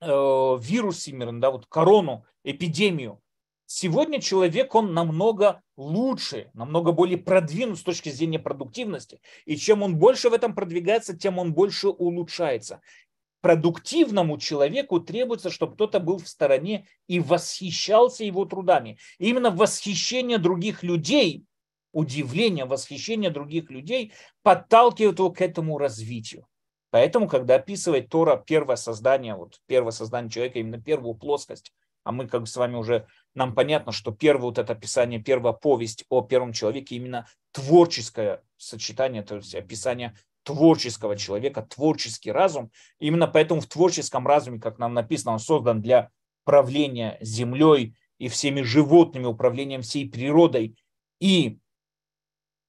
э, 0.03 0.07
вирус 0.07 0.99
всемирный, 0.99 1.41
да, 1.41 1.51
вот 1.51 1.67
корону, 1.67 2.25
эпидемию. 2.45 3.21
Сегодня 3.67 4.21
человек, 4.21 4.73
он 4.77 4.95
намного 4.95 5.63
лучше, 5.77 6.51
намного 6.55 6.93
более 6.93 7.19
продвинут 7.19 7.79
с 7.79 7.83
точки 7.83 8.09
зрения 8.09 8.39
продуктивности. 8.39 9.21
И 9.47 9.57
чем 9.57 9.83
он 9.83 9.97
больше 9.97 10.31
в 10.31 10.33
этом 10.33 10.55
продвигается, 10.55 11.17
тем 11.17 11.39
он 11.41 11.55
больше 11.55 11.89
улучшается. 11.89 12.81
Продуктивному 13.41 14.39
человеку 14.39 15.01
требуется, 15.01 15.51
чтобы 15.51 15.75
кто-то 15.75 15.99
был 15.99 16.19
в 16.19 16.29
стороне 16.29 16.87
и 17.07 17.21
восхищался 17.21 18.25
его 18.25 18.45
трудами. 18.45 18.99
И 19.19 19.31
именно 19.31 19.51
восхищение 19.51 20.39
других 20.39 20.83
людей, 20.83 21.45
удивление, 21.93 22.67
восхищение 22.67 23.31
других 23.31 23.71
людей 23.71 24.13
подталкивает 24.43 25.19
его 25.19 25.31
к 25.31 25.41
этому 25.41 25.79
развитию. 25.79 26.47
Поэтому, 26.91 27.29
когда 27.29 27.55
описывает 27.55 28.11
Тора 28.11 28.37
первое 28.37 28.77
создание, 28.77 29.35
вот 29.35 29.61
первое 29.67 29.93
создание 29.93 30.31
человека, 30.31 30.59
именно 30.59 30.81
первую 30.81 31.15
плоскость, 31.15 31.73
а 32.03 32.13
мы 32.13 32.27
как 32.27 32.43
бы 32.43 32.47
с 32.47 32.57
вами 32.57 32.77
уже, 32.77 33.07
нам 33.35 33.55
понятно, 33.55 33.93
что 33.93 34.11
первое 34.11 34.47
вот 34.47 34.59
это 34.59 34.73
описание, 34.73 35.21
первая 35.21 35.53
повесть 35.53 36.05
о 36.09 36.23
первом 36.23 36.53
человеке 36.53 36.97
именно 36.97 37.27
творческое 37.53 38.43
сочетание, 38.57 39.23
то 39.23 39.37
есть 39.37 39.55
описание 39.55 40.17
творческого 40.43 41.17
человека, 41.17 41.63
творческий 41.63 42.33
разум. 42.33 42.71
Именно 42.99 43.27
поэтому 43.27 43.61
в 43.61 43.67
творческом 43.67 44.27
разуме, 44.27 44.59
как 44.59 44.79
нам 44.79 44.95
написано, 44.95 45.33
он 45.33 45.39
создан 45.39 45.81
для 45.83 46.11
правления 46.45 47.19
землей 47.21 47.95
и 48.19 48.29
всеми 48.29 48.63
животными, 48.63 49.27
управлением 49.27 49.83
всей 49.83 50.09
природой. 50.09 50.77
И 51.21 51.59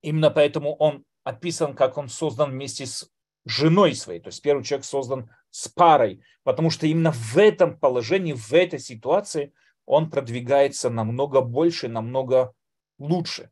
именно 0.01 0.29
поэтому 0.29 0.75
он 0.75 1.03
описан, 1.23 1.75
как 1.75 1.97
он 1.97 2.09
создан 2.09 2.51
вместе 2.51 2.85
с 2.85 3.09
женой 3.45 3.95
своей. 3.95 4.19
То 4.19 4.27
есть 4.27 4.41
первый 4.41 4.63
человек 4.63 4.85
создан 4.85 5.29
с 5.49 5.67
парой, 5.67 6.21
потому 6.43 6.69
что 6.69 6.87
именно 6.87 7.11
в 7.11 7.37
этом 7.37 7.77
положении, 7.77 8.33
в 8.33 8.53
этой 8.53 8.79
ситуации 8.79 9.53
он 9.85 10.09
продвигается 10.09 10.89
намного 10.89 11.41
больше, 11.41 11.87
намного 11.87 12.53
лучше. 12.99 13.49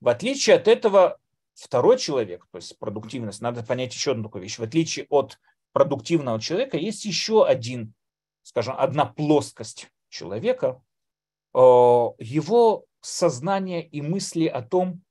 В 0.00 0.08
отличие 0.08 0.56
от 0.56 0.68
этого, 0.68 1.18
второй 1.58 1.98
человек, 1.98 2.46
то 2.50 2.56
есть 2.58 2.78
продуктивность, 2.78 3.40
надо 3.40 3.62
понять 3.62 3.94
еще 3.94 4.12
одну 4.12 4.24
такую 4.24 4.42
вещь. 4.42 4.58
В 4.58 4.62
отличие 4.62 5.06
от 5.10 5.38
продуктивного 5.72 6.40
человека 6.40 6.76
есть 6.76 7.04
еще 7.04 7.46
один, 7.46 7.94
скажем, 8.42 8.74
одна 8.78 9.06
плоскость 9.06 9.88
человека, 10.08 10.82
э, 11.54 11.58
его 11.58 12.84
сознание 13.00 13.86
и 13.86 14.00
мысли 14.02 14.46
о 14.46 14.62
том, 14.62 15.02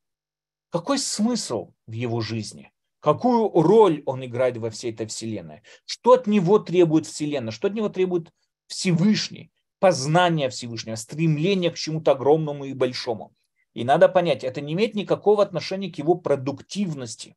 какой 0.69 0.99
смысл 0.99 1.71
в 1.85 1.91
его 1.91 2.21
жизни– 2.21 2.71
какую 2.99 3.49
роль 3.49 4.03
он 4.05 4.25
играет 4.25 4.57
во 4.57 4.69
всей 4.69 4.91
этой 4.91 5.07
вселенной, 5.07 5.61
что 5.85 6.11
от 6.11 6.27
него 6.27 6.59
требует 6.59 7.05
вселенная, 7.05 7.51
что 7.51 7.69
от 7.69 7.73
него 7.73 7.87
требует 7.87 8.31
Всевышний, 8.67 9.51
познание 9.79 10.49
Всевышнего, 10.49 10.95
стремление 10.95 11.71
к 11.71 11.75
чему-то 11.75 12.11
огромному 12.11 12.65
и 12.65 12.73
большому. 12.73 13.33
И 13.77 13.83
надо 13.83 14.09
понять, 14.09 14.43
это 14.43 14.59
не 14.59 14.73
имеет 14.73 14.95
никакого 14.95 15.43
отношения 15.43 15.91
к 15.91 15.99
его 15.99 16.15
продуктивности. 16.15 17.35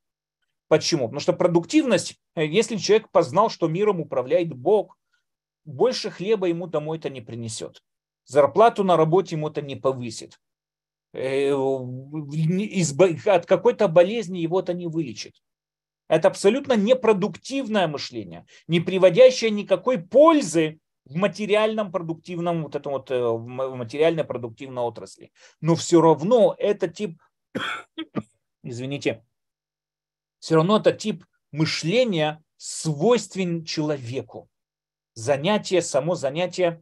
Почему? 0.69 1.03
Потому 1.03 1.21
что 1.21 1.35
продуктивность, 1.35 2.17
э, 2.35 2.47
если 2.47 2.79
человек 2.79 3.11
познал, 3.11 3.51
что 3.51 3.69
миром 3.69 4.01
управляет 4.01 4.55
Бог, 4.55 4.97
больше 5.67 6.09
хлеба 6.09 6.47
ему 6.47 6.67
домой 6.67 6.97
это 6.97 7.11
не 7.11 7.21
принесет. 7.21 7.83
Зарплату 8.25 8.85
на 8.85 8.97
работе 8.97 9.37
ему 9.37 9.49
это 9.49 9.61
не 9.61 9.77
повысит. 9.77 10.41
Э, 11.13 11.53
от 11.53 13.45
какой-то 13.45 13.89
болезни 13.89 14.39
его 14.39 14.61
это 14.61 14.73
не 14.73 14.87
вылечит. 14.87 15.35
Это 16.09 16.29
абсолютно 16.29 16.73
непродуктивное 16.73 17.87
мышление, 17.87 18.47
не 18.67 18.81
приводящее 18.81 19.51
никакой 19.51 19.99
пользы 19.99 20.79
в 21.11 21.17
материальном 21.17 21.91
продуктивном, 21.91 22.63
вот 22.63 22.77
этом 22.77 22.93
вот, 22.93 23.11
э, 23.11 23.21
в 23.21 23.75
материальной 23.75 24.23
продуктивной 24.23 24.85
отрасли. 24.85 25.33
Но 25.61 25.75
все 25.75 26.01
равно 26.01 26.55
это 26.57 26.87
тип, 26.87 27.21
извините, 28.63 29.27
все 30.39 30.55
равно 30.55 30.77
это 30.77 30.93
тип 30.93 31.25
мышления 31.51 32.43
свойственен 32.57 33.65
человеку. 33.65 34.49
Занятие, 35.15 35.83
само 35.83 36.15
занятие 36.15 36.81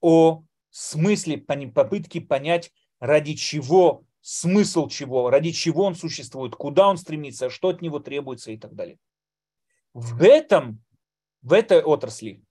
о 0.00 0.42
смысле 0.70 1.36
попытки 1.36 2.18
понять, 2.18 2.72
ради 2.98 3.34
чего, 3.34 4.06
смысл 4.22 4.88
чего, 4.88 5.28
ради 5.28 5.50
чего 5.50 5.84
он 5.84 5.94
существует, 5.94 6.56
куда 6.56 6.88
он 6.88 6.96
стремится, 6.96 7.50
что 7.50 7.68
от 7.68 7.82
него 7.82 7.98
требуется 7.98 8.52
и 8.52 8.56
так 8.56 8.74
далее. 8.74 8.98
В 9.92 10.22
этом, 10.22 10.82
в 11.42 11.52
этой 11.52 11.82
отрасли 11.82 12.42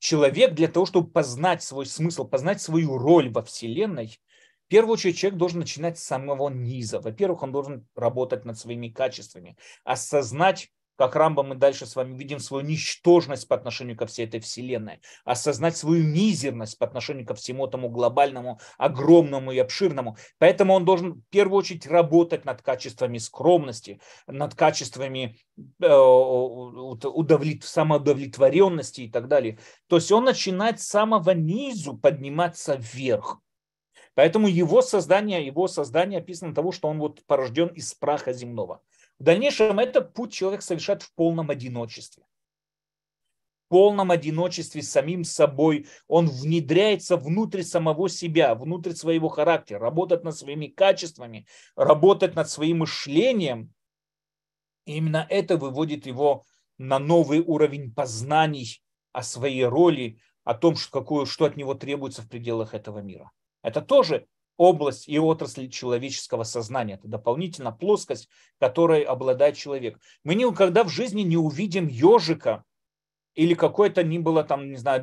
человек 0.00 0.54
для 0.54 0.66
того, 0.66 0.86
чтобы 0.86 1.10
познать 1.10 1.62
свой 1.62 1.86
смысл, 1.86 2.24
познать 2.24 2.60
свою 2.60 2.98
роль 2.98 3.30
во 3.30 3.42
Вселенной, 3.42 4.18
в 4.66 4.68
первую 4.68 4.94
очередь 4.94 5.18
человек 5.18 5.38
должен 5.38 5.60
начинать 5.60 5.98
с 5.98 6.04
самого 6.04 6.48
низа. 6.48 7.00
Во-первых, 7.00 7.42
он 7.42 7.52
должен 7.52 7.86
работать 7.94 8.44
над 8.44 8.58
своими 8.58 8.88
качествами, 8.88 9.56
осознать 9.84 10.70
как 11.00 11.16
Рамба 11.16 11.42
мы 11.42 11.54
дальше 11.54 11.86
с 11.86 11.96
вами 11.96 12.14
видим 12.14 12.38
свою 12.40 12.62
ничтожность 12.62 13.48
по 13.48 13.56
отношению 13.56 13.96
ко 13.96 14.04
всей 14.04 14.26
этой 14.26 14.38
вселенной, 14.40 15.00
осознать 15.24 15.74
свою 15.74 16.04
мизерность 16.04 16.78
по 16.78 16.84
отношению 16.84 17.24
ко 17.24 17.34
всему 17.34 17.66
этому 17.66 17.88
глобальному, 17.88 18.60
огромному 18.76 19.50
и 19.50 19.58
обширному. 19.58 20.18
Поэтому 20.36 20.74
он 20.74 20.84
должен 20.84 21.14
в 21.14 21.22
первую 21.30 21.60
очередь 21.60 21.86
работать 21.86 22.44
над 22.44 22.60
качествами 22.60 23.16
скромности, 23.16 23.98
над 24.26 24.54
качествами 24.54 25.38
э, 25.80 25.90
удовлет... 25.90 27.64
самоудовлетворенности 27.64 29.00
и 29.00 29.10
так 29.10 29.26
далее. 29.26 29.58
То 29.86 29.96
есть 29.96 30.12
он 30.12 30.24
начинает 30.24 30.82
с 30.82 30.86
самого 30.88 31.30
низу 31.30 31.96
подниматься 31.96 32.74
вверх. 32.78 33.40
Поэтому 34.14 34.48
его 34.48 34.82
создание, 34.82 35.46
его 35.46 35.66
создание 35.66 36.18
описано 36.18 36.54
того, 36.54 36.72
что 36.72 36.88
он 36.88 36.98
вот 36.98 37.24
порожден 37.24 37.68
из 37.68 37.94
праха 37.94 38.34
земного. 38.34 38.82
В 39.20 39.22
дальнейшем 39.22 39.78
этот 39.78 40.14
путь 40.14 40.32
человек 40.32 40.62
совершает 40.62 41.02
в 41.02 41.14
полном 41.14 41.50
одиночестве. 41.50 42.24
В 43.66 43.68
полном 43.68 44.10
одиночестве 44.10 44.82
с 44.82 44.90
самим 44.90 45.24
собой. 45.24 45.86
Он 46.08 46.26
внедряется 46.26 47.18
внутрь 47.18 47.62
самого 47.62 48.08
себя, 48.08 48.54
внутрь 48.54 48.92
своего 48.92 49.28
характера, 49.28 49.78
работает 49.78 50.24
над 50.24 50.36
своими 50.36 50.68
качествами, 50.68 51.46
работает 51.76 52.34
над 52.34 52.48
своим 52.48 52.78
мышлением. 52.78 53.74
И 54.86 54.96
именно 54.96 55.26
это 55.28 55.58
выводит 55.58 56.06
его 56.06 56.46
на 56.78 56.98
новый 56.98 57.40
уровень 57.40 57.92
познаний 57.92 58.82
о 59.12 59.22
своей 59.22 59.66
роли, 59.66 60.18
о 60.44 60.54
том, 60.54 60.76
что, 60.76 60.98
какую, 60.98 61.26
что 61.26 61.44
от 61.44 61.58
него 61.58 61.74
требуется 61.74 62.22
в 62.22 62.28
пределах 62.28 62.72
этого 62.72 63.00
мира. 63.00 63.30
Это 63.62 63.82
тоже 63.82 64.26
область 64.60 65.08
и 65.08 65.18
отрасль 65.18 65.70
человеческого 65.70 66.44
сознания. 66.44 66.94
Это 66.96 67.08
дополнительная 67.08 67.72
плоскость, 67.72 68.28
которой 68.58 69.00
обладает 69.00 69.56
человек. 69.56 69.98
Мы 70.22 70.34
никогда 70.34 70.84
в 70.84 70.90
жизни 70.90 71.22
не 71.22 71.38
увидим 71.38 71.88
ежика, 71.88 72.64
или 73.34 73.54
какое-то 73.54 74.02
ни 74.02 74.18
было 74.18 74.44
там, 74.44 74.68
не 74.68 74.76
знаю, 74.76 75.02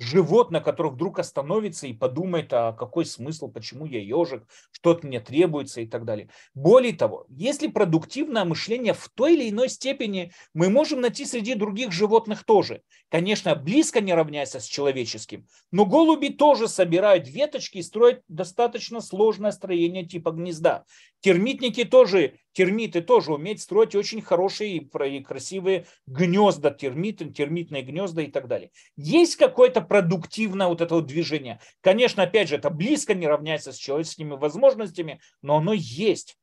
другое 0.00 0.20
животное, 0.20 0.60
которое 0.60 0.90
вдруг 0.90 1.18
остановится 1.18 1.86
и 1.86 1.92
подумает, 1.92 2.52
а 2.52 2.72
какой 2.72 3.04
смысл, 3.04 3.48
почему 3.50 3.86
я 3.86 4.00
ежик, 4.00 4.44
что 4.72 4.90
от 4.90 5.04
меня 5.04 5.20
требуется 5.20 5.80
и 5.80 5.86
так 5.86 6.04
далее. 6.04 6.30
Более 6.54 6.94
того, 6.94 7.26
если 7.28 7.68
продуктивное 7.68 8.44
мышление 8.44 8.94
в 8.94 9.08
той 9.14 9.34
или 9.34 9.50
иной 9.50 9.68
степени 9.68 10.32
мы 10.54 10.68
можем 10.68 11.00
найти 11.00 11.24
среди 11.24 11.54
других 11.54 11.92
животных 11.92 12.44
тоже. 12.44 12.82
Конечно, 13.10 13.54
близко 13.54 14.00
не 14.00 14.14
равняется 14.14 14.60
с 14.60 14.64
человеческим, 14.64 15.46
но 15.70 15.84
голуби 15.84 16.28
тоже 16.28 16.68
собирают 16.68 17.28
веточки 17.28 17.78
и 17.78 17.82
строят 17.82 18.22
достаточно 18.28 19.00
сложное 19.00 19.52
строение 19.52 20.06
типа 20.06 20.30
гнезда. 20.30 20.84
Термитники 21.20 21.84
тоже, 21.84 22.36
термиты 22.52 23.02
тоже 23.02 23.34
умеют 23.34 23.60
строить 23.60 23.94
очень 23.94 24.22
хорошие 24.22 24.78
и 24.78 25.22
красивые 25.22 25.86
гнезда, 26.06 26.70
термиты, 26.70 27.26
термитные 27.26 27.82
гнезда 27.82 28.22
и 28.22 28.30
так 28.30 28.48
далее. 28.48 28.70
Есть 28.96 29.36
какое-то 29.36 29.82
продуктивное 29.90 30.68
вот 30.68 30.80
это 30.80 30.94
вот 30.94 31.06
движение. 31.06 31.58
Конечно, 31.80 32.22
опять 32.22 32.48
же, 32.48 32.54
это 32.54 32.70
близко 32.70 33.12
не 33.12 33.26
равняется 33.26 33.72
с 33.72 33.76
человеческими 33.76 34.34
возможностями, 34.34 35.20
но 35.42 35.56
оно 35.56 35.72
есть. 35.72 36.38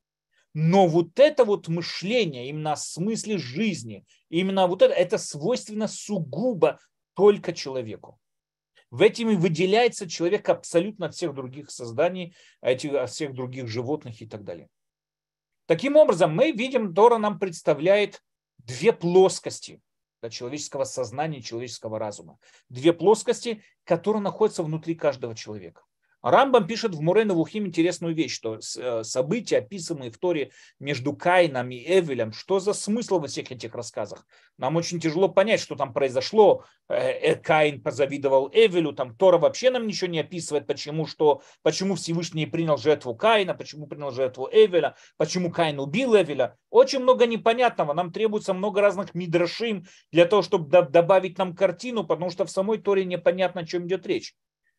Но 0.54 0.86
вот 0.86 1.18
это 1.18 1.45
вот 1.45 1.70
мышление, 1.70 2.50
именно 2.50 2.74
о 2.74 2.76
смысле 2.76 3.38
жизни, 3.38 4.06
именно 4.28 4.68
вот 4.68 4.82
это, 4.82 4.93
это 4.93 5.18
свойственно 5.18 5.88
сугубо 5.88 6.78
только 7.14 7.54
человеку. 7.54 8.20
В 8.91 9.02
этом 9.02 9.30
и 9.30 9.38
выделяется 9.38 10.10
человек 10.10 10.50
абсолютно 10.50 11.06
от 11.06 11.16
всех 11.16 11.34
других 11.34 11.72
созданий, 11.72 12.36
от 12.60 12.82
всех 13.10 13.34
других 13.34 13.70
животных 13.70 14.22
и 14.22 14.28
так 14.28 14.43
далее. 14.43 14.68
Таким 15.68 15.95
образом, 15.95 16.36
мы 16.36 16.52
видим, 16.52 16.93
Тора 16.93 17.18
нам 17.18 17.39
представляет 17.39 18.22
две 18.58 18.91
плоскости 18.91 19.80
человеческого 20.30 20.84
сознания, 20.84 21.41
человеческого 21.41 21.99
разума. 21.99 22.39
Две 22.70 22.93
плоскости, 22.93 23.63
которые 23.84 24.22
находятся 24.22 24.63
внутри 24.63 24.95
каждого 24.95 25.36
человека. 25.36 25.84
Рамбам 26.32 26.67
пишет 26.67 26.93
в 26.93 27.01
Мурена 27.01 27.34
Вухим 27.34 27.67
интересную 27.67 28.13
вещь, 28.13 28.34
что 28.34 28.59
э, 28.59 29.03
события, 29.03 29.59
описанные 29.59 30.11
в 30.11 30.17
Торе 30.17 30.51
между 30.80 31.13
Каином 31.13 31.69
и 31.71 31.78
Эвелем, 31.78 32.34
что 32.34 32.59
за 32.59 32.73
смысл 32.73 33.19
во 33.19 33.28
всех 33.28 33.51
этих 33.51 33.73
рассказах? 33.73 34.25
Нам 34.57 34.75
очень 34.75 34.99
тяжело 34.99 35.30
понять, 35.30 35.61
что 35.61 35.75
там 35.75 35.93
произошло. 35.93 36.65
Э, 36.89 36.95
э, 36.95 37.36
Каин 37.36 37.82
позавидовал 37.82 38.49
Эвелю, 38.51 38.91
там 38.91 39.15
Тора 39.15 39.38
вообще 39.38 39.69
нам 39.69 39.88
ничего 39.88 40.09
не 40.09 40.19
описывает, 40.19 40.67
почему, 40.67 41.05
что, 41.05 41.41
почему 41.61 41.95
Всевышний 41.95 42.45
принял 42.45 42.78
жертву 42.78 43.15
Каина, 43.15 43.53
почему 43.53 43.88
принял 43.88 44.11
жертву 44.11 44.49
Эвеля, 44.51 44.95
почему 45.17 45.49
Каин 45.49 45.80
убил 45.80 46.15
Эвеля. 46.15 46.57
Очень 46.69 46.99
много 46.99 47.25
непонятного, 47.25 47.93
нам 47.93 48.11
требуется 48.11 48.53
много 48.53 48.82
разных 48.82 49.13
мидрашим 49.15 49.86
для 50.11 50.25
того, 50.25 50.41
чтобы 50.41 50.82
добавить 50.89 51.38
нам 51.38 51.55
картину, 51.55 52.03
потому 52.03 52.32
что 52.32 52.45
в 52.45 52.51
самой 52.51 52.80
Торе 52.80 53.05
непонятно, 53.05 53.61
о 53.61 53.65
чем 53.65 53.88
идет 53.88 54.05
речь. 54.05 54.34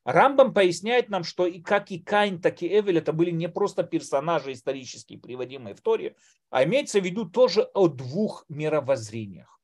Рамбам 0.08 0.54
поясняет 0.54 1.10
нам, 1.10 1.22
что 1.22 1.46
и 1.46 1.60
как 1.60 1.90
и 1.90 1.98
Кайн, 1.98 2.40
так 2.40 2.62
и 2.62 2.66
Эвель 2.66 2.96
это 2.96 3.12
были 3.12 3.30
не 3.30 3.46
просто 3.46 3.82
персонажи 3.82 4.52
исторические, 4.52 5.18
приводимые 5.18 5.74
в 5.74 5.82
Торе, 5.82 6.16
а 6.48 6.64
имеется 6.64 6.98
в 6.98 7.04
виду 7.04 7.28
тоже 7.28 7.64
о 7.74 7.88
двух 7.88 8.46
мировоззрениях. 8.48 9.60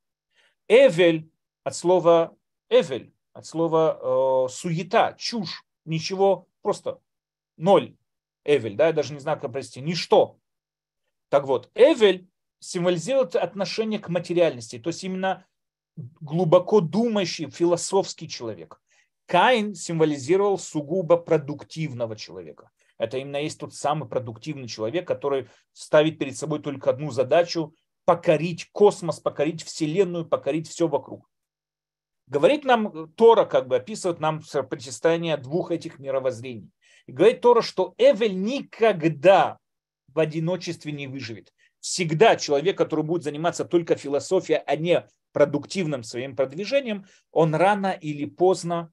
Эвель 0.67 1.31
от 1.63 1.75
слова 1.75 2.37
Эвель, 2.69 3.11
от 3.33 3.47
слова 3.47 4.45
э, 4.45 4.49
суета, 4.51 5.13
чушь, 5.13 5.65
ничего, 5.83 6.47
просто 6.61 7.01
ноль. 7.57 7.97
Эвель, 8.43 8.75
да, 8.75 8.85
я 8.85 8.93
даже 8.93 9.13
не 9.13 9.19
знаю, 9.19 9.39
как 9.39 9.51
прости, 9.51 9.81
ничто. 9.81 10.37
Так 11.29 11.47
вот, 11.47 11.71
Эвель 11.73 12.29
символизирует 12.59 13.35
отношение 13.35 13.99
к 13.99 14.09
материальности, 14.09 14.77
то 14.77 14.89
есть 14.89 15.03
именно 15.03 15.47
глубоко 15.95 16.81
думающий, 16.81 17.49
философский 17.49 18.29
человек. 18.29 18.79
Каин 19.25 19.73
символизировал 19.73 20.57
сугубо 20.57 21.17
продуктивного 21.17 22.15
человека. 22.15 22.69
Это 22.97 23.17
именно 23.17 23.37
есть 23.37 23.59
тот 23.59 23.73
самый 23.73 24.07
продуктивный 24.07 24.67
человек, 24.67 25.07
который 25.07 25.49
ставит 25.73 26.19
перед 26.19 26.37
собой 26.37 26.59
только 26.61 26.89
одну 26.89 27.11
задачу– 27.11 27.73
покорить 28.05 28.69
космос, 28.71 29.19
покорить 29.19 29.63
Вселенную, 29.63 30.27
покорить 30.27 30.69
все 30.69 30.87
вокруг. 30.87 31.27
Говорит 32.27 32.63
нам 32.63 33.11
Тора, 33.13 33.45
как 33.45 33.67
бы 33.67 33.77
описывает 33.77 34.19
нам 34.19 34.41
противостояние 34.69 35.37
двух 35.37 35.71
этих 35.71 35.97
мировоззрений. 35.97 36.69
И 37.07 37.11
говорит 37.11 37.41
Тора, 37.41 37.63
что 37.63 37.95
Эвель 37.97 38.39
никогда 38.39 39.57
в 40.07 40.19
одиночестве 40.19 40.91
не 40.91 41.07
выживет. 41.07 41.51
Всегда 41.79 42.35
человек, 42.35 42.77
который 42.77 43.03
будет 43.03 43.23
заниматься 43.23 43.65
только 43.65 43.95
философией, 43.95 44.61
а 44.65 44.75
не 44.75 45.07
продуктивным 45.33 46.03
своим 46.03 46.35
продвижением, 46.35 47.05
он 47.31 47.53
рано 47.53 47.91
или 47.91 48.25
поздно 48.25 48.91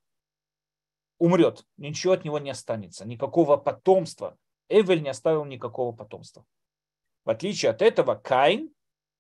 умрет, 1.22 1.64
ничего 1.76 2.14
от 2.14 2.24
него 2.24 2.38
не 2.38 2.50
останется, 2.50 3.06
никакого 3.06 3.56
потомства. 3.56 4.36
Эвель 4.68 5.02
не 5.02 5.10
оставил 5.10 5.44
никакого 5.44 5.92
потомства. 5.92 6.44
В 7.24 7.30
отличие 7.30 7.70
от 7.70 7.82
этого, 7.82 8.14
Каин 8.16 8.70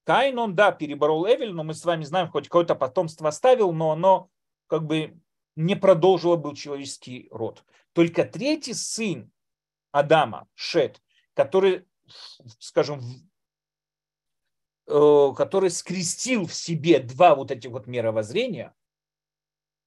Каин, 0.04 0.38
он, 0.38 0.54
да, 0.56 0.72
переборол 0.72 1.26
Эвель, 1.26 1.52
но 1.52 1.62
мы 1.62 1.74
с 1.74 1.84
вами 1.84 2.04
знаем, 2.04 2.28
хоть 2.28 2.48
какое-то 2.48 2.74
потомство 2.74 3.28
оставил, 3.28 3.72
но 3.72 3.92
оно 3.92 4.30
как 4.66 4.84
бы 4.84 5.16
не 5.54 5.76
продолжило 5.76 6.36
был 6.36 6.54
человеческий 6.54 7.28
род. 7.30 7.64
Только 7.92 8.24
третий 8.24 8.74
сын 8.74 9.30
Адама, 9.92 10.48
Шет, 10.54 11.00
который, 11.34 11.86
скажем, 12.58 13.00
э, 14.88 15.32
который 15.36 15.70
скрестил 15.70 16.46
в 16.46 16.54
себе 16.54 16.98
два 16.98 17.36
вот 17.36 17.52
этих 17.52 17.70
вот 17.70 17.86
мировоззрения, 17.86 18.74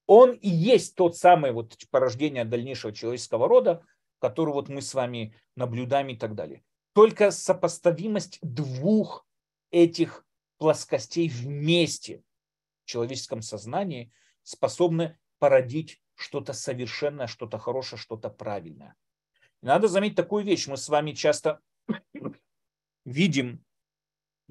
он 0.06 0.32
и 0.32 0.48
есть 0.48 0.94
тот 0.94 1.16
самый 1.16 1.52
вот 1.52 1.76
порождение 1.90 2.44
дальнейшего 2.44 2.92
человеческого 2.92 3.48
рода, 3.48 3.84
который 4.18 4.54
вот 4.54 4.68
мы 4.68 4.80
с 4.82 4.94
вами 4.94 5.34
наблюдаем 5.56 6.08
и 6.08 6.16
так 6.16 6.34
далее. 6.34 6.62
Только 6.92 7.30
сопоставимость 7.30 8.38
двух 8.40 9.26
этих 9.70 10.24
плоскостей 10.58 11.28
вместе 11.28 12.22
в 12.84 12.86
человеческом 12.86 13.42
сознании 13.42 14.12
способны 14.42 15.18
породить 15.38 16.00
что-то 16.14 16.52
совершенное, 16.52 17.26
что-то 17.26 17.58
хорошее, 17.58 18.00
что-то 18.00 18.30
правильное. 18.30 18.94
Надо 19.60 19.88
заметить 19.88 20.16
такую 20.16 20.44
вещь. 20.44 20.66
Мы 20.66 20.76
с 20.76 20.88
вами 20.88 21.12
часто 21.12 21.60
видим 23.04 23.65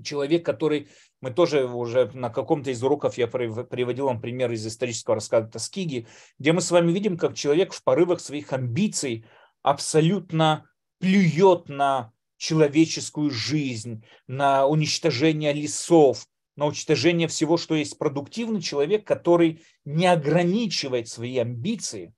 человек, 0.04 0.46
который, 0.46 0.90
мы 1.22 1.32
тоже 1.32 1.66
уже 1.66 2.10
на 2.14 2.30
каком-то 2.30 2.72
из 2.72 2.84
уроков 2.84 3.18
я 3.18 3.28
приводил 3.28 4.06
вам 4.06 4.22
пример 4.22 4.52
из 4.52 4.66
исторического 4.66 5.16
рассказа 5.16 5.48
Таскиги, 5.48 6.08
где 6.40 6.54
мы 6.54 6.62
с 6.62 6.72
вами 6.72 6.92
видим, 6.92 7.18
как 7.18 7.36
человек 7.36 7.74
в 7.74 7.84
порывах 7.84 8.20
своих 8.20 8.54
амбиций 8.54 9.26
абсолютно 9.62 10.70
плюет 11.00 11.70
на 11.70 12.12
человеческую 12.38 13.32
жизнь, 13.32 14.06
на 14.28 14.68
уничтожение 14.68 15.54
лесов, 15.54 16.28
на 16.56 16.66
уничтожение 16.68 17.28
всего, 17.28 17.58
что 17.58 17.76
есть 17.76 17.98
продуктивный 17.98 18.62
человек, 18.62 19.06
который 19.06 19.64
не 19.84 20.08
ограничивает 20.08 21.08
свои 21.08 21.38
амбиции, 21.38 22.14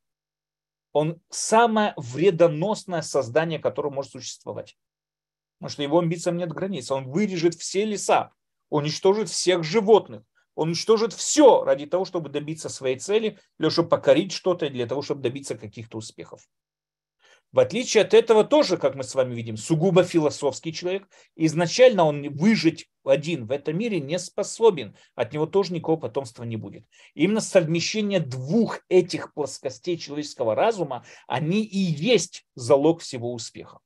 он 0.94 1.22
самое 1.30 1.94
вредоносное 1.98 3.02
создание, 3.02 3.60
которое 3.60 3.90
может 3.90 4.12
существовать. 4.12 4.76
Потому 5.60 5.72
что 5.72 5.84
его 5.84 6.00
амбициям 6.00 6.38
нет 6.38 6.52
границ. 6.52 6.92
Он 6.92 7.10
вырежет 7.10 7.56
все 7.56 7.86
леса, 7.86 8.32
уничтожит 8.70 9.30
всех 9.30 9.64
животных, 9.64 10.24
он 10.56 10.70
уничтожит 10.70 11.14
все 11.14 11.64
ради 11.64 11.86
того, 11.86 12.04
чтобы 12.04 12.30
добиться 12.30 12.68
своей 12.68 12.98
цели, 12.98 13.38
для 13.60 13.66
того, 13.66 13.70
чтобы 13.70 13.90
покорить 13.90 14.32
что-то, 14.32 14.70
для 14.70 14.88
того, 14.88 15.04
чтобы 15.04 15.22
добиться 15.22 15.56
каких-то 15.56 16.00
успехов. 16.00 16.48
В 17.54 17.60
отличие 17.60 18.04
от 18.04 18.14
этого 18.14 18.44
тоже, 18.44 18.78
как 18.78 18.96
мы 18.96 19.04
с 19.04 19.16
вами 19.16 19.34
видим, 19.34 19.56
сугубо 19.56 20.04
философский 20.04 20.74
человек. 20.74 21.08
Изначально 21.36 22.04
он 22.04 22.28
выжить 22.36 22.90
один 23.06 23.46
в 23.46 23.52
этом 23.52 23.78
мире 23.78 24.02
не 24.02 24.20
способен. 24.20 24.96
От 25.16 25.32
него 25.32 25.46
тоже 25.46 25.74
никакого 25.74 25.98
потомства 25.98 26.44
не 26.44 26.58
будет. 26.58 26.86
именно 27.14 27.40
совмещение 27.40 28.20
двух 28.20 28.82
этих 28.90 29.34
плоскостей 29.34 29.98
человеческого 29.98 30.56
разума, 30.56 31.06
они 31.28 31.64
и 31.64 31.78
есть 31.78 32.46
залог 32.56 33.02
всего 33.02 33.32
успеха. 33.32 33.80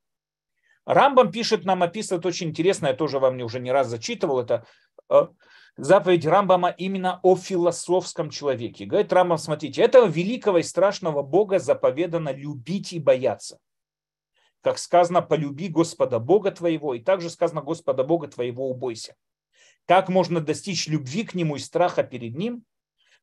Рамбам 0.91 1.31
пишет, 1.31 1.63
нам 1.63 1.83
описывает 1.83 2.25
очень 2.25 2.49
интересно, 2.49 2.87
я 2.87 2.93
тоже 2.93 3.17
вам 3.17 3.39
уже 3.41 3.61
не 3.61 3.71
раз 3.71 3.87
зачитывал 3.87 4.41
это, 4.41 4.65
э, 5.09 5.27
заповедь 5.77 6.25
Рамбама 6.25 6.69
именно 6.69 7.21
о 7.23 7.37
философском 7.37 8.29
человеке. 8.29 8.83
Говорит 8.83 9.13
Рамбам, 9.13 9.37
смотрите, 9.37 9.81
этого 9.81 10.05
великого 10.05 10.57
и 10.57 10.63
страшного 10.63 11.21
Бога 11.21 11.59
заповедано 11.59 12.33
любить 12.33 12.91
и 12.91 12.99
бояться. 12.99 13.57
Как 14.59 14.77
сказано, 14.77 15.21
полюби 15.21 15.69
Господа 15.69 16.19
Бога 16.19 16.51
твоего, 16.51 16.93
и 16.93 16.99
также 16.99 17.29
сказано, 17.29 17.61
Господа 17.61 18.03
Бога 18.03 18.27
твоего 18.27 18.69
убойся. 18.69 19.15
Как 19.85 20.09
можно 20.09 20.41
достичь 20.41 20.87
любви 20.87 21.23
к 21.23 21.33
Нему 21.35 21.55
и 21.55 21.59
страха 21.59 22.03
перед 22.03 22.35
Ним? 22.35 22.65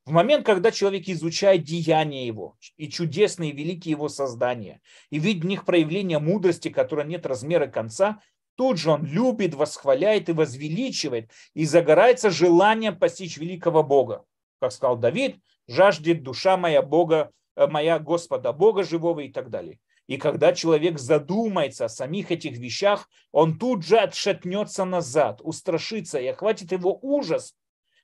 В 0.08 0.10
момент, 0.10 0.46
когда 0.46 0.70
человек 0.70 1.06
изучает 1.06 1.64
деяния 1.64 2.26
Его 2.26 2.56
и 2.78 2.88
чудесные 2.88 3.52
великие 3.52 3.90
Его 3.90 4.08
создания, 4.08 4.80
и 5.10 5.18
видит 5.18 5.44
в 5.44 5.46
них 5.46 5.66
проявление 5.66 6.18
мудрости, 6.18 6.70
которая 6.70 7.04
нет 7.04 7.26
размера 7.26 7.66
конца, 7.66 8.22
Тут 8.56 8.78
же 8.78 8.90
он 8.90 9.04
любит, 9.04 9.54
восхваляет 9.54 10.30
и 10.30 10.32
возвеличивает, 10.32 11.30
и 11.54 11.64
загорается 11.64 12.30
желанием 12.30 12.98
постичь 12.98 13.36
великого 13.36 13.84
Бога. 13.84 14.24
Как 14.60 14.72
сказал 14.72 14.96
Давид, 14.96 15.36
жаждет 15.68 16.24
душа 16.24 16.56
моя 16.56 16.82
Бога, 16.82 17.30
э, 17.54 17.66
моя 17.68 18.00
Господа 18.00 18.52
Бога 18.52 18.82
живого 18.84 19.20
и 19.20 19.30
так 19.30 19.50
далее. 19.50 19.78
И 20.08 20.16
когда 20.16 20.54
человек 20.54 20.98
задумается 20.98 21.84
о 21.84 21.88
самих 21.90 22.32
этих 22.32 22.56
вещах, 22.56 23.08
он 23.30 23.58
тут 23.58 23.84
же 23.84 23.98
отшатнется 23.98 24.86
назад, 24.86 25.40
устрашится 25.44 26.18
и 26.18 26.26
охватит 26.26 26.72
его 26.72 26.98
ужас 27.00 27.54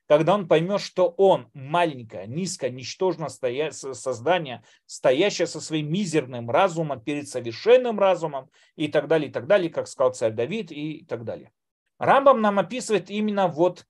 когда 0.06 0.34
он 0.34 0.48
поймет, 0.48 0.80
что 0.80 1.08
он 1.08 1.48
маленькое, 1.54 2.26
низкое, 2.26 2.70
ничтожное 2.70 3.28
создание, 3.28 4.62
стоящее 4.86 5.46
со 5.46 5.60
своим 5.60 5.90
мизерным 5.90 6.50
разумом 6.50 7.00
перед 7.00 7.28
совершенным 7.28 7.98
разумом 7.98 8.50
и 8.76 8.88
так 8.88 9.08
далее, 9.08 9.30
и 9.30 9.32
так 9.32 9.46
далее, 9.46 9.70
как 9.70 9.88
сказал 9.88 10.12
царь 10.12 10.32
Давид 10.32 10.70
и 10.70 11.04
так 11.08 11.24
далее. 11.24 11.52
Рамбам 11.98 12.40
нам 12.40 12.58
описывает 12.58 13.08
именно 13.08 13.48
вот 13.48 13.86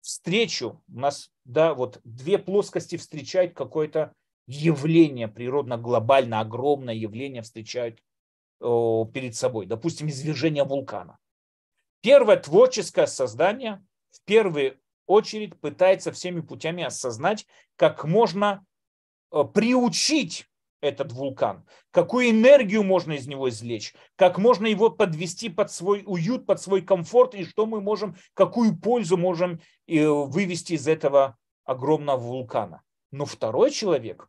встречу, 0.00 0.82
у 0.88 0.98
нас 0.98 1.30
да, 1.44 1.74
вот 1.74 2.00
две 2.04 2.38
плоскости 2.38 2.96
встречают 2.96 3.54
какое-то 3.54 4.12
явление 4.46 5.28
природно-глобально, 5.28 6.40
огромное 6.40 6.94
явление 6.94 7.42
встречают 7.42 8.02
о, 8.60 9.06
перед 9.06 9.34
собой. 9.34 9.66
Допустим, 9.66 10.08
извержение 10.08 10.64
вулкана. 10.64 11.18
Первое 12.00 12.36
творческое 12.36 13.06
создание 13.06 13.84
в 14.10 14.22
первые 14.24 14.78
очередь 15.08 15.58
пытается 15.58 16.12
всеми 16.12 16.40
путями 16.40 16.84
осознать, 16.84 17.46
как 17.74 18.04
можно 18.04 18.64
э, 19.32 19.42
приучить 19.52 20.46
этот 20.80 21.12
вулкан, 21.12 21.64
какую 21.90 22.30
энергию 22.30 22.84
можно 22.84 23.14
из 23.14 23.26
него 23.26 23.48
извлечь, 23.48 23.94
как 24.14 24.38
можно 24.38 24.66
его 24.66 24.90
подвести 24.90 25.48
под 25.48 25.72
свой 25.72 26.04
уют, 26.06 26.46
под 26.46 26.60
свой 26.60 26.82
комфорт, 26.82 27.34
и 27.34 27.44
что 27.44 27.66
мы 27.66 27.80
можем, 27.80 28.16
какую 28.34 28.78
пользу 28.78 29.16
можем 29.16 29.60
э, 29.86 30.06
вывести 30.06 30.74
из 30.74 30.86
этого 30.86 31.36
огромного 31.64 32.18
вулкана. 32.18 32.82
Но 33.10 33.24
второй 33.24 33.70
человек, 33.70 34.28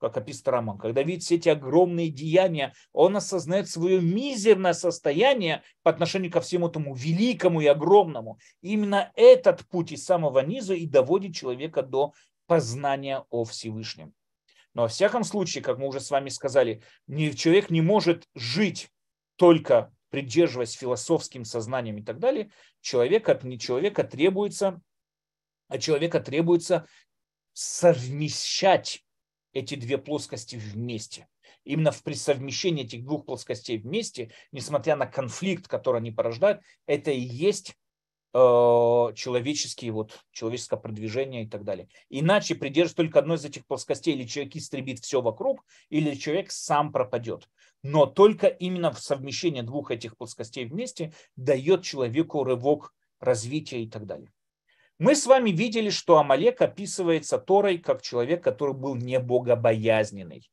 как 0.00 0.16
описывает 0.16 0.48
Роман, 0.48 0.78
когда 0.78 1.02
видит 1.02 1.22
все 1.22 1.36
эти 1.36 1.48
огромные 1.48 2.08
деяния, 2.08 2.72
он 2.92 3.16
осознает 3.16 3.68
свое 3.68 4.00
мизерное 4.00 4.72
состояние 4.72 5.62
по 5.82 5.90
отношению 5.90 6.32
ко 6.32 6.40
всему 6.40 6.68
этому 6.68 6.94
великому 6.94 7.60
и 7.60 7.66
огромному. 7.66 8.38
Именно 8.62 9.12
этот 9.14 9.66
путь 9.68 9.92
из 9.92 10.04
самого 10.04 10.40
низа 10.40 10.74
и 10.74 10.86
доводит 10.86 11.34
человека 11.34 11.82
до 11.82 12.14
познания 12.46 13.24
о 13.30 13.44
Всевышнем. 13.44 14.14
Но 14.74 14.82
во 14.82 14.88
всяком 14.88 15.24
случае, 15.24 15.62
как 15.62 15.78
мы 15.78 15.86
уже 15.86 16.00
с 16.00 16.10
вами 16.10 16.28
сказали, 16.28 16.82
человек 17.08 17.70
не 17.70 17.80
может 17.82 18.28
жить 18.34 18.88
только 19.36 19.92
придерживаясь 20.10 20.72
философским 20.72 21.44
сознанием 21.44 21.98
и 21.98 22.02
так 22.02 22.18
далее. 22.18 22.50
Человек 22.80 23.28
от 23.28 23.44
не 23.44 23.58
человека 23.58 24.04
требуется, 24.04 24.80
а 25.68 25.78
человека 25.78 26.20
требуется 26.20 26.86
совмещать 27.52 29.04
эти 29.52 29.74
две 29.74 29.98
плоскости 29.98 30.56
вместе. 30.56 31.28
Именно 31.64 31.92
в 31.92 32.02
присовмещении 32.02 32.84
этих 32.84 33.04
двух 33.04 33.26
плоскостей 33.26 33.78
вместе, 33.78 34.30
несмотря 34.52 34.96
на 34.96 35.06
конфликт, 35.06 35.68
который 35.68 35.98
они 35.98 36.10
порождают, 36.10 36.60
это 36.86 37.10
и 37.10 37.20
есть 37.20 37.76
э, 38.32 38.38
человеческие, 38.38 39.92
вот, 39.92 40.24
человеческое 40.32 40.78
продвижение 40.78 41.44
и 41.44 41.48
так 41.48 41.64
далее. 41.64 41.88
Иначе 42.08 42.54
придерживаясь 42.54 42.96
только 42.96 43.18
одной 43.18 43.36
из 43.36 43.44
этих 43.44 43.66
плоскостей, 43.66 44.14
или 44.14 44.24
человек 44.24 44.56
истребит 44.56 45.00
все 45.00 45.20
вокруг, 45.20 45.64
или 45.90 46.14
человек 46.14 46.50
сам 46.50 46.92
пропадет. 46.92 47.48
Но 47.82 48.06
только 48.06 48.46
именно 48.46 48.92
в 48.92 49.00
совмещении 49.00 49.62
двух 49.62 49.90
этих 49.90 50.16
плоскостей 50.16 50.64
вместе 50.64 51.12
дает 51.36 51.82
человеку 51.82 52.44
рывок 52.44 52.94
развития 53.20 53.82
и 53.82 53.88
так 53.88 54.06
далее. 54.06 54.30
Мы 55.00 55.14
с 55.14 55.24
вами 55.24 55.48
видели, 55.50 55.88
что 55.88 56.18
Амалек 56.18 56.60
описывается 56.60 57.38
Торой 57.38 57.78
как 57.78 58.02
человек, 58.02 58.44
который 58.44 58.74
был 58.74 58.96
не 58.96 59.18
богобоязненный. 59.18 60.50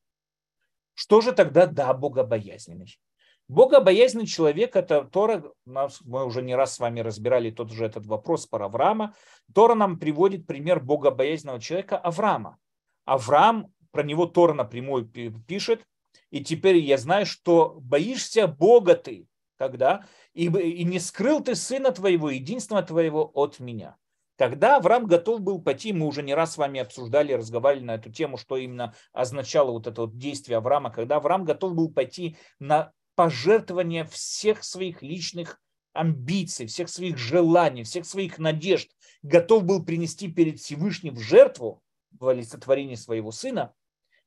Что 0.94 1.20
же 1.20 1.34
тогда 1.34 1.66
да 1.66 1.94
богобоязненный? 1.94 2.98
Богобоязненный 3.50 4.26
человек, 4.26 4.78
это 4.78 5.04
Тора, 5.04 5.52
мы 5.66 6.26
уже 6.26 6.42
не 6.44 6.56
раз 6.56 6.76
с 6.76 6.80
вами 6.80 7.02
разбирали 7.02 7.52
тот 7.52 7.74
же 7.74 7.84
этот 7.84 8.06
вопрос 8.06 8.46
про 8.46 8.68
Авраама. 8.68 9.14
Тора 9.54 9.76
нам 9.76 10.00
приводит 10.00 10.48
пример 10.48 10.80
богобоязненного 10.80 11.60
человека 11.60 11.98
Авраама. 11.98 12.58
Авраам, 13.04 13.74
про 13.92 14.04
него 14.04 14.28
Тора 14.28 14.54
напрямую 14.54 15.10
пишет, 15.46 15.86
и 16.30 16.42
теперь 16.42 16.78
я 16.78 16.98
знаю, 16.98 17.26
что 17.26 17.76
боишься 17.82 18.48
Бога 18.48 18.96
ты, 18.96 19.28
когда, 19.58 20.06
и, 20.34 20.46
и 20.46 20.86
не 20.86 21.02
скрыл 21.02 21.44
ты 21.44 21.54
сына 21.54 21.92
твоего, 21.92 22.30
единственного 22.30 22.86
твоего 22.86 23.30
от 23.34 23.60
меня. 23.60 23.98
Когда 24.38 24.78
Авраам 24.78 25.08
готов 25.08 25.42
был 25.42 25.62
пойти, 25.62 25.94
мы 25.94 26.06
уже 26.06 26.22
не 26.22 26.36
раз 26.36 26.54
с 26.54 26.58
вами 26.58 26.80
обсуждали, 26.80 27.34
разговаривали 27.34 27.86
на 27.86 27.96
эту 27.96 28.12
тему, 28.12 28.38
что 28.38 28.56
именно 28.56 28.94
означало 29.12 29.72
вот 29.72 29.88
это 29.88 30.02
вот 30.02 30.18
действие 30.18 30.58
Авраама, 30.58 30.92
когда 30.92 31.18
Авраам 31.18 31.44
готов 31.44 31.74
был 31.74 31.92
пойти 31.92 32.38
на 32.60 32.92
пожертвование 33.16 34.06
всех 34.06 34.64
своих 34.64 35.02
личных 35.02 35.60
амбиций, 35.94 36.68
всех 36.68 36.90
своих 36.90 37.18
желаний, 37.18 37.84
всех 37.84 38.06
своих 38.06 38.38
надежд 38.38 38.92
готов 39.24 39.64
был 39.64 39.84
принести 39.84 40.32
перед 40.32 40.60
Всевышним 40.60 41.16
в 41.16 41.20
жертву 41.20 41.82
в 42.12 42.28
олицетворении 42.28 42.96
своего 42.96 43.32
сына, 43.32 43.74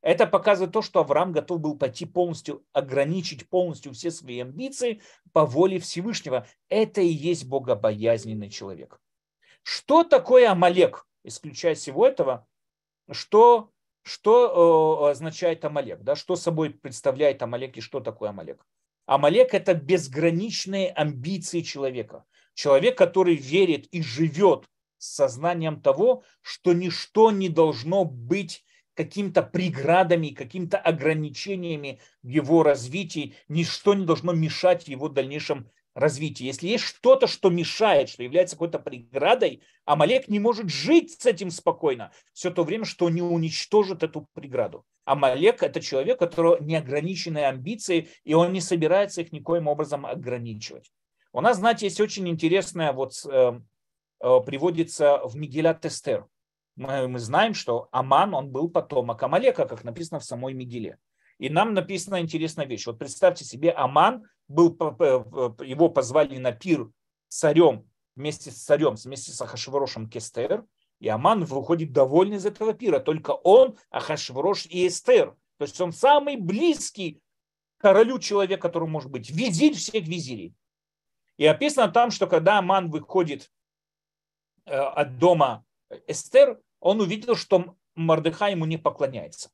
это 0.02 0.26
показывает 0.26 0.72
то, 0.72 0.80
что 0.80 1.00
Авраам 1.00 1.32
готов 1.32 1.60
был 1.60 1.76
пойти 1.76 2.06
полностью, 2.06 2.64
ограничить 2.72 3.48
полностью 3.48 3.92
все 3.92 4.10
свои 4.10 4.40
амбиции 4.40 5.02
по 5.32 5.44
воле 5.44 5.78
Всевышнего. 5.78 6.46
Это 6.68 7.02
и 7.02 7.08
есть 7.08 7.46
богобоязненный 7.46 8.48
человек. 8.48 8.98
Что 9.62 10.04
такое 10.04 10.50
Амалек? 10.50 11.06
Исключая 11.22 11.74
всего 11.74 12.06
этого, 12.06 12.46
что, 13.10 13.70
что 14.02 15.06
э, 15.06 15.10
означает 15.10 15.64
Амалек? 15.64 16.00
Да? 16.02 16.16
Что 16.16 16.36
собой 16.36 16.70
представляет 16.70 17.42
Амалек 17.42 17.76
и 17.76 17.80
что 17.80 18.00
такое 18.00 18.30
Амалек? 18.30 18.64
Амалек– 19.06 19.48
это 19.54 19.74
безграничные 19.74 20.90
амбиции 20.90 21.62
человека. 21.62 22.24
Человек, 22.54 22.96
который 22.96 23.34
верит 23.34 23.86
и 23.86 24.02
живет 24.02 24.66
с 24.98 25.14
сознанием 25.14 25.80
того, 25.80 26.22
что 26.42 26.72
ничто 26.72 27.30
не 27.30 27.48
должно 27.48 28.04
быть 28.04 28.64
какими-то 28.94 29.42
преградами, 29.42 30.28
какими-то 30.28 30.78
ограничениями 30.78 32.00
в 32.22 32.28
его 32.28 32.62
развитии, 32.62 33.34
ничто 33.48 33.94
не 33.94 34.04
должно 34.04 34.32
мешать 34.32 34.88
его 34.88 35.08
дальнейшем 35.08 35.70
развитии. 35.94 36.44
Если 36.44 36.68
есть 36.68 36.84
что-то, 36.84 37.26
что 37.26 37.50
мешает, 37.50 38.08
что 38.08 38.22
является 38.22 38.56
какой-то 38.56 38.78
преградой, 38.78 39.62
Амалек 39.84 40.28
не 40.28 40.38
может 40.38 40.70
жить 40.70 41.20
с 41.20 41.26
этим 41.26 41.50
спокойно 41.50 42.12
все 42.32 42.50
то 42.50 42.64
время, 42.64 42.84
что 42.84 43.10
не 43.10 43.22
уничтожит 43.22 44.02
эту 44.02 44.28
преграду. 44.34 44.84
Амалек– 45.04 45.62
это 45.64 45.80
человек, 45.80 46.16
у 46.16 46.26
которого 46.26 46.62
неограниченные 46.62 47.48
амбиции, 47.48 48.08
и 48.24 48.34
он 48.34 48.52
не 48.52 48.60
собирается 48.60 49.22
их 49.22 49.32
никоим 49.32 49.66
образом 49.66 50.06
ограничивать. 50.06 50.90
У 51.32 51.40
нас, 51.40 51.56
знаете, 51.58 51.86
есть 51.86 52.00
очень 52.00 52.28
интересное, 52.28 52.92
вот 52.92 53.12
э, 53.24 53.60
э, 54.20 54.40
приводится 54.44 55.20
в 55.24 55.36
Мигелят 55.36 55.80
Тестер 55.80 56.26
мы, 56.80 57.08
мы 57.08 57.18
знаем, 57.18 57.54
что 57.54 57.88
Аман, 57.92 58.34
он 58.34 58.50
был 58.50 58.70
потомок 58.70 59.22
Амалека, 59.22 59.66
как 59.66 59.84
написано 59.84 60.18
в 60.18 60.24
самой 60.24 60.54
Мигеле. 60.54 60.98
И 61.38 61.48
нам 61.48 61.74
написана 61.74 62.20
интересная 62.20 62.66
вещь. 62.66 62.86
Вот 62.86 62.98
представьте 62.98 63.44
себе, 63.44 63.70
Аман 63.70 64.24
был, 64.50 64.76
его 65.64 65.88
позвали 65.88 66.38
на 66.38 66.52
пир 66.52 66.90
царем, 67.28 67.88
вместе 68.16 68.50
с 68.50 68.62
царем, 68.62 68.94
вместе 68.96 69.32
с 69.32 69.40
Ахашварошем 69.40 70.08
Кестер, 70.08 70.66
и 70.98 71.08
Аман 71.08 71.44
выходит 71.44 71.92
довольный 71.92 72.36
из 72.36 72.44
этого 72.44 72.74
пира. 72.74 73.00
Только 73.00 73.30
он, 73.30 73.78
Ахашварош 73.90 74.66
и 74.66 74.86
Эстер. 74.86 75.34
То 75.56 75.64
есть 75.64 75.80
он 75.80 75.92
самый 75.92 76.36
близкий 76.36 77.22
королю 77.78 78.18
человек, 78.18 78.60
который 78.60 78.88
может 78.88 79.10
быть 79.10 79.30
визирь 79.30 79.74
всех 79.74 80.06
визирей. 80.06 80.54
И 81.38 81.46
описано 81.46 81.90
там, 81.90 82.10
что 82.10 82.26
когда 82.26 82.58
Аман 82.58 82.90
выходит 82.90 83.50
э, 84.66 84.76
от 84.76 85.18
дома 85.18 85.64
Эстер, 86.06 86.60
он 86.80 87.00
увидел, 87.00 87.34
что 87.34 87.76
Мордыхай 87.94 88.52
ему 88.52 88.66
не 88.66 88.76
поклоняется. 88.76 89.50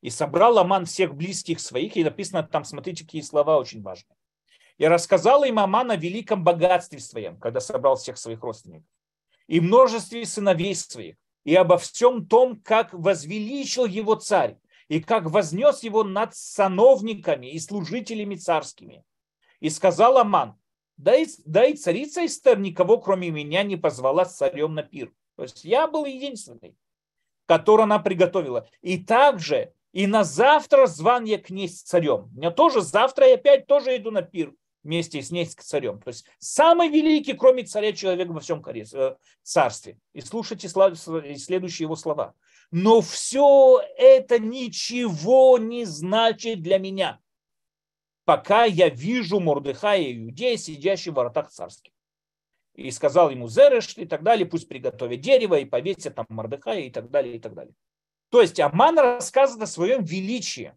И 0.00 0.10
собрал 0.10 0.58
Аман 0.58 0.84
всех 0.84 1.14
близких 1.14 1.60
своих, 1.60 1.96
и 1.96 2.02
написано 2.02 2.42
там, 2.42 2.64
смотрите, 2.64 3.04
какие 3.04 3.22
слова 3.22 3.56
очень 3.56 3.82
важные. 3.82 4.17
И 4.78 4.86
рассказал 4.86 5.42
им 5.42 5.58
Аман 5.58 5.90
о 5.90 5.96
великом 5.96 6.44
богатстве 6.44 7.00
своем, 7.00 7.36
когда 7.38 7.60
собрал 7.60 7.96
всех 7.96 8.16
своих 8.16 8.40
родственников, 8.42 8.88
и 9.48 9.60
множестве 9.60 10.24
сыновей 10.24 10.74
своих, 10.74 11.16
и 11.44 11.54
обо 11.54 11.78
всем 11.78 12.26
том, 12.26 12.60
как 12.60 12.92
возвеличил 12.92 13.86
его 13.86 14.14
царь, 14.14 14.56
и 14.86 15.00
как 15.00 15.28
вознес 15.30 15.82
его 15.82 16.04
над 16.04 16.34
сановниками 16.34 17.48
и 17.48 17.58
служителями 17.58 18.36
царскими. 18.36 19.04
И 19.58 19.68
сказал 19.68 20.18
Аман, 20.18 20.56
да 20.96 21.16
и, 21.16 21.26
да 21.44 21.64
и 21.64 21.74
царица 21.74 22.24
Эстер 22.24 22.58
никого, 22.58 22.98
кроме 22.98 23.30
меня, 23.30 23.64
не 23.64 23.76
позвала 23.76 24.24
с 24.24 24.36
царем 24.36 24.74
на 24.74 24.84
пир. 24.84 25.12
То 25.36 25.42
есть 25.42 25.64
я 25.64 25.88
был 25.88 26.04
единственный, 26.04 26.76
который 27.46 27.82
она 27.82 27.98
приготовила. 27.98 28.68
И 28.80 28.98
также 28.98 29.72
и 29.92 30.06
на 30.06 30.22
завтра 30.22 30.86
звание 30.86 31.38
князь 31.38 31.82
царем. 31.82 32.30
У 32.32 32.38
меня 32.38 32.50
тоже 32.50 32.80
завтра 32.80 33.26
я 33.26 33.34
опять 33.34 33.66
тоже 33.66 33.96
иду 33.96 34.10
на 34.10 34.22
пир 34.22 34.52
вместе 34.88 35.20
с 35.20 35.30
ней 35.30 35.44
с 35.44 35.54
царем. 35.54 36.00
То 36.00 36.08
есть 36.08 36.24
самый 36.38 36.88
великий, 36.88 37.34
кроме 37.34 37.64
царя, 37.64 37.92
человек 37.92 38.28
во 38.28 38.40
всем 38.40 38.64
э, 38.66 39.16
царстве. 39.42 39.98
И 40.14 40.22
слушайте 40.22 40.66
следующие 40.66 41.84
его 41.84 41.94
слова. 41.94 42.32
Но 42.70 43.02
все 43.02 43.82
это 43.98 44.38
ничего 44.38 45.58
не 45.58 45.84
значит 45.84 46.62
для 46.62 46.78
меня, 46.78 47.20
пока 48.24 48.64
я 48.64 48.88
вижу 48.88 49.40
Мордыхая 49.40 50.00
и 50.00 50.18
Иудея, 50.18 50.56
сидящих 50.56 51.12
в 51.12 51.16
воротах 51.16 51.50
царских 51.50 51.92
и 52.74 52.90
сказал 52.90 53.28
ему 53.28 53.48
Зереш 53.48 53.96
и 53.98 54.06
так 54.06 54.22
далее, 54.22 54.46
пусть 54.46 54.68
приготовят 54.68 55.20
дерево 55.20 55.56
и 55.56 55.64
повесят 55.64 56.14
там 56.14 56.26
Мордыхая 56.28 56.82
и 56.82 56.90
так 56.90 57.10
далее, 57.10 57.36
и 57.36 57.38
так 57.38 57.52
далее. 57.52 57.74
То 58.30 58.40
есть 58.40 58.58
Аман 58.60 58.98
рассказывает 58.98 59.64
о 59.64 59.66
своем 59.66 60.04
величии, 60.04 60.72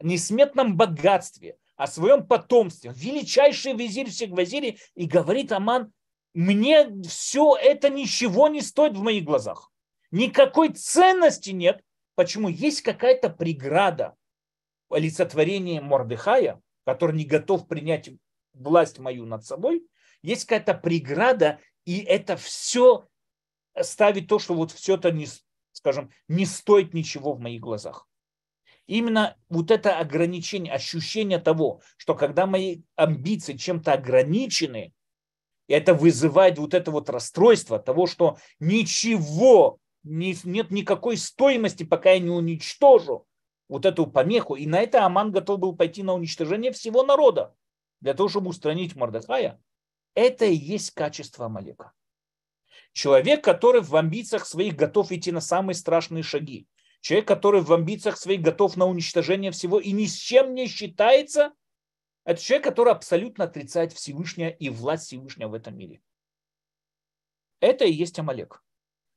несметном 0.00 0.76
богатстве, 0.76 1.56
о 1.78 1.86
своем 1.86 2.26
потомстве. 2.26 2.92
Величайший 2.94 3.72
визирь 3.72 4.10
всех 4.10 4.36
визирей 4.36 4.78
и 4.94 5.06
говорит 5.06 5.50
Аман, 5.52 5.90
мне 6.34 6.90
все 7.04 7.56
это 7.56 7.88
ничего 7.88 8.48
не 8.48 8.60
стоит 8.60 8.94
в 8.94 9.02
моих 9.02 9.24
глазах. 9.24 9.72
Никакой 10.10 10.74
ценности 10.74 11.50
нет. 11.50 11.82
Почему? 12.14 12.48
Есть 12.48 12.82
какая-то 12.82 13.30
преграда 13.30 14.14
олицетворения 14.90 15.80
Мордыхая, 15.80 16.60
который 16.84 17.16
не 17.16 17.24
готов 17.24 17.66
принять 17.66 18.10
власть 18.52 18.98
мою 18.98 19.24
над 19.24 19.46
собой– 19.46 19.86
есть 20.22 20.44
какая-то 20.44 20.74
преграда, 20.74 21.60
и 21.84 22.00
это 22.00 22.36
все 22.36 23.06
ставит 23.80 24.28
то, 24.28 24.38
что 24.38 24.54
вот 24.54 24.72
все 24.72 24.96
это, 24.96 25.12
не, 25.12 25.26
скажем, 25.72 26.10
не 26.26 26.44
стоит 26.44 26.94
ничего 26.94 27.32
в 27.34 27.40
моих 27.40 27.60
глазах. 27.60 28.07
Именно 28.88 29.36
вот 29.50 29.70
это 29.70 29.98
ограничение, 29.98 30.72
ощущение 30.72 31.38
того, 31.38 31.82
что 31.98 32.14
когда 32.14 32.46
мои 32.46 32.80
амбиции 32.96 33.52
чем-то 33.52 33.92
ограничены, 33.92 34.94
это 35.68 35.92
вызывает 35.92 36.58
вот 36.58 36.72
это 36.72 36.90
вот 36.90 37.10
расстройство 37.10 37.78
того, 37.78 38.06
что 38.06 38.38
ничего, 38.58 39.78
не, 40.02 40.34
нет 40.42 40.70
никакой 40.70 41.18
стоимости, 41.18 41.84
пока 41.84 42.12
я 42.12 42.18
не 42.18 42.30
уничтожу 42.30 43.26
вот 43.68 43.84
эту 43.84 44.06
помеху. 44.06 44.54
И 44.54 44.66
на 44.66 44.80
это 44.80 45.04
Аман 45.04 45.32
готов 45.32 45.60
был 45.60 45.76
пойти 45.76 46.02
на 46.02 46.14
уничтожение 46.14 46.72
всего 46.72 47.02
народа, 47.02 47.54
для 48.00 48.14
того, 48.14 48.30
чтобы 48.30 48.48
устранить 48.48 48.96
Мордыхая. 48.96 49.60
Это 50.14 50.46
и 50.46 50.54
есть 50.54 50.92
качество 50.92 51.44
Амалека. 51.44 51.92
Человек, 52.94 53.44
который 53.44 53.82
в 53.82 53.94
амбициях 53.94 54.46
своих 54.46 54.76
готов 54.76 55.12
идти 55.12 55.30
на 55.30 55.42
самые 55.42 55.74
страшные 55.74 56.22
шаги. 56.22 56.66
Человек, 57.00 57.28
который 57.28 57.60
в 57.60 57.72
амбициях 57.72 58.16
своих 58.16 58.40
готов 58.40 58.76
на 58.76 58.86
уничтожение 58.86 59.50
всего 59.50 59.80
и 59.80 59.92
ни 59.92 60.06
с 60.06 60.14
чем 60.14 60.54
не 60.54 60.66
считается, 60.66 61.52
это 62.24 62.42
человек, 62.42 62.64
который 62.64 62.92
абсолютно 62.92 63.44
отрицает 63.44 63.92
Всевышнего 63.92 64.48
и 64.48 64.68
власть 64.68 65.06
Всевышнего 65.06 65.48
в 65.48 65.54
этом 65.54 65.76
мире. 65.76 66.02
Это 67.60 67.84
и 67.84 67.92
есть 67.92 68.18
Амалек. 68.18 68.62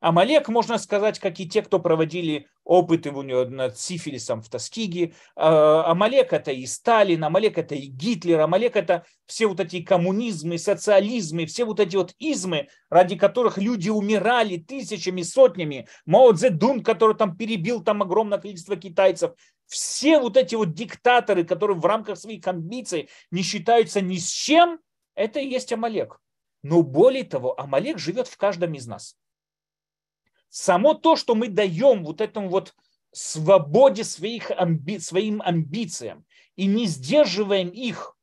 Амалек, 0.02 0.50
можно 0.50 0.80
сказать, 0.80 1.20
как 1.20 1.40
и 1.40 1.48
те, 1.48 1.62
кто 1.62 1.78
проводили 1.78 2.48
опыты 2.64 3.12
над 3.12 3.78
сифилисом 3.78 4.42
в 4.42 4.50
Тоскиге. 4.50 5.14
А, 5.36 5.92
Амалек 5.92 6.34
это 6.34 6.52
и 6.52 6.66
Сталин, 6.66 7.24
Амалек 7.24 7.60
это 7.60 7.76
и 7.76 7.86
Гитлер, 7.86 8.40
Амалек 8.40 8.76
это 8.76 9.06
все 9.28 9.46
вот 9.46 9.60
эти 9.60 9.84
коммунизмы, 9.84 10.58
социализмы, 10.58 11.46
все 11.46 11.66
вот 11.66 11.80
эти 11.80 11.96
вот 11.98 12.16
измы, 12.18 12.68
ради 12.90 13.16
которых 13.16 13.60
люди 13.60 13.90
умирали 13.90 14.58
тысячами, 14.58 15.22
сотнями. 15.22 15.88
Мао 16.08 16.34
Цзэдун, 16.34 16.82
который 16.82 17.16
там 17.16 17.38
перебил 17.38 17.84
там 17.84 18.02
огромное 18.02 18.40
количество 18.40 18.76
китайцев. 18.76 19.34
Все 19.68 20.20
вот 20.20 20.36
эти 20.36 20.56
вот 20.56 20.74
диктаторы, 20.74 21.44
которые 21.44 21.78
в 21.78 21.86
рамках 21.86 22.18
своих 22.18 22.48
амбиций 22.48 23.08
не 23.30 23.44
считаются 23.44 24.02
ни 24.02 24.18
с 24.18 24.28
чем, 24.28 24.80
это 25.14 25.40
и 25.40 25.48
есть 25.48 25.72
Амалек. 25.72 26.20
Но 26.64 26.82
более 26.82 27.24
того, 27.24 27.60
Амалек 27.60 28.00
живет 28.00 28.28
в 28.28 28.38
каждом 28.38 28.74
из 28.74 28.88
нас 28.88 29.16
само 30.52 30.94
то, 30.94 31.16
что 31.16 31.34
мы 31.34 31.48
даем 31.48 32.04
вот 32.04 32.22
этому 32.22 32.50
вот 32.50 32.76
свободе 33.12 34.04
своих 34.04 34.52
амби, 34.52 35.00
своим 35.00 35.42
амбициям 35.42 36.26
и 36.56 36.68
не 36.68 36.86
сдерживаем 36.86 37.70
их 37.70 38.16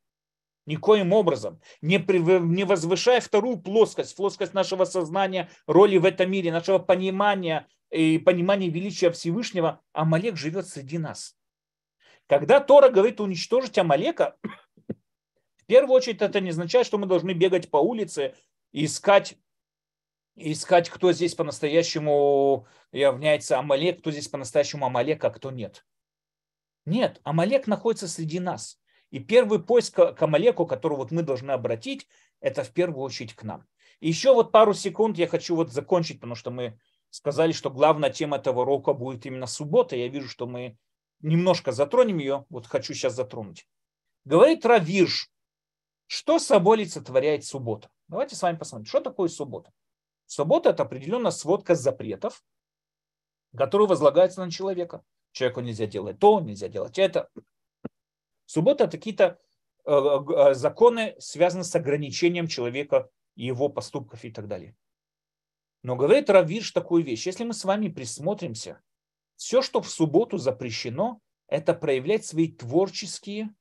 никоим 0.67 1.15
образом, 1.15 1.61
не, 1.81 1.97
не 1.97 2.65
возвышая 2.65 3.21
вторую 3.21 3.57
плоскость, 3.57 4.15
плоскость 4.15 4.53
нашего 4.53 4.85
сознания, 4.85 5.51
роли 5.67 5.97
в 5.97 6.05
этом 6.05 6.31
мире, 6.31 6.53
нашего 6.53 6.79
понимания 6.79 7.67
и 7.91 8.19
понимания 8.19 8.69
величия 8.69 9.11
Всевышнего, 9.11 9.81
Амалек 9.93 10.37
живет 10.37 10.69
среди 10.69 10.99
нас. 10.99 11.35
Когда 12.27 12.61
Тора 12.61 12.91
говорит 12.91 13.21
уничтожить 13.21 13.79
Амалека, 13.79 14.37
в 14.87 15.67
первую 15.67 15.97
очередь 15.97 16.21
это 16.21 16.41
не 16.41 16.51
означает, 16.51 16.87
что 16.87 16.99
мы 16.99 17.07
должны 17.07 17.33
бегать 17.33 17.71
по 17.71 17.79
улице 17.79 18.35
и 18.73 18.85
искать 18.85 19.39
искать, 20.39 20.89
кто 20.89 21.13
здесь 21.13 21.35
по-настоящему 21.35 22.67
является 22.93 23.59
Амалек, 23.59 24.01
кто 24.01 24.11
здесь 24.11 24.29
по-настоящему 24.29 24.87
Амалек, 24.87 25.25
а 25.25 25.31
кто 25.31 25.51
нет. 25.51 25.85
Нет, 26.85 27.21
Амалек 27.25 27.67
находится 27.67 28.09
среди 28.09 28.41
нас. 28.41 28.81
И 29.11 29.19
первый 29.19 29.63
поиск 29.63 29.95
к 29.95 30.23
Амалеку, 30.23 30.67
который 30.67 30.97
вот 30.97 31.11
мы 31.11 31.23
должны 31.23 31.51
обратить, 31.51 32.07
это 32.41 32.63
в 32.63 32.73
первую 32.73 33.03
очередь 33.03 33.35
к 33.35 33.43
нам. 33.43 33.67
И 34.01 34.09
еще 34.09 34.33
вот 34.33 34.53
пару 34.53 34.75
секунд 34.75 35.19
я 35.19 35.27
хочу 35.27 35.57
вот 35.57 35.73
закончить, 35.73 36.17
потому 36.17 36.35
что 36.35 36.51
мы 36.51 36.79
сказали, 37.11 37.53
что 37.53 37.71
главная 37.71 38.11
тема 38.11 38.37
этого 38.37 38.63
урока 38.63 38.93
будет 38.93 39.27
именно 39.27 39.47
суббота. 39.47 39.97
Я 39.97 40.09
вижу, 40.09 40.29
что 40.29 40.47
мы 40.47 40.77
немножко 41.21 41.73
затронем 41.73 42.19
ее. 42.19 42.45
Вот 42.49 42.67
хочу 42.67 42.95
сейчас 42.95 43.15
затронуть. 43.15 43.67
Говорит 44.25 44.65
Равирш, 44.67 45.31
что 46.07 46.39
собой 46.39 46.79
олицетворяет 46.79 47.45
суббота? 47.45 47.89
Давайте 48.09 48.37
с 48.37 48.43
вами 48.43 48.57
посмотрим, 48.57 48.87
что 48.87 49.01
такое 49.01 49.29
суббота. 49.29 49.73
Суббота– 50.29 50.69
это 50.71 50.83
определенная 50.83 51.31
сводка 51.31 51.75
запретов, 51.75 52.45
которые 53.57 53.89
возлагаются 53.89 54.45
на 54.45 54.51
человека. 54.51 55.03
Человеку 55.33 55.63
нельзя 55.63 55.87
делать 55.87 56.19
то, 56.19 56.39
нельзя 56.41 56.69
делать 56.69 56.99
это. 56.99 57.31
Суббота– 58.45 58.85
это 58.85 58.99
какие-то 58.99 59.41
э, 59.87 59.91
э, 59.91 60.55
законы, 60.55 61.17
связанные 61.19 61.65
с 61.65 61.75
ограничением 61.75 62.47
человека, 62.47 63.09
его 63.37 63.71
поступков 63.71 64.23
и 64.23 64.31
так 64.31 64.49
далее. 64.49 64.77
Но 65.83 65.97
говорит 65.97 66.29
Равиш 66.29 66.73
такую 66.73 67.05
вещь. 67.05 67.27
Если 67.27 67.45
мы 67.45 67.55
с 67.55 67.65
вами 67.65 67.89
присмотримся, 67.89 68.83
все, 69.37 69.63
что 69.63 69.81
в 69.81 69.89
субботу 69.89 70.37
запрещено, 70.37 71.23
это 71.47 71.73
проявлять 71.73 72.27
свои 72.27 72.53
творческие 72.53 73.55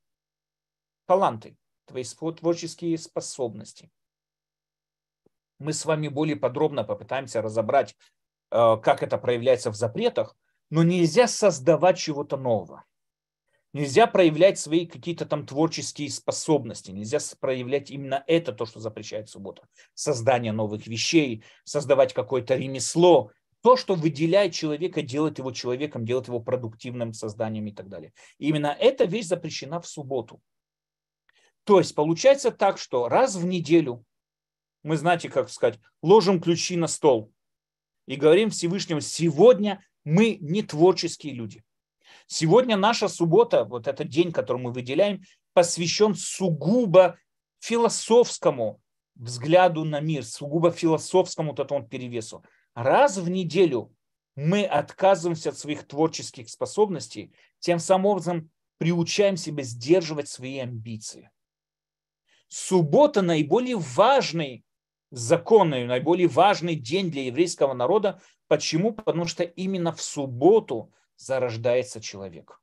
таланты, 1.05 1.55
твои 1.85 2.03
творческие 2.03 2.97
способности. 2.97 3.89
Мы 5.59 5.73
с 5.73 5.85
вами 5.85 6.07
более 6.07 6.35
подробно 6.35 6.83
попытаемся 6.83 7.41
разобрать, 7.41 7.95
э, 8.51 8.77
как 8.81 9.03
это 9.03 9.17
проявляется 9.17 9.71
в 9.71 9.75
запретах, 9.75 10.35
но 10.69 10.83
нельзя 10.83 11.27
создавать 11.27 11.97
чего-то 11.97 12.37
нового. 12.37 12.83
Нельзя 13.73 14.07
проявлять 14.07 14.57
свои 14.57 14.85
какие-то 14.85 15.25
там 15.25 15.45
творческие 15.45 16.09
способности. 16.09 16.91
Нельзя 16.91 17.19
проявлять 17.39 17.91
именно 17.91 18.23
это, 18.25 18.51
то, 18.53 18.65
что 18.65 18.79
запрещает 18.79 19.29
суббота. 19.29 19.67
Создание 19.93 20.51
новых 20.51 20.87
вещей, 20.87 21.43
создавать 21.63 22.13
какое-то 22.13 22.55
ремесло. 22.55 23.31
То, 23.61 23.75
что 23.75 23.95
выделяет 23.95 24.53
человека, 24.53 25.01
делает 25.01 25.39
его 25.39 25.51
человеком, 25.51 26.05
делает 26.05 26.27
его 26.27 26.39
продуктивным 26.39 27.13
созданием 27.13 27.67
и 27.67 27.71
так 27.71 27.89
далее. 27.89 28.13
И 28.39 28.47
именно 28.47 28.67
эта 28.67 29.05
вещь 29.05 29.25
запрещена 29.25 29.81
в 29.81 29.87
субботу. 29.87 30.41
То 31.63 31.79
есть 31.79 31.93
получается 31.93 32.51
так, 32.51 32.77
что 32.77 33.09
раз 33.09 33.35
в 33.35 33.45
неделю 33.45 34.05
мы, 34.87 34.95
знаете, 34.95 35.27
как 35.27 35.49
сказать, 35.49 35.79
ложим 36.01 36.39
ключи 36.39 36.77
на 36.77 36.87
стол 36.87 37.33
и 38.05 38.15
говорим 38.15 38.49
Всевышнему, 38.49 39.01
сегодня 39.01 39.83
мы 40.05 40.37
не 40.39 40.63
творческие 40.63 41.33
люди. 41.33 41.61
Сегодня 42.25 42.77
наша 42.77 43.09
суббота, 43.09 43.65
вот 43.65 43.87
этот 43.87 44.07
день, 44.07 44.31
который 44.31 44.61
мы 44.61 44.71
выделяем, 44.71 45.23
посвящен 45.53 46.15
сугубо 46.15 47.17
философскому 47.59 48.81
взгляду 49.15 49.83
на 49.83 49.99
мир, 49.99 50.23
сугубо 50.23 50.71
философскому 50.71 51.49
вот 51.49 51.59
этому 51.59 51.85
перевесу. 51.85 52.43
Раз 52.73 53.17
в 53.17 53.29
неделю 53.29 53.93
мы 54.35 54.63
отказываемся 54.63 55.49
от 55.49 55.57
своих 55.57 55.85
творческих 55.85 56.49
способностей, 56.49 57.33
тем 57.59 57.79
самым 57.79 58.05
образом 58.05 58.51
приучаем 58.77 59.35
себя 59.35 59.63
сдерживать 59.63 60.29
свои 60.29 60.59
амбиции. 60.59 61.29
Суббота 62.47 63.21
наиболее 63.21 63.75
важный 63.75 64.63
законный, 65.11 65.85
наиболее 65.85 66.27
важный 66.27 66.75
день 66.75 67.11
для 67.11 67.23
еврейского 67.23 67.73
народа. 67.73 68.21
Почему? 68.47 68.93
Потому 68.93 69.25
что 69.25 69.43
именно 69.43 69.91
в 69.91 70.01
субботу 70.01 70.93
зарождается 71.15 72.01
человек. 72.01 72.61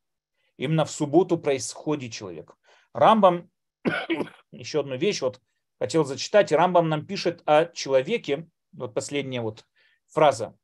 Именно 0.56 0.84
в 0.84 0.90
субботу 0.90 1.38
происходит 1.38 2.12
человек. 2.12 2.56
Рамбам, 2.92 3.50
еще 4.52 4.80
одну 4.80 4.96
вещь, 4.96 5.20
вот 5.20 5.40
хотел 5.78 6.04
зачитать, 6.04 6.52
Рамбам 6.52 6.88
нам 6.88 7.04
пишет 7.04 7.42
о 7.46 7.66
человеке, 7.66 8.48
вот 8.72 8.94
последняя 8.94 9.40
вот 9.40 9.66
фраза. 10.06 10.56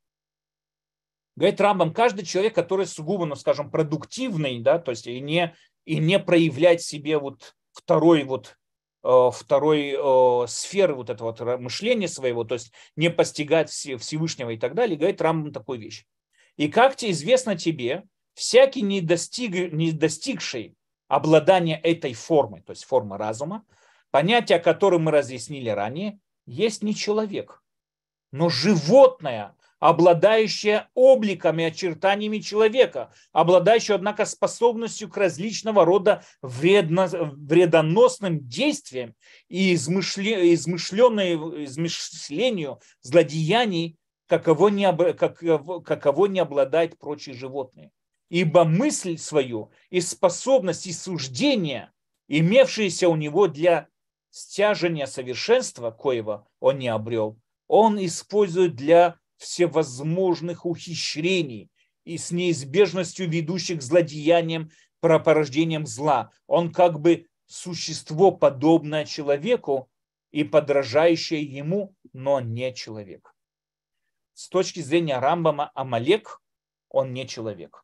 Говорит 1.36 1.60
Рамбам, 1.60 1.92
каждый 1.92 2.24
человек, 2.24 2.54
который 2.54 2.86
сугубо, 2.86 3.24
ну, 3.24 3.34
скажем, 3.34 3.70
продуктивный, 3.70 4.60
да, 4.60 4.78
то 4.78 4.90
есть 4.90 5.06
и 5.06 5.20
не, 5.20 5.54
и 5.84 5.98
не 5.98 6.18
проявлять 6.18 6.82
себе 6.82 7.18
вот 7.18 7.56
второй 7.72 8.24
вот 8.24 8.58
второй 9.02 9.94
э, 9.96 10.46
сферы 10.48 10.94
вот 10.94 11.10
этого 11.10 11.32
вот 11.32 11.60
мышления 11.60 12.08
своего, 12.08 12.44
то 12.44 12.54
есть 12.54 12.72
не 12.96 13.10
постигать 13.10 13.70
Всевышнего 13.70 14.50
и 14.50 14.58
так 14.58 14.74
далее, 14.74 14.96
говорит 14.96 15.22
Рамбам 15.22 15.52
такую 15.52 15.80
вещь. 15.80 16.04
И 16.56 16.68
как 16.68 16.96
тебе 16.96 17.12
известно 17.12 17.56
тебе, 17.56 18.04
всякий 18.34 18.82
не, 18.82 19.00
достиг, 19.00 19.72
не 19.72 19.92
достигший 19.92 20.74
обладания 21.08 21.78
этой 21.78 22.12
формы, 22.14 22.62
то 22.62 22.70
есть 22.70 22.84
формы 22.84 23.16
разума, 23.16 23.64
понятие, 24.10 24.58
которое 24.58 24.98
мы 24.98 25.10
разъяснили 25.10 25.70
ранее, 25.70 26.18
есть 26.46 26.82
не 26.82 26.94
человек, 26.94 27.62
но 28.32 28.48
животное, 28.48 29.54
обладающая 29.80 30.88
обликами, 30.94 31.64
очертаниями 31.64 32.38
человека, 32.38 33.12
обладающая, 33.32 33.96
однако, 33.96 34.26
способностью 34.26 35.08
к 35.08 35.16
различного 35.16 35.84
рода 35.84 36.22
вредно, 36.42 37.08
вредоносным 37.08 38.46
действиям 38.46 39.14
и 39.48 39.74
измышле, 39.74 40.54
измышленной, 40.54 41.64
измышлению 41.64 42.80
злодеяний, 43.00 43.96
каково 44.28 44.68
не, 44.68 44.92
каково, 45.14 45.80
каково 45.80 46.26
не 46.26 46.40
обладает 46.40 46.98
прочие 46.98 47.34
животные. 47.34 47.90
Ибо 48.28 48.64
мысль 48.64 49.16
свою 49.16 49.72
и 49.88 50.00
способность 50.00 50.86
и 50.86 50.92
суждения, 50.92 51.92
имевшиеся 52.28 53.08
у 53.08 53.16
него 53.16 53.48
для 53.48 53.88
стяжения 54.30 55.06
совершенства, 55.06 55.90
коего 55.90 56.46
он 56.60 56.78
не 56.78 56.88
обрел, 56.88 57.38
он 57.66 58.04
использует 58.04 58.76
для 58.76 59.19
всевозможных 59.40 60.66
ухищрений 60.66 61.70
и 62.04 62.18
с 62.18 62.30
неизбежностью 62.30 63.28
ведущих 63.28 63.78
к 63.78 63.82
злодеяниям, 63.82 64.70
порождением 65.00 65.86
зла. 65.86 66.30
Он 66.46 66.70
как 66.70 67.00
бы 67.00 67.26
существо, 67.46 68.32
подобное 68.32 69.06
человеку 69.06 69.88
и 70.30 70.44
подражающее 70.44 71.42
ему, 71.42 71.94
но 72.12 72.40
не 72.40 72.74
человек. 72.74 73.34
С 74.34 74.48
точки 74.48 74.80
зрения 74.80 75.18
Рамбама, 75.18 75.70
Амалек, 75.74 76.42
он 76.90 77.14
не 77.14 77.26
человек. 77.26 77.82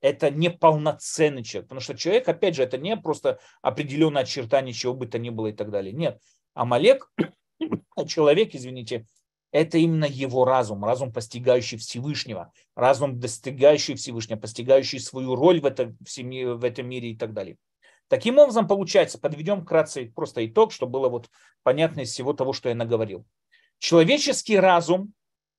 Это 0.00 0.30
не 0.30 0.50
полноценный 0.50 1.44
человек. 1.44 1.68
Потому 1.68 1.80
что 1.80 1.96
человек, 1.96 2.28
опять 2.28 2.56
же, 2.56 2.64
это 2.64 2.76
не 2.76 2.96
просто 2.96 3.38
определенное 3.62 4.22
очертание 4.22 4.72
чего 4.72 4.94
бы 4.94 5.06
то 5.06 5.18
ни 5.18 5.30
было 5.30 5.48
и 5.48 5.52
так 5.52 5.70
далее. 5.70 5.92
Нет. 5.92 6.20
Амалек, 6.54 7.12
человек, 8.08 8.54
извините, 8.54 9.06
это 9.50 9.78
именно 9.78 10.04
его 10.04 10.44
разум, 10.44 10.84
разум, 10.84 11.12
постигающий 11.12 11.78
Всевышнего, 11.78 12.52
разум, 12.74 13.18
достигающий 13.18 13.94
Всевышнего, 13.94 14.38
постигающий 14.38 15.00
свою 15.00 15.34
роль 15.34 15.60
в 15.60 16.08
семье, 16.08 16.54
в 16.54 16.64
этом 16.64 16.88
мире 16.88 17.12
и 17.12 17.16
так 17.16 17.32
далее. 17.32 17.56
Таким 18.08 18.38
образом, 18.38 18.66
получается, 18.66 19.18
подведем 19.18 19.62
вкратце 19.62 20.10
просто 20.14 20.46
итог, 20.46 20.72
чтобы 20.72 20.92
было 20.92 21.08
вот 21.08 21.30
понятно 21.62 22.00
из 22.00 22.12
всего 22.12 22.32
того, 22.32 22.52
что 22.52 22.68
я 22.68 22.74
наговорил. 22.74 23.26
Человеческий 23.78 24.58
разум 24.58 25.12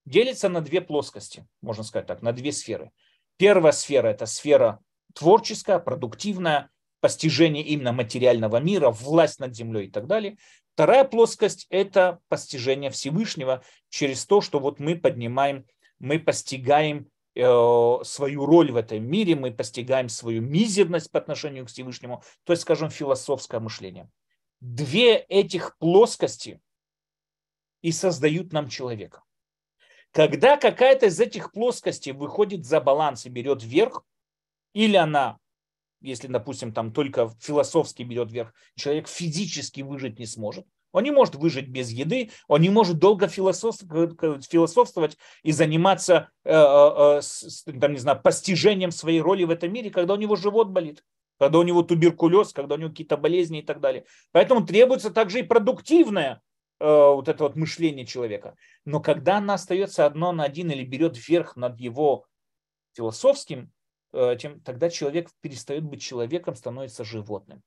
делится 0.05 0.49
на 0.49 0.61
две 0.61 0.81
плоскости, 0.81 1.47
можно 1.61 1.83
сказать 1.83 2.07
так, 2.07 2.21
на 2.21 2.33
две 2.33 2.51
сферы. 2.51 2.91
Первая 3.37 3.71
сфера– 3.71 4.07
это 4.09 4.25
сфера 4.25 4.79
творческая, 5.13 5.79
продуктивная, 5.79 6.69
постижение 6.99 7.63
именно 7.63 7.93
материального 7.93 8.57
мира, 8.57 8.89
власть 8.89 9.39
над 9.39 9.55
землей 9.55 9.87
и 9.87 9.91
так 9.91 10.07
далее. 10.07 10.37
Вторая 10.79 11.03
плоскость– 11.03 11.67
это 11.69 12.21
постижение 12.29 12.89
Всевышнего 12.89 13.61
через 13.89 14.25
то, 14.25 14.39
что 14.39 14.59
вот 14.61 14.79
мы 14.79 14.95
поднимаем, 14.95 15.65
мы 15.99 16.19
постигаем 16.19 17.09
э, 17.35 17.41
свою 18.05 18.45
роль 18.45 18.71
в 18.71 18.77
этом 18.77 19.03
мире, 19.03 19.35
мы 19.35 19.51
постигаем 19.51 20.07
свою 20.07 20.41
мизерность 20.41 21.11
по 21.11 21.19
отношению 21.19 21.65
к 21.65 21.67
Всевышнему, 21.67 22.23
то 22.45 22.53
есть, 22.53 22.61
скажем, 22.61 22.89
философское 22.89 23.59
мышление. 23.59 24.09
Две 24.61 25.17
этих 25.17 25.77
плоскости 25.79 26.61
и 27.81 27.91
создают 27.91 28.53
нам 28.53 28.69
человека. 28.69 29.23
Когда 30.11 30.55
какая-то 30.55 31.07
из 31.07 31.19
этих 31.19 31.51
плоскостей 31.51 32.13
выходит 32.13 32.65
за 32.65 32.79
баланс 32.79 33.25
и 33.25 33.29
берет 33.29 33.61
вверх, 33.61 34.05
или 34.71 34.95
она 34.95 35.39
если, 36.01 36.27
допустим, 36.27 36.73
там 36.73 36.91
только 36.91 37.29
философски 37.39 38.03
берет 38.03 38.31
вверх, 38.31 38.53
человек 38.75 39.07
физически 39.07 39.81
выжить 39.81 40.19
не 40.19 40.25
сможет. 40.25 40.65
Он 40.91 41.03
не 41.03 41.11
может 41.11 41.35
выжить 41.35 41.67
без 41.67 41.91
еды, 41.91 42.31
он 42.47 42.61
не 42.61 42.69
может 42.69 42.97
долго 42.97 43.27
философствовать 43.27 45.17
и 45.43 45.51
заниматься 45.51 46.29
э, 46.43 46.51
э, 46.51 47.21
э, 47.21 47.79
там, 47.79 47.93
не 47.93 47.99
знаю, 47.99 48.19
постижением 48.21 48.91
своей 48.91 49.21
роли 49.21 49.43
в 49.43 49.51
этом 49.51 49.71
мире, 49.71 49.91
когда 49.91 50.15
у 50.15 50.17
него 50.17 50.35
живот 50.35 50.69
болит, 50.69 51.03
когда 51.37 51.59
у 51.59 51.63
него 51.63 51.83
туберкулез, 51.83 52.53
когда 52.53 52.75
у 52.75 52.77
него 52.79 52.89
какие-то 52.89 53.17
болезни 53.17 53.59
и 53.59 53.63
так 53.63 53.79
далее. 53.81 54.05
Поэтому 54.31 54.65
требуется 54.65 55.11
также 55.11 55.39
и 55.39 55.43
продуктивное 55.43 56.41
вот 56.81 57.27
это 57.27 57.43
вот 57.43 57.57
мышление 57.57 58.05
человека. 58.05 58.55
Но 58.85 59.01
когда 59.01 59.39
она 59.39 59.55
остается 59.55 60.05
одно 60.05 60.31
на 60.31 60.45
один 60.45 60.71
или 60.71 60.85
берет 60.85 61.17
вверх 61.17 61.57
над 61.57 61.77
его 61.77 62.25
философским 62.95 63.69
Э, 64.11 64.35
тем, 64.39 64.59
тогда 64.61 64.89
человек 64.89 65.29
перестает 65.41 65.83
быть 65.83 66.01
человеком, 66.01 66.55
становится 66.55 67.03
животным. 67.03 67.61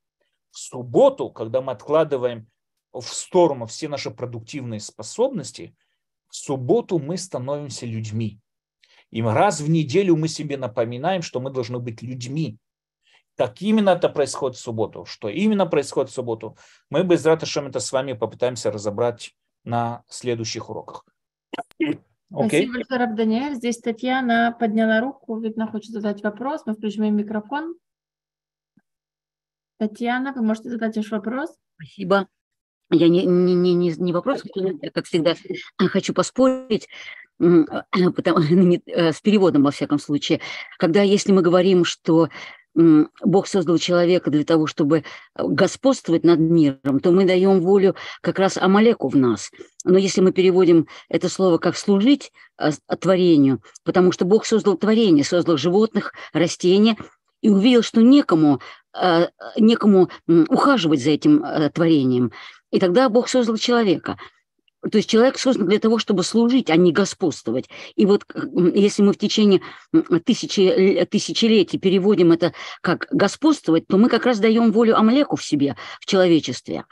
В 0.50 0.58
субботу, 0.58 1.30
когда 1.30 1.60
мы 1.60 1.72
откладываем 1.72 2.48
в 2.92 3.02
сторону 3.02 3.66
все 3.66 3.88
наши 3.88 4.10
продуктивные 4.10 4.80
способности, 4.80 5.74
в 6.28 6.36
субботу 6.36 6.98
мы 6.98 7.16
становимся 7.16 7.86
людьми. 7.86 8.40
И 9.10 9.22
раз 9.22 9.60
в 9.60 9.68
неделю 9.68 10.16
мы 10.16 10.28
себе 10.28 10.56
напоминаем, 10.56 11.22
что 11.22 11.40
мы 11.40 11.50
должны 11.50 11.78
быть 11.78 12.02
людьми. 12.02 12.58
Как 13.36 13.62
именно 13.62 13.90
это 13.90 14.08
происходит 14.08 14.56
в 14.58 14.60
субботу, 14.60 15.04
что 15.04 15.28
именно 15.28 15.66
происходит 15.66 16.10
в 16.10 16.14
субботу, 16.14 16.56
мы 16.90 17.02
без 17.02 17.24
Раташем 17.24 17.66
это 17.66 17.80
с 17.80 17.92
вами 17.92 18.12
попытаемся 18.12 18.70
разобрать 18.70 19.34
на 19.64 20.02
следующих 20.08 20.68
уроках. 20.68 21.04
Okay. 22.32 22.46
Спасибо 22.48 22.72
большое, 22.74 23.00
Рабданиэль. 23.00 23.54
Здесь 23.54 23.78
Татьяна 23.78 24.56
подняла 24.58 25.00
руку, 25.00 25.38
видно, 25.38 25.66
хочет 25.66 25.90
задать 25.90 26.22
вопрос. 26.22 26.62
Мы 26.64 26.74
включим 26.74 27.14
микрофон. 27.14 27.74
Татьяна, 29.78 30.32
вы 30.32 30.42
можете 30.42 30.70
задать 30.70 30.96
ваш 30.96 31.10
вопрос? 31.10 31.54
Спасибо. 31.74 32.28
Я 32.90 33.08
не, 33.08 33.24
не, 33.26 33.54
не, 33.54 33.90
не 33.90 34.12
вопрос, 34.12 34.42
я, 34.54 34.90
как 34.90 35.06
всегда, 35.06 35.34
хочу 35.78 36.12
поспорить 36.14 36.88
потому, 37.38 38.38
с 38.86 39.20
переводом, 39.20 39.62
во 39.62 39.70
всяком 39.70 39.98
случае. 39.98 40.40
Когда, 40.78 41.02
если 41.02 41.32
мы 41.32 41.42
говорим, 41.42 41.84
что 41.84 42.28
Бог 42.74 43.46
создал 43.46 43.78
человека 43.78 44.30
для 44.30 44.44
того, 44.44 44.66
чтобы 44.66 44.98
э, 44.98 45.02
господствовать 45.36 46.24
над 46.24 46.40
миром, 46.40 47.00
то 47.00 47.10
мы 47.10 47.26
даем 47.26 47.60
волю 47.60 47.94
как 48.22 48.38
раз 48.38 48.56
Амалеку 48.56 49.08
в 49.08 49.16
нас. 49.16 49.50
Но 49.84 49.98
если 49.98 50.22
мы 50.22 50.32
переводим 50.32 50.86
это 51.08 51.28
слово 51.28 51.58
как 51.58 51.76
«служить» 51.76 52.32
э, 52.58 52.70
творению, 52.98 53.62
потому 53.84 54.12
что 54.12 54.24
Бог 54.24 54.46
создал 54.46 54.76
творение, 54.76 55.24
создал 55.24 55.58
животных, 55.58 56.14
растения, 56.32 56.96
и 57.42 57.50
увидел, 57.50 57.82
что 57.82 58.00
некому, 58.00 58.60
э, 58.98 59.28
некому 59.58 60.08
ухаживать 60.26 61.02
за 61.02 61.10
этим 61.10 61.44
творением. 61.74 62.32
И 62.70 62.78
тогда 62.78 63.08
Бог 63.08 63.28
создал 63.28 63.56
человека– 63.56 64.18
то 64.90 64.98
есть 64.98 65.08
человек 65.08 65.38
создан 65.38 65.66
для 65.68 65.78
того, 65.78 65.98
чтобы 65.98 66.24
служить, 66.24 66.70
а 66.70 66.76
не 66.76 66.92
господствовать. 66.92 67.68
И 67.94 68.04
вот 68.04 68.24
если 68.74 69.02
мы 69.02 69.12
в 69.12 69.18
течение 69.18 69.60
тысячи, 70.24 71.06
тысячелетий 71.10 71.78
переводим 71.78 72.32
это 72.32 72.52
как 72.80 73.06
господствовать, 73.10 73.86
то 73.86 73.96
мы 73.96 74.08
как 74.08 74.26
раз 74.26 74.40
даем 74.40 74.72
волю 74.72 74.96
Амлеку 74.96 75.36
в 75.36 75.44
себе, 75.44 75.76
в 76.00 76.06
человечестве. 76.06 76.84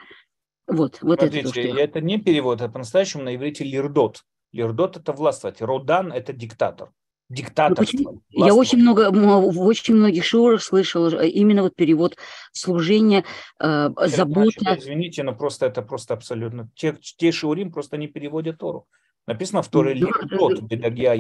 Вот, 0.67 0.99
вот 1.03 1.19
Смотрите, 1.19 1.41
это, 1.41 1.53
то, 1.53 1.61
что... 1.61 1.81
это 1.81 2.01
не 2.01 2.19
перевод, 2.19 2.61
это 2.61 2.71
по-настоящему 2.71 3.25
на 3.25 3.35
иврите 3.35 3.65
лирдот. 3.65 4.23
Лирдот– 4.53 4.97
это 4.99 5.13
властвовать. 5.13 5.61
Родан– 5.61 6.13
это 6.13 6.33
диктатор 6.33 6.91
диктаторство. 7.31 8.21
Ну, 8.33 8.47
я 8.47 8.55
очень 8.55 8.79
много, 8.79 9.11
в 9.11 9.61
очень 9.63 9.95
многих 9.95 10.25
шоурах 10.25 10.63
слышал 10.63 11.09
э, 11.09 11.29
именно 11.29 11.63
вот 11.63 11.77
перевод 11.77 12.17
служения, 12.53 13.25
э, 13.61 13.91
забота. 14.07 14.51
Значит, 14.61 14.83
извините, 14.83 15.23
но 15.23 15.35
просто 15.35 15.67
это 15.67 15.81
просто 15.81 16.15
абсолютно... 16.15 16.69
Те, 16.75 16.97
те 17.01 17.33
шаурим 17.33 17.73
просто 17.73 17.97
не 17.97 18.09
переводят 18.09 18.59
Тору. 18.59 18.87
Написано 19.27 19.63
в 19.63 19.69
Торе 19.69 19.95
«Лирдот 19.95 20.63
бедагия 20.63 21.15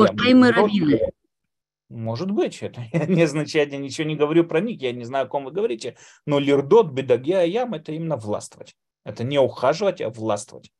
Может 1.88 2.30
быть, 2.32 2.58
это 2.62 2.82
не 3.06 3.22
означает, 3.22 3.72
я 3.72 3.78
ничего 3.78 4.06
не 4.06 4.16
говорю 4.16 4.44
про 4.44 4.60
них, 4.60 4.82
я 4.82 4.92
не 4.92 5.04
знаю, 5.04 5.26
о 5.26 5.28
ком 5.28 5.44
вы 5.44 5.52
говорите, 5.52 5.96
но 6.26 6.40
лирдот, 6.40 6.90
бедагия 6.90 7.44
ям– 7.44 7.74
это 7.74 7.92
именно 7.92 8.16
властвовать. 8.16 8.74
Это 9.04 9.22
не 9.22 9.38
ухаживать, 9.38 10.00
а 10.00 10.10
властвовать. 10.10 10.70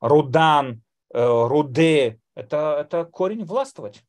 Рудан, 0.00 0.82
э, 1.12 1.46
руде– 1.46 2.20
это, 2.34 2.78
это 2.80 3.04
корень 3.04 3.44
властвовать. 3.44 4.02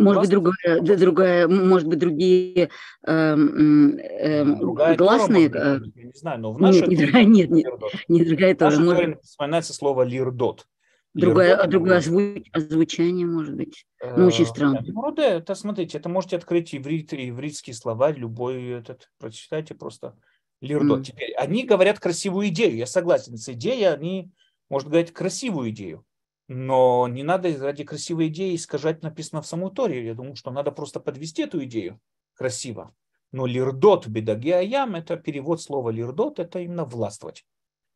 Может 0.00 0.22
быть, 0.22 0.30
другая, 0.30 0.80
другая, 0.80 1.48
может 1.48 1.88
быть, 1.88 1.98
другие 1.98 2.70
э, 3.06 3.36
э, 3.36 4.44
другая 4.44 4.96
гласные. 4.96 5.48
Тора, 5.48 5.78
быть, 5.80 5.96
я 5.96 6.04
не 6.04 6.12
знаю, 6.14 6.40
но 6.40 6.52
в 6.52 6.60
нашей 6.60 6.80
нет, 6.80 6.88
не 6.88 6.96
другая, 6.96 7.24
нет, 7.24 7.50
нет, 7.50 7.66
не 8.08 8.24
другая 8.24 8.54
тоже. 8.54 8.80
Может... 8.80 9.22
Вспоминается 9.22 9.72
слово 9.72 10.02
лирдот. 10.02 10.66
Другое, 11.12 11.50
лирдот, 11.50 11.70
другое 11.70 11.96
озвуч, 11.98 12.48
озвучание, 12.52 13.26
может 13.26 13.54
быть. 13.54 13.84
Ну, 14.16 14.26
очень 14.26 14.46
странно. 14.46 14.82
Ну, 14.84 15.12
да, 15.12 15.26
это, 15.26 15.54
смотрите, 15.54 15.98
это 15.98 16.08
можете 16.08 16.36
открыть 16.36 16.74
иврит, 16.74 17.12
ивритский 17.12 17.74
словарь, 17.74 18.16
любой 18.16 18.64
этот, 18.68 19.10
прочитайте 19.18 19.74
просто 19.74 20.16
лирдот. 20.60 21.00
Mm. 21.00 21.04
Теперь, 21.04 21.34
они 21.34 21.64
говорят 21.64 21.98
красивую 21.98 22.48
идею, 22.48 22.76
я 22.76 22.86
согласен 22.86 23.36
с 23.36 23.48
идеей, 23.48 23.92
они, 23.92 24.30
может 24.68 24.88
говорить 24.88 25.12
красивую 25.12 25.70
идею. 25.70 26.04
Но 26.52 27.06
не 27.06 27.22
надо 27.22 27.56
ради 27.58 27.84
красивой 27.84 28.26
идеи 28.26 28.56
искажать 28.56 29.04
написано 29.04 29.40
в 29.40 29.46
самой 29.46 29.70
Торе. 29.70 30.04
Я 30.04 30.14
думаю, 30.14 30.34
что 30.34 30.50
надо 30.50 30.72
просто 30.72 30.98
подвести 30.98 31.42
эту 31.42 31.62
идею 31.62 32.00
красиво. 32.34 32.92
Но 33.30 33.46
лирдот 33.46 34.08
бедагиаям– 34.08 34.94
это 34.96 35.16
перевод 35.16 35.62
слова 35.62 35.90
лирдот, 35.90 36.40
это 36.40 36.58
именно 36.58 36.84
властвовать. 36.84 37.44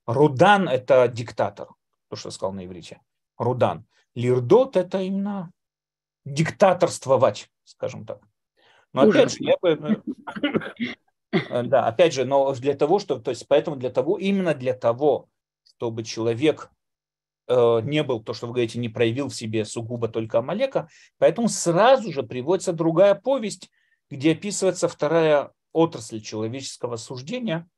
Рудан– 0.07 0.69
это 0.69 1.09
диктатор, 1.09 1.67
то, 2.09 2.15
что 2.15 2.29
я 2.29 2.31
сказал 2.31 2.53
на 2.53 2.65
иврите. 2.65 3.01
Рудан. 3.39 3.87
Лирдот– 4.15 4.77
это 4.77 5.01
именно 5.01 5.51
диктаторствовать, 6.25 7.51
скажем 7.65 8.07
так. 8.07 8.21
Но 8.93 9.03
опять 9.03 9.33
же, 9.33 9.39
я 9.41 9.57
бы... 9.61 10.01
Э, 11.33 11.65
да, 11.65 11.89
опять 11.89 12.15
же, 12.15 12.25
но 12.25 12.55
для 12.55 12.75
того, 12.75 13.01
что, 13.01 13.19
то 13.19 13.33
есть 13.33 13.49
поэтому 13.49 13.75
для 13.75 13.91
того, 13.91 14.17
именно 14.17 14.55
для 14.55 14.75
того, 14.75 15.29
чтобы 15.65 16.05
человек 16.05 16.71
Э, 16.71 16.74
не 17.49 18.03
был, 18.03 18.23
то, 18.23 18.33
что 18.33 18.47
вы 18.47 18.55
говорите, 18.55 18.79
не 18.79 18.89
проявил 18.89 19.29
в 19.29 19.35
себе 19.35 19.65
сугубо 19.65 20.09
только 20.09 20.39
Амалека, 20.39 20.89
поэтому 21.19 21.49
сразу 21.49 22.13
же 22.13 22.23
приводится 22.23 22.73
другая 22.73 23.15
повесть, 23.15 23.71
где 24.11 24.33
описывается 24.33 24.89
вторая 24.89 25.53
отрасль 25.73 26.21
человеческого 26.21 26.97
суждения, 26.97 27.69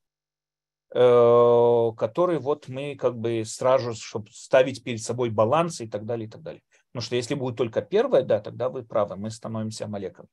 э, 0.94 1.90
который 1.96 2.38
вот 2.38 2.68
мы 2.68 2.94
как 2.94 3.18
бы 3.18 3.42
сразу, 3.44 3.94
чтобы 3.94 4.30
ставить 4.30 4.84
перед 4.84 5.02
собой 5.02 5.30
баланс 5.30 5.80
и 5.80 5.88
так 5.88 6.04
далее, 6.04 6.28
и 6.28 6.30
так 6.30 6.42
далее. 6.42 6.62
Потому 6.92 7.06
что 7.06 7.16
если 7.16 7.34
будет 7.34 7.56
только 7.56 7.82
первая, 7.82 8.22
да, 8.22 8.40
тогда 8.40 8.68
вы 8.68 8.84
правы, 8.84 9.16
мы 9.16 9.30
становимся 9.30 9.86
Амалеком. 9.86 10.28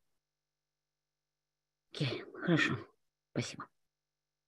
Okay, 1.95 2.23
хорошо, 2.33 2.77
спасибо. 3.31 3.67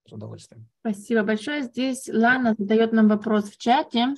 С 0.07 0.11
удовольствием. 0.11 0.67
Спасибо 0.81 1.23
большое. 1.23 1.63
Здесь 1.63 2.07
Лана 2.07 2.53
задает 2.57 2.91
нам 2.91 3.07
вопрос 3.07 3.49
в 3.49 3.57
чате. 3.57 4.13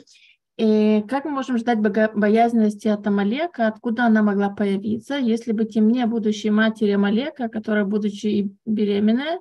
И 0.58 1.04
как 1.08 1.26
мы 1.26 1.32
можем 1.32 1.58
ждать 1.60 1.80
боязненности 1.80 2.88
от 2.88 3.06
Амалека? 3.06 3.68
Откуда 3.68 4.06
она 4.06 4.24
могла 4.24 4.50
появиться? 4.50 5.16
Если 5.18 5.52
бы 5.52 5.66
темне 5.66 6.08
будущей 6.08 6.50
матери 6.50 6.92
Амалека, 6.92 7.48
которая, 7.48 7.86
будучи 7.86 8.50
беременная, 8.66 9.40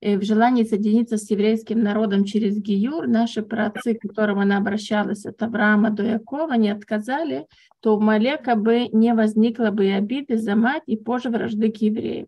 в 0.00 0.22
желании 0.22 0.64
соединиться 0.64 1.16
с 1.16 1.30
еврейским 1.30 1.82
народом 1.82 2.24
через 2.24 2.58
Гиюр, 2.58 3.06
наши 3.06 3.42
праотцы, 3.42 3.94
к 3.94 4.00
которым 4.00 4.38
она 4.38 4.58
обращалась 4.58 5.24
от 5.24 5.42
Авраама 5.42 5.90
до 5.90 6.02
Якова, 6.02 6.54
не 6.54 6.70
отказали, 6.70 7.46
то 7.80 7.96
у 7.96 8.00
Малека 8.00 8.54
бы 8.54 8.88
не 8.92 9.14
возникло 9.14 9.70
бы 9.70 9.86
и 9.86 9.90
обиды 9.90 10.36
за 10.36 10.56
мать, 10.56 10.82
и 10.86 10.96
позже 10.96 11.30
вражды 11.30 11.70
к 11.72 11.76
евреям. 11.76 12.26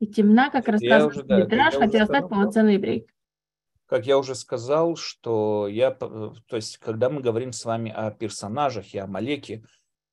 И 0.00 0.06
темна, 0.06 0.50
как 0.50 0.66
рассказывает 0.68 1.28
Мидраш, 1.28 1.74
хотела 1.74 2.06
стать 2.06 2.28
полноценной 2.28 2.74
еврейкой 2.74 3.11
как 3.92 4.06
я 4.06 4.16
уже 4.16 4.34
сказал, 4.34 4.96
что 4.96 5.68
я, 5.68 5.90
то 5.90 6.34
есть, 6.52 6.78
когда 6.78 7.10
мы 7.10 7.20
говорим 7.20 7.52
с 7.52 7.62
вами 7.66 7.92
о 7.94 8.10
персонажах 8.10 8.94
и 8.94 8.98
о 8.98 9.06
Малеке 9.06 9.64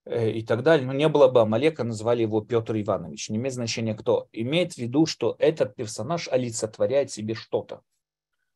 э, 0.04 0.32
и 0.32 0.46
так 0.46 0.64
далее, 0.64 0.86
ну, 0.86 0.92
не 0.92 1.08
было 1.08 1.30
бы 1.30 1.40
Амалека, 1.40 1.86
назвали 1.86 2.24
его 2.24 2.42
Петр 2.42 2.76
Иванович, 2.76 3.30
не 3.30 3.38
имеет 3.38 3.54
значения 3.54 3.96
кто. 3.96 4.28
Имеет 4.34 4.74
в 4.74 4.80
виду, 4.80 5.06
что 5.06 5.38
этот 5.40 5.78
персонаж 5.78 6.28
олицетворяет 6.28 7.10
себе 7.10 7.36
что-то. 7.36 7.80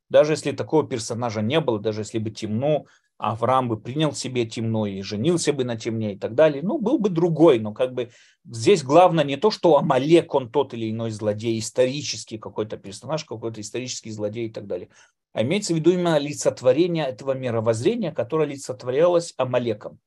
Даже 0.09 0.33
если 0.33 0.51
такого 0.51 0.85
персонажа 0.85 1.41
не 1.41 1.61
было, 1.61 1.79
даже 1.79 2.01
если 2.01 2.19
бы 2.19 2.29
темно, 2.29 2.87
Авраам 3.17 3.69
бы 3.69 3.79
принял 3.79 4.13
себе 4.13 4.45
темно 4.45 4.85
и 4.85 5.01
женился 5.01 5.53
бы 5.53 5.63
на 5.63 5.77
темне 5.77 6.13
и 6.13 6.17
так 6.17 6.35
далее, 6.35 6.61
ну, 6.63 6.77
был 6.77 6.99
бы 6.99 7.09
другой, 7.09 7.59
но 7.59 7.73
как 7.73 7.93
бы 7.93 8.09
здесь 8.45 8.83
главное 8.83 9.23
не 9.23 9.37
то, 9.37 9.51
что 9.51 9.77
Амалек, 9.77 10.33
он 10.33 10.49
тот 10.49 10.73
или 10.73 10.91
иной 10.91 11.11
злодей, 11.11 11.59
исторический 11.59 12.37
какой-то 12.37 12.77
персонаж, 12.77 13.23
какой-то 13.23 13.61
исторический 13.61 14.11
злодей 14.11 14.47
и 14.47 14.51
так 14.51 14.67
далее, 14.67 14.89
а 15.31 15.43
имеется 15.43 15.73
в 15.73 15.77
виду 15.77 15.91
именно 15.91 16.15
олицетворение 16.15 17.05
этого 17.05 17.33
мировоззрения, 17.33 18.11
которое 18.11 18.45
олицетворялось 18.45 19.33
Амалеком. 19.37 19.99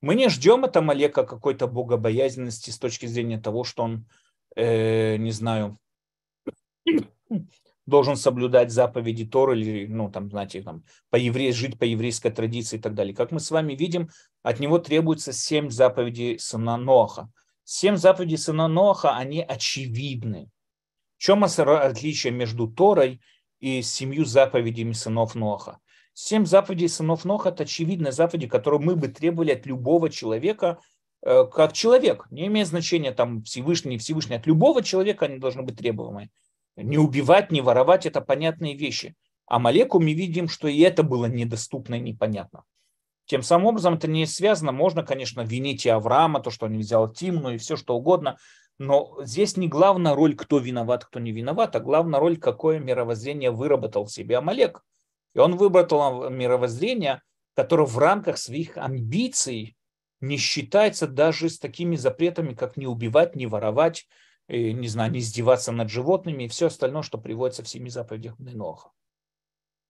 Мы 0.00 0.14
не 0.14 0.28
ждем 0.28 0.64
от 0.64 0.76
Амалека 0.76 1.24
какой-то 1.24 1.66
богобоязненности 1.66 2.70
с 2.70 2.78
точки 2.78 3.06
зрения 3.06 3.40
того, 3.40 3.64
что 3.64 3.82
он, 3.82 4.06
э, 4.54 5.16
не 5.16 5.32
знаю, 5.32 5.78
должен 7.88 8.16
соблюдать 8.16 8.70
заповеди 8.70 9.24
Тора 9.24 9.56
или, 9.56 9.86
ну, 9.86 10.10
там, 10.10 10.30
знаете, 10.30 10.62
там, 10.62 10.84
по 11.10 11.16
евре... 11.16 11.52
жить 11.52 11.78
по 11.78 11.84
еврейской 11.84 12.30
традиции 12.30 12.76
и 12.76 12.80
так 12.80 12.94
далее. 12.94 13.14
Как 13.14 13.32
мы 13.32 13.40
с 13.40 13.50
вами 13.50 13.74
видим, 13.74 14.10
от 14.42 14.60
него 14.60 14.78
требуется 14.78 15.32
семь 15.32 15.70
заповедей 15.70 16.38
сына 16.38 16.76
Ноаха. 16.76 17.30
Семь 17.64 17.96
заповедей 17.96 18.36
сына 18.36 18.68
Ноаха, 18.68 19.16
они 19.16 19.42
очевидны. 19.42 20.50
В 21.16 21.22
чем 21.22 21.42
отличие 21.44 22.32
между 22.32 22.68
Торой 22.68 23.20
и 23.58 23.82
семью 23.82 24.24
заповедями 24.24 24.92
сынов 24.92 25.34
Ноаха? 25.34 25.78
Семь 26.12 26.46
заповедей 26.46 26.88
сынов 26.88 27.24
Ноха– 27.24 27.48
это 27.50 27.62
очевидные 27.62 28.12
заповеди, 28.12 28.48
которые 28.48 28.80
мы 28.80 28.96
бы 28.96 29.08
требовали 29.08 29.52
от 29.52 29.66
любого 29.66 30.10
человека, 30.10 30.78
э, 31.22 31.44
как 31.44 31.72
человек. 31.72 32.26
Не 32.30 32.48
имеет 32.48 32.68
значения, 32.68 33.12
там, 33.12 33.42
Всевышний, 33.44 33.92
не 33.92 33.98
Всевышний. 33.98 34.36
От 34.36 34.46
любого 34.46 34.82
человека 34.82 35.24
они 35.26 35.38
должны 35.38 35.62
быть 35.62 35.78
требуемые. 35.78 36.30
Не 36.82 36.96
убивать, 36.96 37.50
не 37.50 37.60
воровать– 37.60 38.06
это 38.06 38.20
понятные 38.20 38.76
вещи. 38.76 39.16
Амалеку 39.46 39.98
мы 39.98 40.12
видим, 40.12 40.48
что 40.48 40.68
и 40.68 40.80
это 40.80 41.02
было 41.02 41.26
недоступно 41.26 41.96
и 41.96 42.00
непонятно. 42.00 42.64
Тем 43.26 43.42
самым 43.42 43.66
образом 43.66 43.94
это 43.94 44.08
не 44.08 44.26
связано. 44.26 44.72
Можно, 44.72 45.02
конечно, 45.02 45.40
винить 45.40 45.86
и 45.86 45.88
Авраама, 45.88 46.40
то, 46.40 46.50
что 46.50 46.66
он 46.66 46.78
взял 46.78 47.12
Тимну 47.12 47.50
и 47.50 47.58
все 47.58 47.76
что 47.76 47.96
угодно. 47.96 48.38
Но 48.78 49.18
здесь 49.22 49.56
не 49.56 49.66
главная 49.68 50.14
роль, 50.14 50.36
кто 50.36 50.58
виноват, 50.58 51.04
кто 51.04 51.18
не 51.18 51.32
виноват, 51.32 51.74
а 51.74 51.80
главная 51.80 52.20
роль, 52.20 52.36
какое 52.36 52.78
мировоззрение 52.78 53.50
выработал 53.50 54.04
в 54.04 54.12
себе 54.12 54.38
Амалек. 54.38 54.84
И 55.34 55.40
он 55.40 55.56
выработал 55.56 56.30
мировоззрение, 56.30 57.22
которое 57.54 57.86
в 57.86 57.98
рамках 57.98 58.38
своих 58.38 58.76
амбиций 58.76 59.76
не 60.20 60.36
считается 60.36 61.06
даже 61.06 61.48
с 61.48 61.58
такими 61.58 61.96
запретами, 61.96 62.54
как 62.54 62.76
не 62.76 62.86
убивать, 62.86 63.34
не 63.34 63.46
воровать, 63.46 64.06
не 64.48 64.88
знаю, 64.88 65.12
не 65.12 65.20
издеваться 65.20 65.72
над 65.72 65.90
животными 65.90 66.44
и 66.44 66.48
все 66.48 66.66
остальное, 66.66 67.02
что 67.02 67.18
приводится 67.18 67.62
в 67.62 67.68
семи 67.68 67.90
заповедях 67.90 68.38
Ноха. 68.38 68.90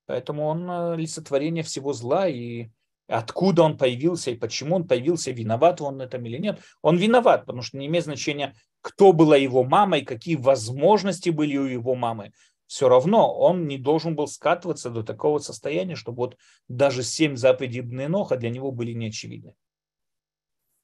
Поэтому 0.06 0.46
он 0.46 0.68
э, 0.68 0.92
олицетворение 0.94 1.62
всего 1.62 1.92
зла 1.92 2.28
и 2.28 2.70
откуда 3.06 3.62
он 3.62 3.76
появился 3.78 4.30
и 4.30 4.36
почему 4.36 4.76
он 4.76 4.88
появился, 4.88 5.30
виноват 5.30 5.80
он 5.80 6.00
этом 6.00 6.24
или 6.26 6.38
нет. 6.38 6.60
Он 6.82 6.96
виноват, 6.96 7.46
потому 7.46 7.62
что 7.62 7.78
не 7.78 7.86
имеет 7.86 8.04
значения, 8.04 8.54
кто 8.80 9.12
была 9.12 9.36
его 9.36 9.64
мама 9.64 9.98
и 9.98 10.04
какие 10.04 10.36
возможности 10.36 11.30
были 11.30 11.56
у 11.56 11.64
его 11.64 11.94
мамы. 11.94 12.32
Все 12.66 12.88
равно 12.88 13.34
он 13.34 13.66
не 13.66 13.78
должен 13.78 14.14
был 14.14 14.26
скатываться 14.26 14.90
до 14.90 15.02
такого 15.02 15.38
состояния, 15.38 15.94
чтобы 15.94 16.18
вот 16.18 16.36
даже 16.68 17.02
семь 17.02 17.36
заповедей 17.36 17.80
Бненоха 17.80 18.36
для 18.36 18.50
него 18.50 18.72
были 18.72 18.92
неочевидны. 18.92 19.54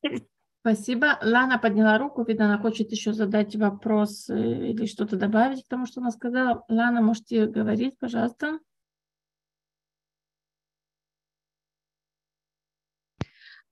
Спасибо. 0.67 1.19
Лана 1.21 1.59
подняла 1.59 1.99
руку, 1.99 2.25
видно, 2.25 2.47
она 2.47 2.59
хочет 2.59 2.91
еще 2.91 3.13
задать 3.13 3.55
вопрос 3.55 4.31
или 4.31 4.87
что-то 4.87 5.17
добавить 5.17 5.63
к 5.63 5.69
тому, 5.69 5.85
что 5.85 6.01
она 6.01 6.11
сказала. 6.11 6.65
Лана, 6.69 7.03
можете 7.03 7.45
говорить, 7.45 7.99
пожалуйста. 7.99 8.61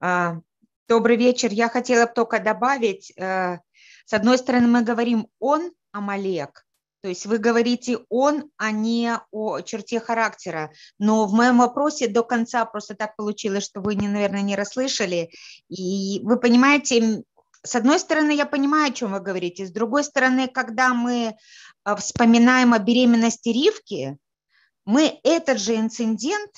А, 0.01 0.43
добрый 0.87 1.17
вечер. 1.17 1.49
Я 1.51 1.71
хотела 1.71 2.07
только 2.07 2.41
добавить, 2.41 3.11
э, 3.17 3.61
с 4.05 4.13
одной 4.13 4.37
стороны, 4.37 4.67
мы 4.67 4.85
говорим 4.85 5.29
«он 5.39 5.73
Амалек», 5.93 6.67
то 7.03 7.09
есть 7.09 7.27
вы 7.27 7.39
говорите 7.39 7.99
«он», 8.09 8.51
а 8.57 8.71
не 8.71 9.19
о 9.33 9.61
черте 9.61 9.99
характера. 9.99 10.73
Но 11.01 11.27
в 11.27 11.33
моем 11.33 11.59
вопросе 11.59 12.07
до 12.07 12.23
конца 12.23 12.65
просто 12.65 12.95
так 12.95 13.17
получилось, 13.17 13.65
что 13.65 13.81
вы, 13.81 13.97
наверное, 13.97 14.43
не 14.43 14.55
расслышали. 14.55 15.31
И 15.69 16.21
вы 16.23 16.39
понимаете, 16.39 17.25
с 17.65 17.75
одной 17.75 17.99
стороны, 17.99 18.31
я 18.31 18.47
понимаю, 18.47 18.91
о 18.91 18.95
чем 18.95 19.13
вы 19.13 19.21
говорите. 19.21 19.67
С 19.67 19.73
другой 19.73 20.05
стороны, 20.05 20.47
когда 20.47 20.95
мы 20.95 21.35
э, 21.85 21.97
вспоминаем 21.97 22.73
о 22.73 22.79
беременности 22.79 23.49
Ривки, 23.49 24.17
мы 24.85 25.19
этот 25.25 25.59
же 25.59 25.75
инцидент 25.75 26.51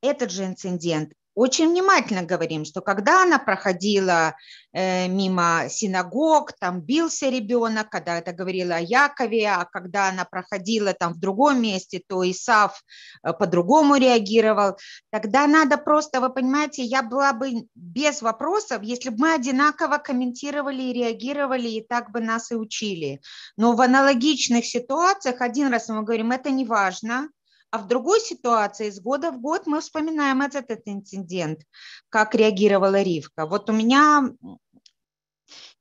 этот 0.00 0.30
же 0.30 0.44
инцидент 0.44 1.12
очень 1.36 1.68
внимательно 1.68 2.22
говорим, 2.22 2.64
что 2.64 2.80
когда 2.80 3.22
она 3.22 3.38
проходила 3.38 4.34
э, 4.72 5.06
мимо 5.06 5.64
синагог, 5.68 6.54
там 6.54 6.80
бился 6.80 7.28
ребенок, 7.28 7.90
когда 7.90 8.18
это 8.18 8.32
говорила 8.32 8.76
о 8.76 8.80
Якове, 8.80 9.46
а 9.50 9.66
когда 9.66 10.08
она 10.08 10.24
проходила 10.24 10.94
там 10.94 11.12
в 11.12 11.20
другом 11.20 11.60
месте, 11.60 12.02
то 12.08 12.28
Исав 12.28 12.82
э, 13.22 13.34
по-другому 13.34 13.96
реагировал. 13.96 14.78
Тогда 15.10 15.46
надо 15.46 15.76
просто, 15.76 16.22
вы 16.22 16.30
понимаете, 16.30 16.82
я 16.82 17.02
была 17.02 17.34
бы 17.34 17.68
без 17.74 18.22
вопросов, 18.22 18.82
если 18.82 19.10
бы 19.10 19.18
мы 19.18 19.34
одинаково 19.34 19.98
комментировали 19.98 20.84
и 20.84 20.94
реагировали, 20.94 21.68
и 21.68 21.86
так 21.86 22.12
бы 22.12 22.20
нас 22.20 22.50
и 22.50 22.54
учили. 22.54 23.20
Но 23.58 23.74
в 23.74 23.82
аналогичных 23.82 24.64
ситуациях 24.64 25.42
один 25.42 25.68
раз 25.68 25.90
мы 25.90 26.02
говорим, 26.02 26.32
это 26.32 26.48
не 26.48 26.64
важно, 26.64 27.28
а 27.70 27.78
в 27.78 27.86
другой 27.88 28.20
ситуации 28.20 28.90
с 28.90 29.00
года 29.00 29.30
в 29.30 29.40
год 29.40 29.66
мы 29.66 29.80
вспоминаем 29.80 30.42
этот, 30.42 30.70
этот 30.70 30.88
инцидент, 30.88 31.60
как 32.08 32.34
реагировала 32.34 33.02
Ривка. 33.02 33.46
Вот 33.46 33.68
у 33.70 33.72
меня 33.72 34.30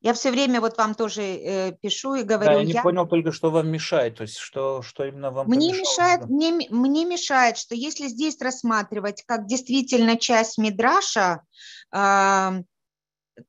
я 0.01 0.13
все 0.13 0.29
время 0.29 0.61
вот 0.61 0.77
вам 0.77 0.93
тоже 0.93 1.21
э, 1.23 1.71
пишу 1.81 2.13
и 2.13 2.21
говорю. 2.21 2.51
Да, 2.51 2.59
я 2.59 2.63
не 2.63 2.73
я... 2.73 2.83
понял 2.83 3.07
только, 3.07 3.31
что 3.31 3.49
вам 3.49 3.69
мешает, 3.69 4.17
то 4.17 4.21
есть 4.21 4.37
что, 4.37 4.83
что 4.83 5.03
именно 5.03 5.31
вам 5.31 5.47
мне 5.47 5.73
мешает, 5.73 6.27
мне, 6.29 6.67
мне 6.69 7.05
мешает, 7.05 7.57
что 7.57 7.73
если 7.73 8.07
здесь 8.07 8.39
рассматривать 8.39 9.23
как 9.25 9.47
действительно 9.47 10.15
часть 10.15 10.59
Мидраша, 10.59 11.41
э, 11.91 12.61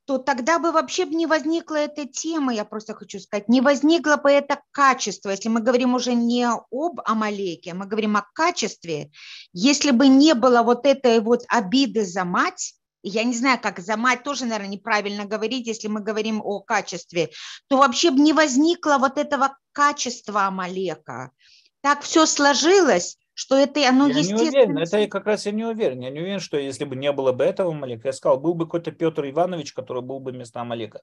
то 0.04 0.18
тогда 0.18 0.58
бы 0.58 0.72
вообще 0.72 1.04
не 1.06 1.26
возникла 1.26 1.76
эта 1.76 2.06
тема, 2.06 2.52
я 2.52 2.64
просто 2.64 2.94
хочу 2.94 3.20
сказать, 3.20 3.48
не 3.48 3.60
возникло 3.60 4.16
бы 4.16 4.30
это 4.30 4.60
качество, 4.72 5.30
если 5.30 5.48
мы 5.48 5.60
говорим 5.60 5.94
уже 5.94 6.14
не 6.14 6.44
об 6.48 7.00
Амалеке, 7.04 7.74
мы 7.74 7.86
говорим 7.86 8.16
о 8.16 8.26
качестве, 8.34 9.10
если 9.52 9.90
бы 9.90 10.08
не 10.08 10.34
было 10.34 10.62
вот 10.62 10.86
этой 10.86 11.20
вот 11.20 11.44
обиды 11.48 12.04
за 12.04 12.24
мать, 12.24 12.74
я 13.02 13.22
не 13.22 13.34
знаю, 13.34 13.60
как 13.60 13.78
за 13.78 13.96
мать 13.96 14.24
тоже, 14.24 14.46
наверное, 14.46 14.72
неправильно 14.72 15.24
говорить, 15.24 15.68
если 15.68 15.86
мы 15.86 16.00
говорим 16.00 16.40
о 16.42 16.60
качестве, 16.60 17.30
то 17.68 17.76
вообще 17.76 18.10
бы 18.10 18.18
не 18.18 18.32
возникло 18.32 18.96
вот 18.98 19.16
этого 19.16 19.56
качества 19.72 20.46
Амалека. 20.46 21.30
Так 21.82 22.02
все 22.02 22.26
сложилось, 22.26 23.16
что 23.36 23.54
это 23.54 23.86
оно 23.86 24.08
я 24.08 24.18
естественно. 24.18 24.40
Не 24.40 24.48
уверен, 24.48 24.78
это 24.78 24.98
я 24.98 25.08
как 25.08 25.26
раз 25.26 25.44
я 25.44 25.52
не 25.52 25.62
уверен. 25.62 26.00
Я 26.00 26.08
не 26.08 26.20
уверен, 26.20 26.40
что 26.40 26.56
если 26.56 26.86
бы 26.86 26.96
не 26.96 27.12
было 27.12 27.32
бы 27.32 27.44
этого 27.44 27.70
Малека, 27.70 28.08
я 28.08 28.12
сказал, 28.14 28.40
был 28.40 28.54
бы 28.54 28.64
какой-то 28.64 28.92
Петр 28.92 29.28
Иванович, 29.28 29.74
который 29.74 30.00
был 30.00 30.20
бы 30.20 30.32
вместо 30.32 30.64
Малека. 30.64 31.02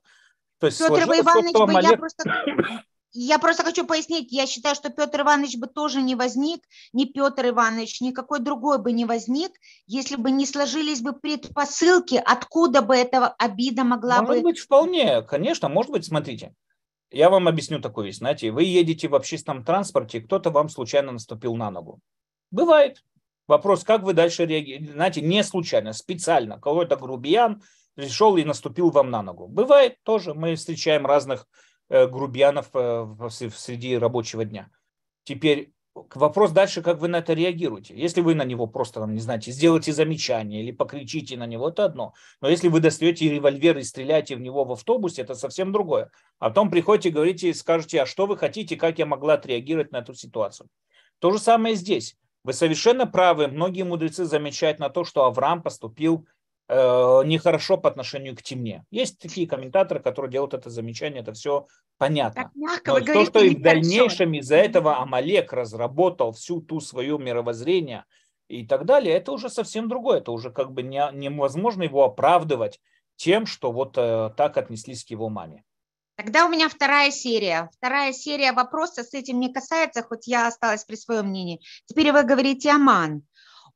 То 0.57 0.65
есть 0.65 0.79
Петр 0.79 1.03
Иванович 1.03 1.53
бы 1.53 1.67
Малек... 1.67 1.91
я 1.91 1.97
просто... 1.97 2.23
Я 3.15 3.37
просто 3.37 3.61
хочу 3.61 3.85
пояснить, 3.85 4.31
я 4.31 4.47
считаю, 4.47 4.73
что 4.73 4.89
Петр 4.89 5.21
Иванович 5.21 5.57
бы 5.57 5.67
тоже 5.67 6.01
не 6.01 6.15
возник, 6.15 6.63
ни 6.93 7.05
Петр 7.05 7.49
Иванович, 7.49 8.01
никакой 8.01 8.39
другой 8.39 8.79
бы 8.79 8.91
не 8.91 9.05
возник, 9.05 9.51
если 9.85 10.15
бы 10.15 10.31
не 10.31 10.47
сложились 10.47 10.99
бы 10.99 11.13
предпосылки, 11.13 12.15
откуда 12.15 12.81
бы 12.81 12.95
эта 12.95 13.27
обида 13.27 13.83
могла 13.83 14.23
может 14.23 14.27
бы... 14.27 14.33
Может 14.33 14.43
быть, 14.45 14.57
вполне, 14.57 15.21
конечно, 15.21 15.69
может 15.69 15.91
быть, 15.91 16.05
смотрите. 16.05 16.55
Я 17.11 17.29
вам 17.29 17.47
объясню 17.47 17.79
такую 17.79 18.07
вещь. 18.07 18.17
Знаете, 18.17 18.49
вы 18.49 18.63
едете 18.63 19.07
в 19.07 19.13
общественном 19.13 19.63
транспорте, 19.63 20.19
кто-то 20.19 20.49
вам 20.49 20.67
случайно 20.67 21.11
наступил 21.11 21.55
на 21.55 21.69
ногу. 21.69 21.99
Бывает. 22.53 23.03
Вопрос, 23.47 23.83
как 23.83 24.03
вы 24.03 24.13
дальше 24.13 24.45
реагируете? 24.45 24.93
Знаете, 24.93 25.21
не 25.21 25.43
случайно, 25.43 25.91
специально. 25.91 26.55
Какой-то 26.59 26.95
грубиян 26.97 27.63
пришел 27.95 28.37
и 28.37 28.43
наступил 28.43 28.91
вам 28.91 29.09
на 29.09 29.23
ногу. 29.23 29.47
Бывает 29.47 29.97
тоже. 30.03 30.35
Мы 30.35 30.53
встречаем 30.53 31.07
разных 31.07 31.47
э, 31.89 32.07
грубиянов 32.07 32.69
э, 32.75 33.07
среди 33.29 33.97
рабочего 33.97 34.45
дня. 34.45 34.69
Теперь 35.23 35.73
вопрос 35.95 36.51
дальше, 36.51 36.83
как 36.83 36.99
вы 36.99 37.07
на 37.07 37.17
это 37.17 37.33
реагируете. 37.33 37.95
Если 37.97 38.21
вы 38.21 38.35
на 38.35 38.45
него 38.45 38.67
просто, 38.67 38.99
там, 38.99 39.15
не 39.15 39.19
знаете, 39.19 39.51
сделаете 39.51 39.91
замечание 39.91 40.61
или 40.61 40.71
покричите 40.71 41.37
на 41.37 41.47
него, 41.47 41.69
это 41.69 41.85
одно. 41.85 42.13
Но 42.39 42.49
если 42.49 42.67
вы 42.67 42.81
достаете 42.81 43.31
револьвер 43.31 43.79
и 43.79 43.83
стреляете 43.83 44.35
в 44.35 44.41
него 44.41 44.63
в 44.63 44.71
автобусе, 44.73 45.23
это 45.23 45.33
совсем 45.33 45.71
другое. 45.71 46.11
А 46.37 46.49
потом 46.49 46.69
приходите, 46.69 47.09
говорите, 47.09 47.51
скажете, 47.55 48.03
а 48.03 48.05
что 48.05 48.27
вы 48.27 48.37
хотите, 48.37 48.75
как 48.75 48.99
я 48.99 49.07
могла 49.07 49.33
отреагировать 49.33 49.91
на 49.91 49.97
эту 49.97 50.13
ситуацию. 50.13 50.69
То 51.17 51.31
же 51.31 51.39
самое 51.39 51.73
здесь. 51.73 52.15
Вы 52.43 52.53
совершенно 52.53 53.07
правы. 53.07 53.47
Многие 53.47 53.83
мудрецы 53.83 54.25
замечают 54.25 54.79
на 54.79 54.89
то, 54.89 55.03
что 55.03 55.25
Авраам 55.25 55.61
поступил 55.61 56.27
э, 56.67 56.75
нехорошо 57.25 57.77
по 57.77 57.89
отношению 57.89 58.35
к 58.35 58.41
темне. 58.41 58.83
Есть 58.91 59.19
такие 59.19 59.47
комментаторы, 59.47 60.01
которые 60.01 60.31
делают 60.31 60.53
это 60.53 60.69
замечание, 60.69 61.21
это 61.21 61.33
все 61.33 61.67
понятно. 61.97 62.51
мягко, 62.55 62.91
Но 62.91 62.99
то, 62.99 63.25
что 63.25 63.39
и 63.39 63.55
в 63.55 63.61
дальнейшем 63.61 64.33
из-за 64.33 64.57
этого 64.57 64.97
Амалек 64.99 65.53
разработал 65.53 66.33
всю 66.33 66.61
ту 66.61 66.81
свое 66.81 67.17
мировоззрение 67.17 68.03
и 68.49 68.67
так 68.67 68.85
далее, 68.85 69.15
это 69.15 69.31
уже 69.31 69.49
совсем 69.49 69.87
другое. 69.87 70.17
Это 70.17 70.31
уже 70.31 70.51
как 70.51 70.73
бы 70.73 70.83
не, 70.83 71.01
невозможно 71.13 71.83
его 71.83 72.03
оправдывать 72.03 72.81
тем, 73.15 73.45
что 73.45 73.71
вот 73.71 73.97
э, 73.97 74.31
так 74.35 74.57
отнеслись 74.57 75.05
к 75.05 75.11
его 75.11 75.29
маме. 75.29 75.63
Тогда 76.15 76.45
у 76.45 76.49
меня 76.49 76.69
вторая 76.69 77.09
серия. 77.09 77.69
Вторая 77.77 78.13
серия 78.13 78.51
вопроса 78.51 79.03
с 79.03 79.13
этим 79.13 79.39
не 79.39 79.51
касается, 79.51 80.03
хоть 80.03 80.27
я 80.27 80.47
осталась 80.47 80.85
при 80.85 80.95
своем 80.95 81.27
мнении. 81.27 81.59
Теперь 81.85 82.11
вы 82.11 82.23
говорите 82.23 82.69
Аман. 82.69 83.23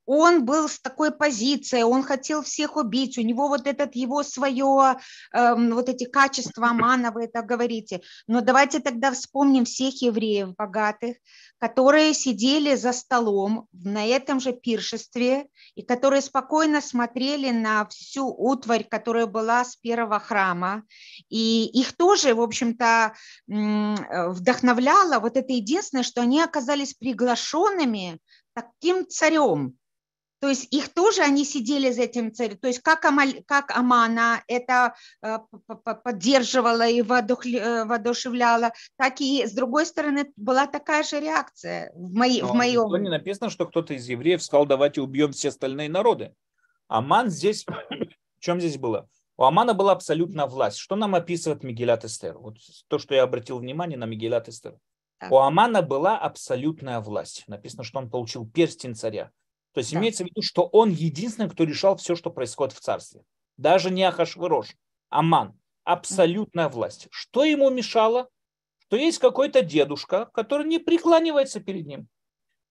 Он 0.08 0.46
был 0.46 0.70
с 0.70 0.80
такой 0.80 1.12
позицией, 1.12 1.84
он 1.84 2.02
хотел 2.02 2.42
всех 2.42 2.78
убить, 2.78 3.18
у 3.18 3.22
него 3.22 3.50
вот 3.50 3.68
этот 3.68 3.94
его 3.94 4.24
свое, 4.24 4.98
э, 5.34 5.54
вот 5.56 5.90
эти 5.90 6.06
качества 6.06 6.68
Амана, 6.70 7.12
вы 7.12 7.26
это 7.26 7.42
говорите. 7.42 8.02
Но 8.26 8.40
давайте 8.40 8.80
тогда 8.80 9.12
вспомним 9.12 9.66
всех 9.66 10.02
евреев 10.02 10.56
богатых, 10.56 11.18
которые 11.60 12.14
сидели 12.14 12.76
за 12.76 12.94
столом 12.94 13.68
на 13.74 14.06
этом 14.06 14.40
же 14.40 14.54
пиршестве 14.54 15.48
и 15.76 15.82
которые 15.82 16.22
спокойно 16.22 16.80
смотрели 16.80 17.52
на 17.52 17.86
всю 17.88 18.28
утварь, 18.28 18.86
которая 18.86 19.26
была 19.26 19.66
с 19.66 19.76
первого 19.76 20.20
храма. 20.20 20.84
И 21.28 21.66
их 21.66 21.98
тоже, 21.98 22.34
в 22.34 22.42
общем-то, 22.42 23.14
вдохновляло 23.48 25.20
вот 25.20 25.36
это 25.36 25.52
единственное, 25.52 26.04
что 26.04 26.22
они 26.22 26.42
оказались 26.42 26.94
приглашенными 26.94 28.20
таким 28.54 29.06
царем. 29.08 29.78
То 30.40 30.50
есть 30.50 30.68
их 30.72 30.94
тоже, 30.94 31.22
они 31.22 31.46
сидели 31.46 31.92
за 31.92 32.04
этим 32.04 32.32
целью. 32.32 32.58
То 32.58 32.68
есть 32.68 32.80
как, 32.82 33.06
Амаль, 33.06 33.42
как 33.46 33.76
Амана 33.76 34.44
это 34.48 34.96
э, 35.24 35.40
поддерживала 36.04 36.88
и 36.88 37.02
э, 37.02 37.86
воодушевляла, 37.86 38.72
так 38.98 39.20
и 39.20 39.46
с 39.46 39.54
другой 39.54 39.86
стороны 39.86 40.32
была 40.36 40.68
такая 40.68 41.04
же 41.04 41.20
реакция 41.20 41.92
в, 41.96 42.14
моей, 42.14 42.42
в 42.42 42.54
моем... 42.54 42.92
Не 43.02 43.10
написано, 43.10 43.50
что 43.50 43.66
кто-то 43.66 43.94
из 43.94 44.08
евреев 44.08 44.44
сказал, 44.44 44.66
давайте 44.66 45.02
убьем 45.02 45.32
все 45.32 45.50
остальные 45.50 45.90
народы. 45.90 46.34
Аман 46.88 47.30
здесь, 47.30 47.66
в 47.66 48.40
чем 48.40 48.60
здесь 48.60 48.78
было? 48.78 49.10
У 49.38 49.44
Амана 49.44 49.74
была 49.74 49.92
абсолютная 49.92 50.46
власть. 50.46 50.78
Что 50.78 50.96
нам 50.96 51.16
описывает 51.16 51.64
Мигелят 51.64 52.06
Эстер? 52.06 52.38
Вот 52.38 52.58
то, 52.88 52.98
что 52.98 53.14
я 53.14 53.24
обратил 53.24 53.60
внимание 53.60 53.98
на 53.98 54.06
Мигелят 54.06 54.50
Эстер. 54.50 54.78
У 55.30 55.38
Амана 55.38 55.82
была 55.82 56.18
абсолютная 56.18 57.00
власть. 57.00 57.44
Написано, 57.48 57.84
что 57.84 58.00
он 58.00 58.10
получил 58.10 58.48
перстень 58.48 58.96
царя. 58.96 59.32
То 59.78 59.82
есть 59.82 59.94
да. 59.94 60.00
имеется 60.00 60.24
в 60.24 60.26
виду, 60.26 60.42
что 60.42 60.64
он 60.64 60.90
единственный, 60.90 61.52
кто 61.52 61.64
решал 61.64 61.98
все, 61.98 62.16
что 62.16 62.32
происходит 62.32 62.74
в 62.74 62.80
царстве. 62.80 63.22
Даже 63.58 63.92
не 63.92 64.02
Ахашвирош, 64.02 64.76
Аман. 65.10 65.54
Абсолютная 65.84 66.68
власть. 66.68 67.08
Что 67.12 67.44
ему 67.44 67.70
мешало? 67.70 68.28
Что 68.80 68.98
есть 68.98 69.20
какой-то 69.20 69.62
дедушка, 69.62 70.32
который 70.34 70.66
не 70.66 70.80
преклонивается 70.80 71.60
перед 71.60 71.86
ним. 71.86 72.08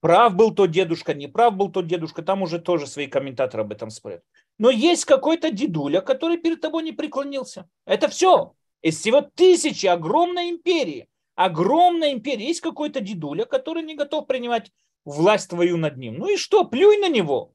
Прав 0.01 0.35
был 0.35 0.53
тот 0.53 0.73
дедушка, 0.73 1.15
не 1.15 1.29
прав 1.29 1.55
был 1.55 1.71
тот 1.71 1.87
дедушка, 1.87 2.23
там 2.23 2.43
уже 2.43 2.59
тоже 2.59 2.89
свои 2.89 3.07
комментаторы 3.07 3.63
об 3.63 3.71
этом 3.71 3.91
спорят. 3.91 4.25
Но 4.59 4.71
есть 4.71 5.05
какой-то 5.05 5.53
дедуля, 5.53 6.01
который 6.01 6.39
перед 6.39 6.61
тобой 6.61 6.83
не 6.83 6.91
преклонился. 6.91 7.69
Это 7.85 8.09
все. 8.09 8.55
Из 8.83 8.99
всего 8.99 9.21
тысячи 9.21 9.87
огромной 9.87 10.51
империи, 10.51 11.07
огромная 11.37 12.15
империя, 12.15 12.49
есть 12.49 12.63
какой-то 12.63 13.01
дедуля, 13.01 13.45
который 13.45 13.85
не 13.85 13.95
готов 13.95 14.27
принимать 14.27 14.73
власть 15.07 15.49
твою 15.49 15.79
над 15.79 15.97
ним. 15.97 16.19
Ну 16.19 16.29
и 16.29 16.37
что, 16.37 16.65
плюй 16.65 16.99
на 16.99 17.09
него. 17.09 17.53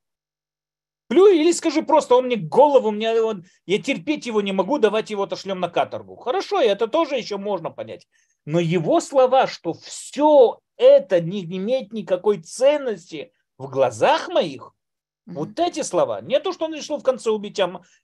Плюй 1.07 1.39
или 1.39 1.51
скажи 1.51 1.83
просто, 1.83 2.15
он 2.15 2.27
мне 2.27 2.37
голову, 2.37 2.89
мне, 2.89 3.21
он, 3.21 3.43
я 3.65 3.81
терпеть 3.81 4.25
его 4.25 4.41
не 4.41 4.53
могу, 4.53 4.79
давайте 4.79 5.13
его 5.13 5.23
отошлем 5.23 5.59
на 5.59 5.67
каторгу. 5.67 6.15
Хорошо, 6.15 6.61
это 6.61 6.87
тоже 6.87 7.15
еще 7.17 7.35
можно 7.35 7.69
понять. 7.69 8.07
Но 8.45 8.61
его 8.61 9.01
слова, 9.01 9.45
что 9.45 9.73
все 9.73 10.61
это 10.77 11.19
не 11.19 11.43
имеет 11.43 11.91
никакой 11.91 12.41
ценности 12.41 13.33
в 13.57 13.69
глазах 13.69 14.29
моих, 14.29 14.71
mm-hmm. 15.27 15.33
вот 15.33 15.59
эти 15.59 15.81
слова, 15.81 16.21
не 16.21 16.39
то, 16.39 16.53
что 16.53 16.65
он 16.65 16.73
решил 16.73 16.97
в 16.97 17.03
конце 17.03 17.29
убить 17.29 17.59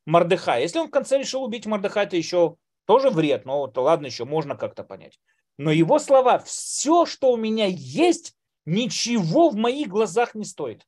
Мордыха. 0.06 0.60
Если 0.60 0.80
он 0.80 0.90
в 0.90 0.92
конце 0.92 1.18
решил 1.18 1.44
убить 1.44 1.66
Мордыха, 1.66 2.02
это 2.02 2.18
еще 2.18 2.58
тоже 2.86 3.10
вред, 3.10 3.46
но 3.46 3.60
вот, 3.60 3.78
ладно, 3.78 4.08
еще 4.08 4.26
можно 4.26 4.58
как-то 4.58 4.84
понять. 4.84 5.18
Но 5.58 5.72
его 5.72 5.98
слова, 5.98 6.40
все, 6.40 7.06
что 7.06 7.32
у 7.32 7.38
меня 7.38 7.68
есть, 7.68 8.37
ничего 8.68 9.50
в 9.50 9.56
моих 9.56 9.88
глазах 9.88 10.36
не 10.36 10.44
стоит. 10.44 10.86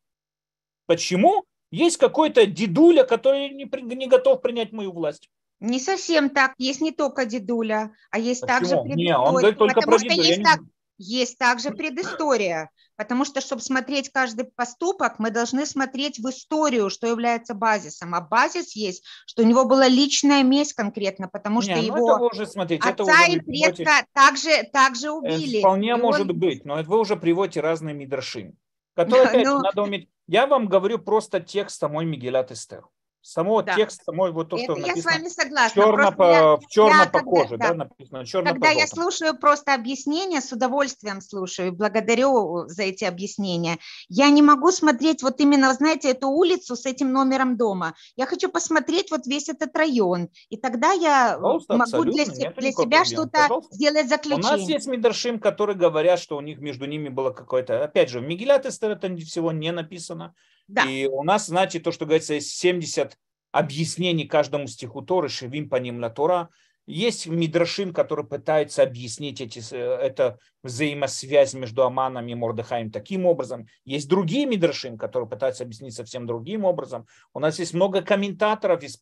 Почему? 0.85 1.45
Есть 1.71 1.97
какой-то 1.97 2.45
дедуля, 2.45 3.03
который 3.03 3.49
не, 3.49 3.69
не 3.95 4.07
готов 4.07 4.41
принять 4.41 4.71
мою 4.71 4.91
власть. 4.91 5.29
Не 5.59 5.79
совсем 5.79 6.29
так. 6.29 6.53
Есть 6.57 6.81
не 6.81 6.91
только 6.91 7.25
дедуля, 7.25 7.93
а 8.11 8.19
есть 8.19 8.41
Почему? 8.41 8.83
также. 8.83 8.95
Не, 8.95 9.17
он 9.17 9.35
говорит 9.35 9.57
только 9.57 9.81
Потому 9.81 9.97
про 9.97 10.03
дедуля. 10.03 10.27
Есть, 10.27 10.43
так, 10.43 10.59
есть 10.99 11.37
также 11.37 11.71
предыстория. 11.71 12.69
Потому 12.95 13.23
что, 13.23 13.39
чтобы 13.39 13.61
смотреть 13.61 14.09
каждый 14.09 14.43
поступок, 14.43 15.19
мы 15.19 15.31
должны 15.31 15.65
смотреть 15.65 16.19
в 16.19 16.29
историю, 16.29 16.89
что 16.89 17.07
является 17.07 17.53
базисом. 17.53 18.13
А 18.13 18.19
базис 18.19 18.75
есть, 18.75 19.05
что 19.25 19.43
у 19.43 19.45
него 19.45 19.65
была 19.65 19.87
личная 19.87 20.43
месть 20.43 20.73
конкретно, 20.73 21.29
потому 21.29 21.61
что 21.61 21.75
Не, 21.75 21.89
ну 21.89 21.97
его 21.97 22.27
уже, 22.27 22.45
смотрите, 22.45 22.81
отца 22.87 22.91
это 22.91 23.03
уже 23.03 23.31
и 23.31 23.39
предка 23.39 24.05
также, 24.13 24.49
также 24.73 25.11
убили. 25.11 25.59
Это 25.59 25.67
вполне 25.67 25.91
и 25.91 25.95
может 25.95 26.29
он... 26.29 26.37
быть, 26.37 26.65
но 26.65 26.83
вы 26.83 26.99
уже 26.99 27.15
приводите 27.15 27.61
разные 27.61 27.95
мидраши, 27.95 28.51
которые, 28.95 29.27
опять, 29.29 29.45
ну... 29.45 29.59
надо 29.59 29.81
уметь... 29.81 30.09
Я 30.27 30.45
вам 30.45 30.67
говорю 30.67 30.99
просто 30.99 31.39
текст 31.39 31.79
самой 31.79 32.05
Мигелят 32.05 32.51
Эстер. 32.51 32.83
Само 33.21 33.61
да. 33.61 33.75
текст, 33.75 34.03
самой 34.05 34.31
вот 34.31 34.49
то, 34.49 34.55
Это 34.55 34.63
что 34.63 34.75
написано. 34.75 34.95
Я 34.95 35.01
с 35.01 35.05
вами 35.05 35.27
согласна. 35.27 35.81
Черно 35.81 36.11
по, 36.13 36.31
я, 36.31 36.55
в 36.55 36.67
черно 36.67 37.03
я, 37.03 37.05
по 37.05 37.19
когда, 37.19 37.29
коже, 37.29 37.57
да, 37.57 37.67
да 37.69 37.73
написано 37.73 38.25
черно 38.25 38.51
Когда 38.51 38.69
я 38.69 38.87
слушаю 38.87 39.37
просто 39.37 39.73
объяснения, 39.73 40.39
с 40.41 40.51
удовольствием 40.53 41.19
слушаю, 41.19 41.73
благодарю 41.73 42.67
за 42.67 42.83
эти 42.83 43.03
объяснения. 43.03 43.77
Я 44.07 44.29
не 44.29 44.41
могу 44.41 44.71
смотреть 44.71 45.21
вот 45.21 45.41
именно, 45.41 45.73
знаете, 45.73 46.11
эту 46.11 46.29
улицу 46.29 46.75
с 46.75 46.85
этим 46.85 47.11
номером 47.11 47.57
дома. 47.57 47.93
Я 48.15 48.25
хочу 48.25 48.49
посмотреть 48.49 49.11
вот 49.11 49.27
весь 49.27 49.49
этот 49.49 49.75
район, 49.75 50.29
и 50.49 50.55
тогда 50.55 50.93
я 50.93 51.35
Пожалуйста, 51.35 51.75
могу 51.75 52.03
для, 52.05 52.25
для 52.25 52.71
себя 52.71 53.03
что-то 53.03 53.49
сделать 53.71 54.07
заключение. 54.07 54.55
У 54.55 54.57
нас 54.57 54.61
есть 54.61 54.87
Мидрашим, 54.87 55.39
которые 55.39 55.75
говорят, 55.75 56.19
что 56.19 56.37
у 56.37 56.41
них 56.41 56.59
между 56.59 56.85
ними 56.85 57.09
было 57.09 57.31
какое-то, 57.31 57.83
опять 57.83 58.09
же, 58.09 58.21
в 58.21 58.23
Мигелят 58.23 58.65
это 58.65 59.15
всего 59.17 59.51
не 59.51 59.71
написано. 59.71 60.33
Да. 60.69 60.83
И 60.85 61.07
у 61.07 61.23
нас, 61.23 61.47
знаете, 61.47 61.79
то, 61.79 61.91
что 61.91 62.05
говорится, 62.05 62.35
есть 62.35 62.51
70 62.51 63.17
объяснений 63.51 64.27
каждому 64.27 64.67
стиху 64.67 65.01
Торы, 65.01 65.27
Шевим 65.27 65.67
по 65.67 65.77
ним 65.77 65.99
на 65.99 66.11
Тора. 66.11 66.49
Есть 66.85 67.27
Мидрашим, 67.27 67.91
который 67.91 68.25
пытается 68.25 68.83
объяснить 68.83 69.41
эти, 69.41 69.61
э, 69.73 69.77
это 69.77 70.37
взаимосвязь 70.63 71.55
между 71.55 71.83
Аманом 71.83 72.27
и 72.27 72.35
Мордыхаем 72.35 72.91
таким 72.91 73.25
образом. 73.25 73.67
Есть 73.83 74.07
другие 74.07 74.45
Мидрашим, 74.45 74.97
которые 74.97 75.27
пытаются 75.27 75.63
объяснить 75.63 75.95
совсем 75.95 76.27
другим 76.27 76.65
образом. 76.65 77.07
У 77.33 77.39
нас 77.39 77.57
есть 77.57 77.73
много 77.73 78.03
комментаторов 78.03 78.83
из 78.83 78.97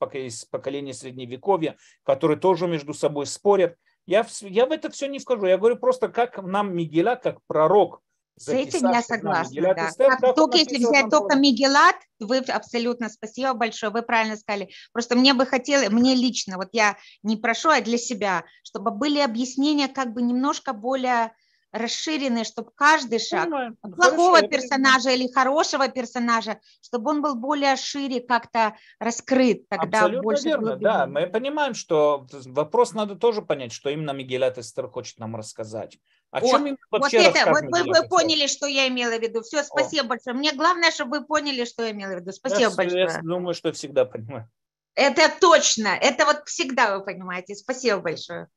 поколения 0.46 0.94
Средневековья, 0.94 1.76
которые 2.04 2.38
тоже 2.38 2.68
между 2.68 2.94
собой 2.94 3.26
спорят. 3.26 3.76
Я, 4.06 4.26
я 4.42 4.66
в 4.66 4.72
это 4.72 4.90
все 4.90 5.08
не 5.08 5.20
вхожу. 5.20 5.46
Я 5.48 5.58
говорю 5.58 5.76
просто, 5.76 6.08
как 6.08 6.42
нам 6.42 6.74
Мигеля, 6.76 7.18
как 7.18 7.40
пророк, 7.46 8.02
с 8.38 8.50
этим 8.50 8.92
я 8.92 9.02
согласна, 9.02 9.74
да. 9.74 9.90
Эстер, 9.90 10.18
как 10.18 10.36
только 10.36 10.58
если 10.58 10.78
взять 10.78 11.10
только 11.10 11.36
Мигелат, 11.36 11.96
вы 12.20 12.38
абсолютно, 12.38 13.10
спасибо 13.10 13.54
большое, 13.54 13.92
вы 13.92 14.04
правильно 14.04 14.38
сказали. 14.38 14.70
Просто 14.94 15.16
мне 15.16 15.34
бы 15.34 15.46
хотелось, 15.46 15.90
мне 15.90 16.16
лично, 16.16 16.58
вот 16.58 16.70
я 16.72 16.98
не 17.24 17.36
прошу, 17.36 17.70
а 17.70 17.82
для 17.82 17.98
себя, 17.98 18.46
чтобы 18.64 18.92
были 18.92 19.20
объяснения 19.20 19.88
как 19.88 20.14
бы 20.14 20.22
немножко 20.22 20.74
более 20.74 21.34
расширенные, 21.78 22.44
чтобы 22.44 22.72
каждый 22.76 23.20
шаг 23.20 23.46
Понимаю. 23.46 23.78
плохого 23.82 24.38
Хорошо, 24.38 24.48
персонажа 24.48 25.10
или 25.12 25.32
хорошего 25.32 25.88
персонажа, 25.88 26.60
чтобы 26.82 27.12
он 27.12 27.22
был 27.22 27.36
более 27.36 27.76
шире 27.76 28.22
как-то 28.22 28.76
раскрыт, 29.00 29.68
тогда 29.70 30.00
Абсолютно 30.00 30.24
больше 30.24 30.44
верно, 30.44 30.68
глубины. 30.72 30.90
да. 30.90 31.08
Мы 31.08 31.28
понимаем, 31.28 31.74
что 31.74 32.28
вопрос 32.46 32.94
надо 32.94 33.16
тоже 33.16 33.42
понять, 33.42 33.72
что 33.72 33.90
именно 33.90 34.12
Мигелят 34.12 34.58
Эстер 34.58 34.88
хочет 34.90 35.20
нам 35.20 35.36
рассказать. 35.36 35.98
О, 36.32 36.42
чем 36.42 36.68
именно 36.68 36.78
вообще 36.92 37.22
вот 37.22 37.36
это, 37.36 37.50
вот 37.52 37.64
вы, 37.64 37.84
вы 37.84 38.08
поняли, 38.08 38.48
что 38.48 38.68
я 38.68 38.88
имела 38.88 39.18
в 39.18 39.22
виду. 39.22 39.42
Все, 39.42 39.64
спасибо 39.64 40.06
О. 40.06 40.08
большое. 40.10 40.36
Мне 40.36 40.54
главное, 40.54 40.92
чтобы 40.92 41.20
вы 41.20 41.26
поняли, 41.26 41.66
что 41.66 41.84
я 41.84 41.92
имела 41.92 42.14
в 42.14 42.20
виду. 42.22 42.32
Спасибо 42.32 42.62
я, 42.62 42.70
большое. 42.72 43.04
Я 43.04 43.22
думаю, 43.22 43.54
что 43.54 43.72
всегда 43.72 44.06
понимаю. 44.06 44.50
Это 44.96 45.32
точно. 45.40 45.90
Это 45.90 46.26
вот 46.26 46.42
всегда 46.48 46.98
вы 46.98 47.06
понимаете. 47.06 47.56
Спасибо 47.56 48.00
большое. 48.00 48.48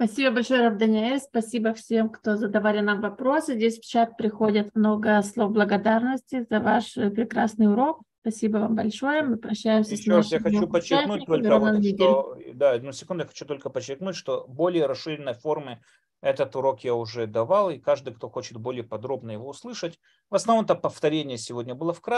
Спасибо 0.00 0.30
большое, 0.30 0.68
Равданяэль. 0.68 1.18
Спасибо 1.18 1.74
всем, 1.74 2.08
кто 2.08 2.36
задавали 2.36 2.78
нам 2.78 3.00
вопросы. 3.00 3.54
Здесь 3.54 3.80
в 3.80 3.84
чат 3.84 4.16
приходит 4.16 4.72
много 4.76 5.20
слов 5.22 5.50
благодарности 5.50 6.46
за 6.48 6.60
ваш 6.60 6.94
прекрасный 6.94 7.66
урок. 7.66 8.02
Спасибо 8.20 8.58
вам 8.58 8.76
большое. 8.76 9.24
Мы 9.24 9.38
прощаемся 9.38 9.94
Еще 9.94 10.12
раз 10.12 10.30
я 10.30 10.38
хочу 10.38 10.68
подчеркнуть 10.68 11.26
только, 11.26 11.58
вот, 11.58 11.84
что, 11.84 12.38
да, 12.54 12.72
одну 12.74 12.92
секунду, 12.92 13.24
я 13.24 13.26
хочу 13.26 13.44
только 13.44 13.70
подчеркнуть, 13.70 14.14
что 14.14 14.46
более 14.46 14.86
расширенной 14.86 15.34
формы 15.34 15.80
этот 16.20 16.54
урок 16.54 16.84
я 16.84 16.94
уже 16.94 17.26
давал, 17.26 17.70
и 17.70 17.78
каждый, 17.78 18.14
кто 18.14 18.28
хочет 18.28 18.56
более 18.56 18.84
подробно 18.84 19.32
его 19.32 19.48
услышать, 19.48 19.98
в 20.30 20.34
основном-то 20.36 20.76
повторение 20.76 21.38
сегодня 21.38 21.74
было 21.74 21.92
вкратце. 21.92 22.16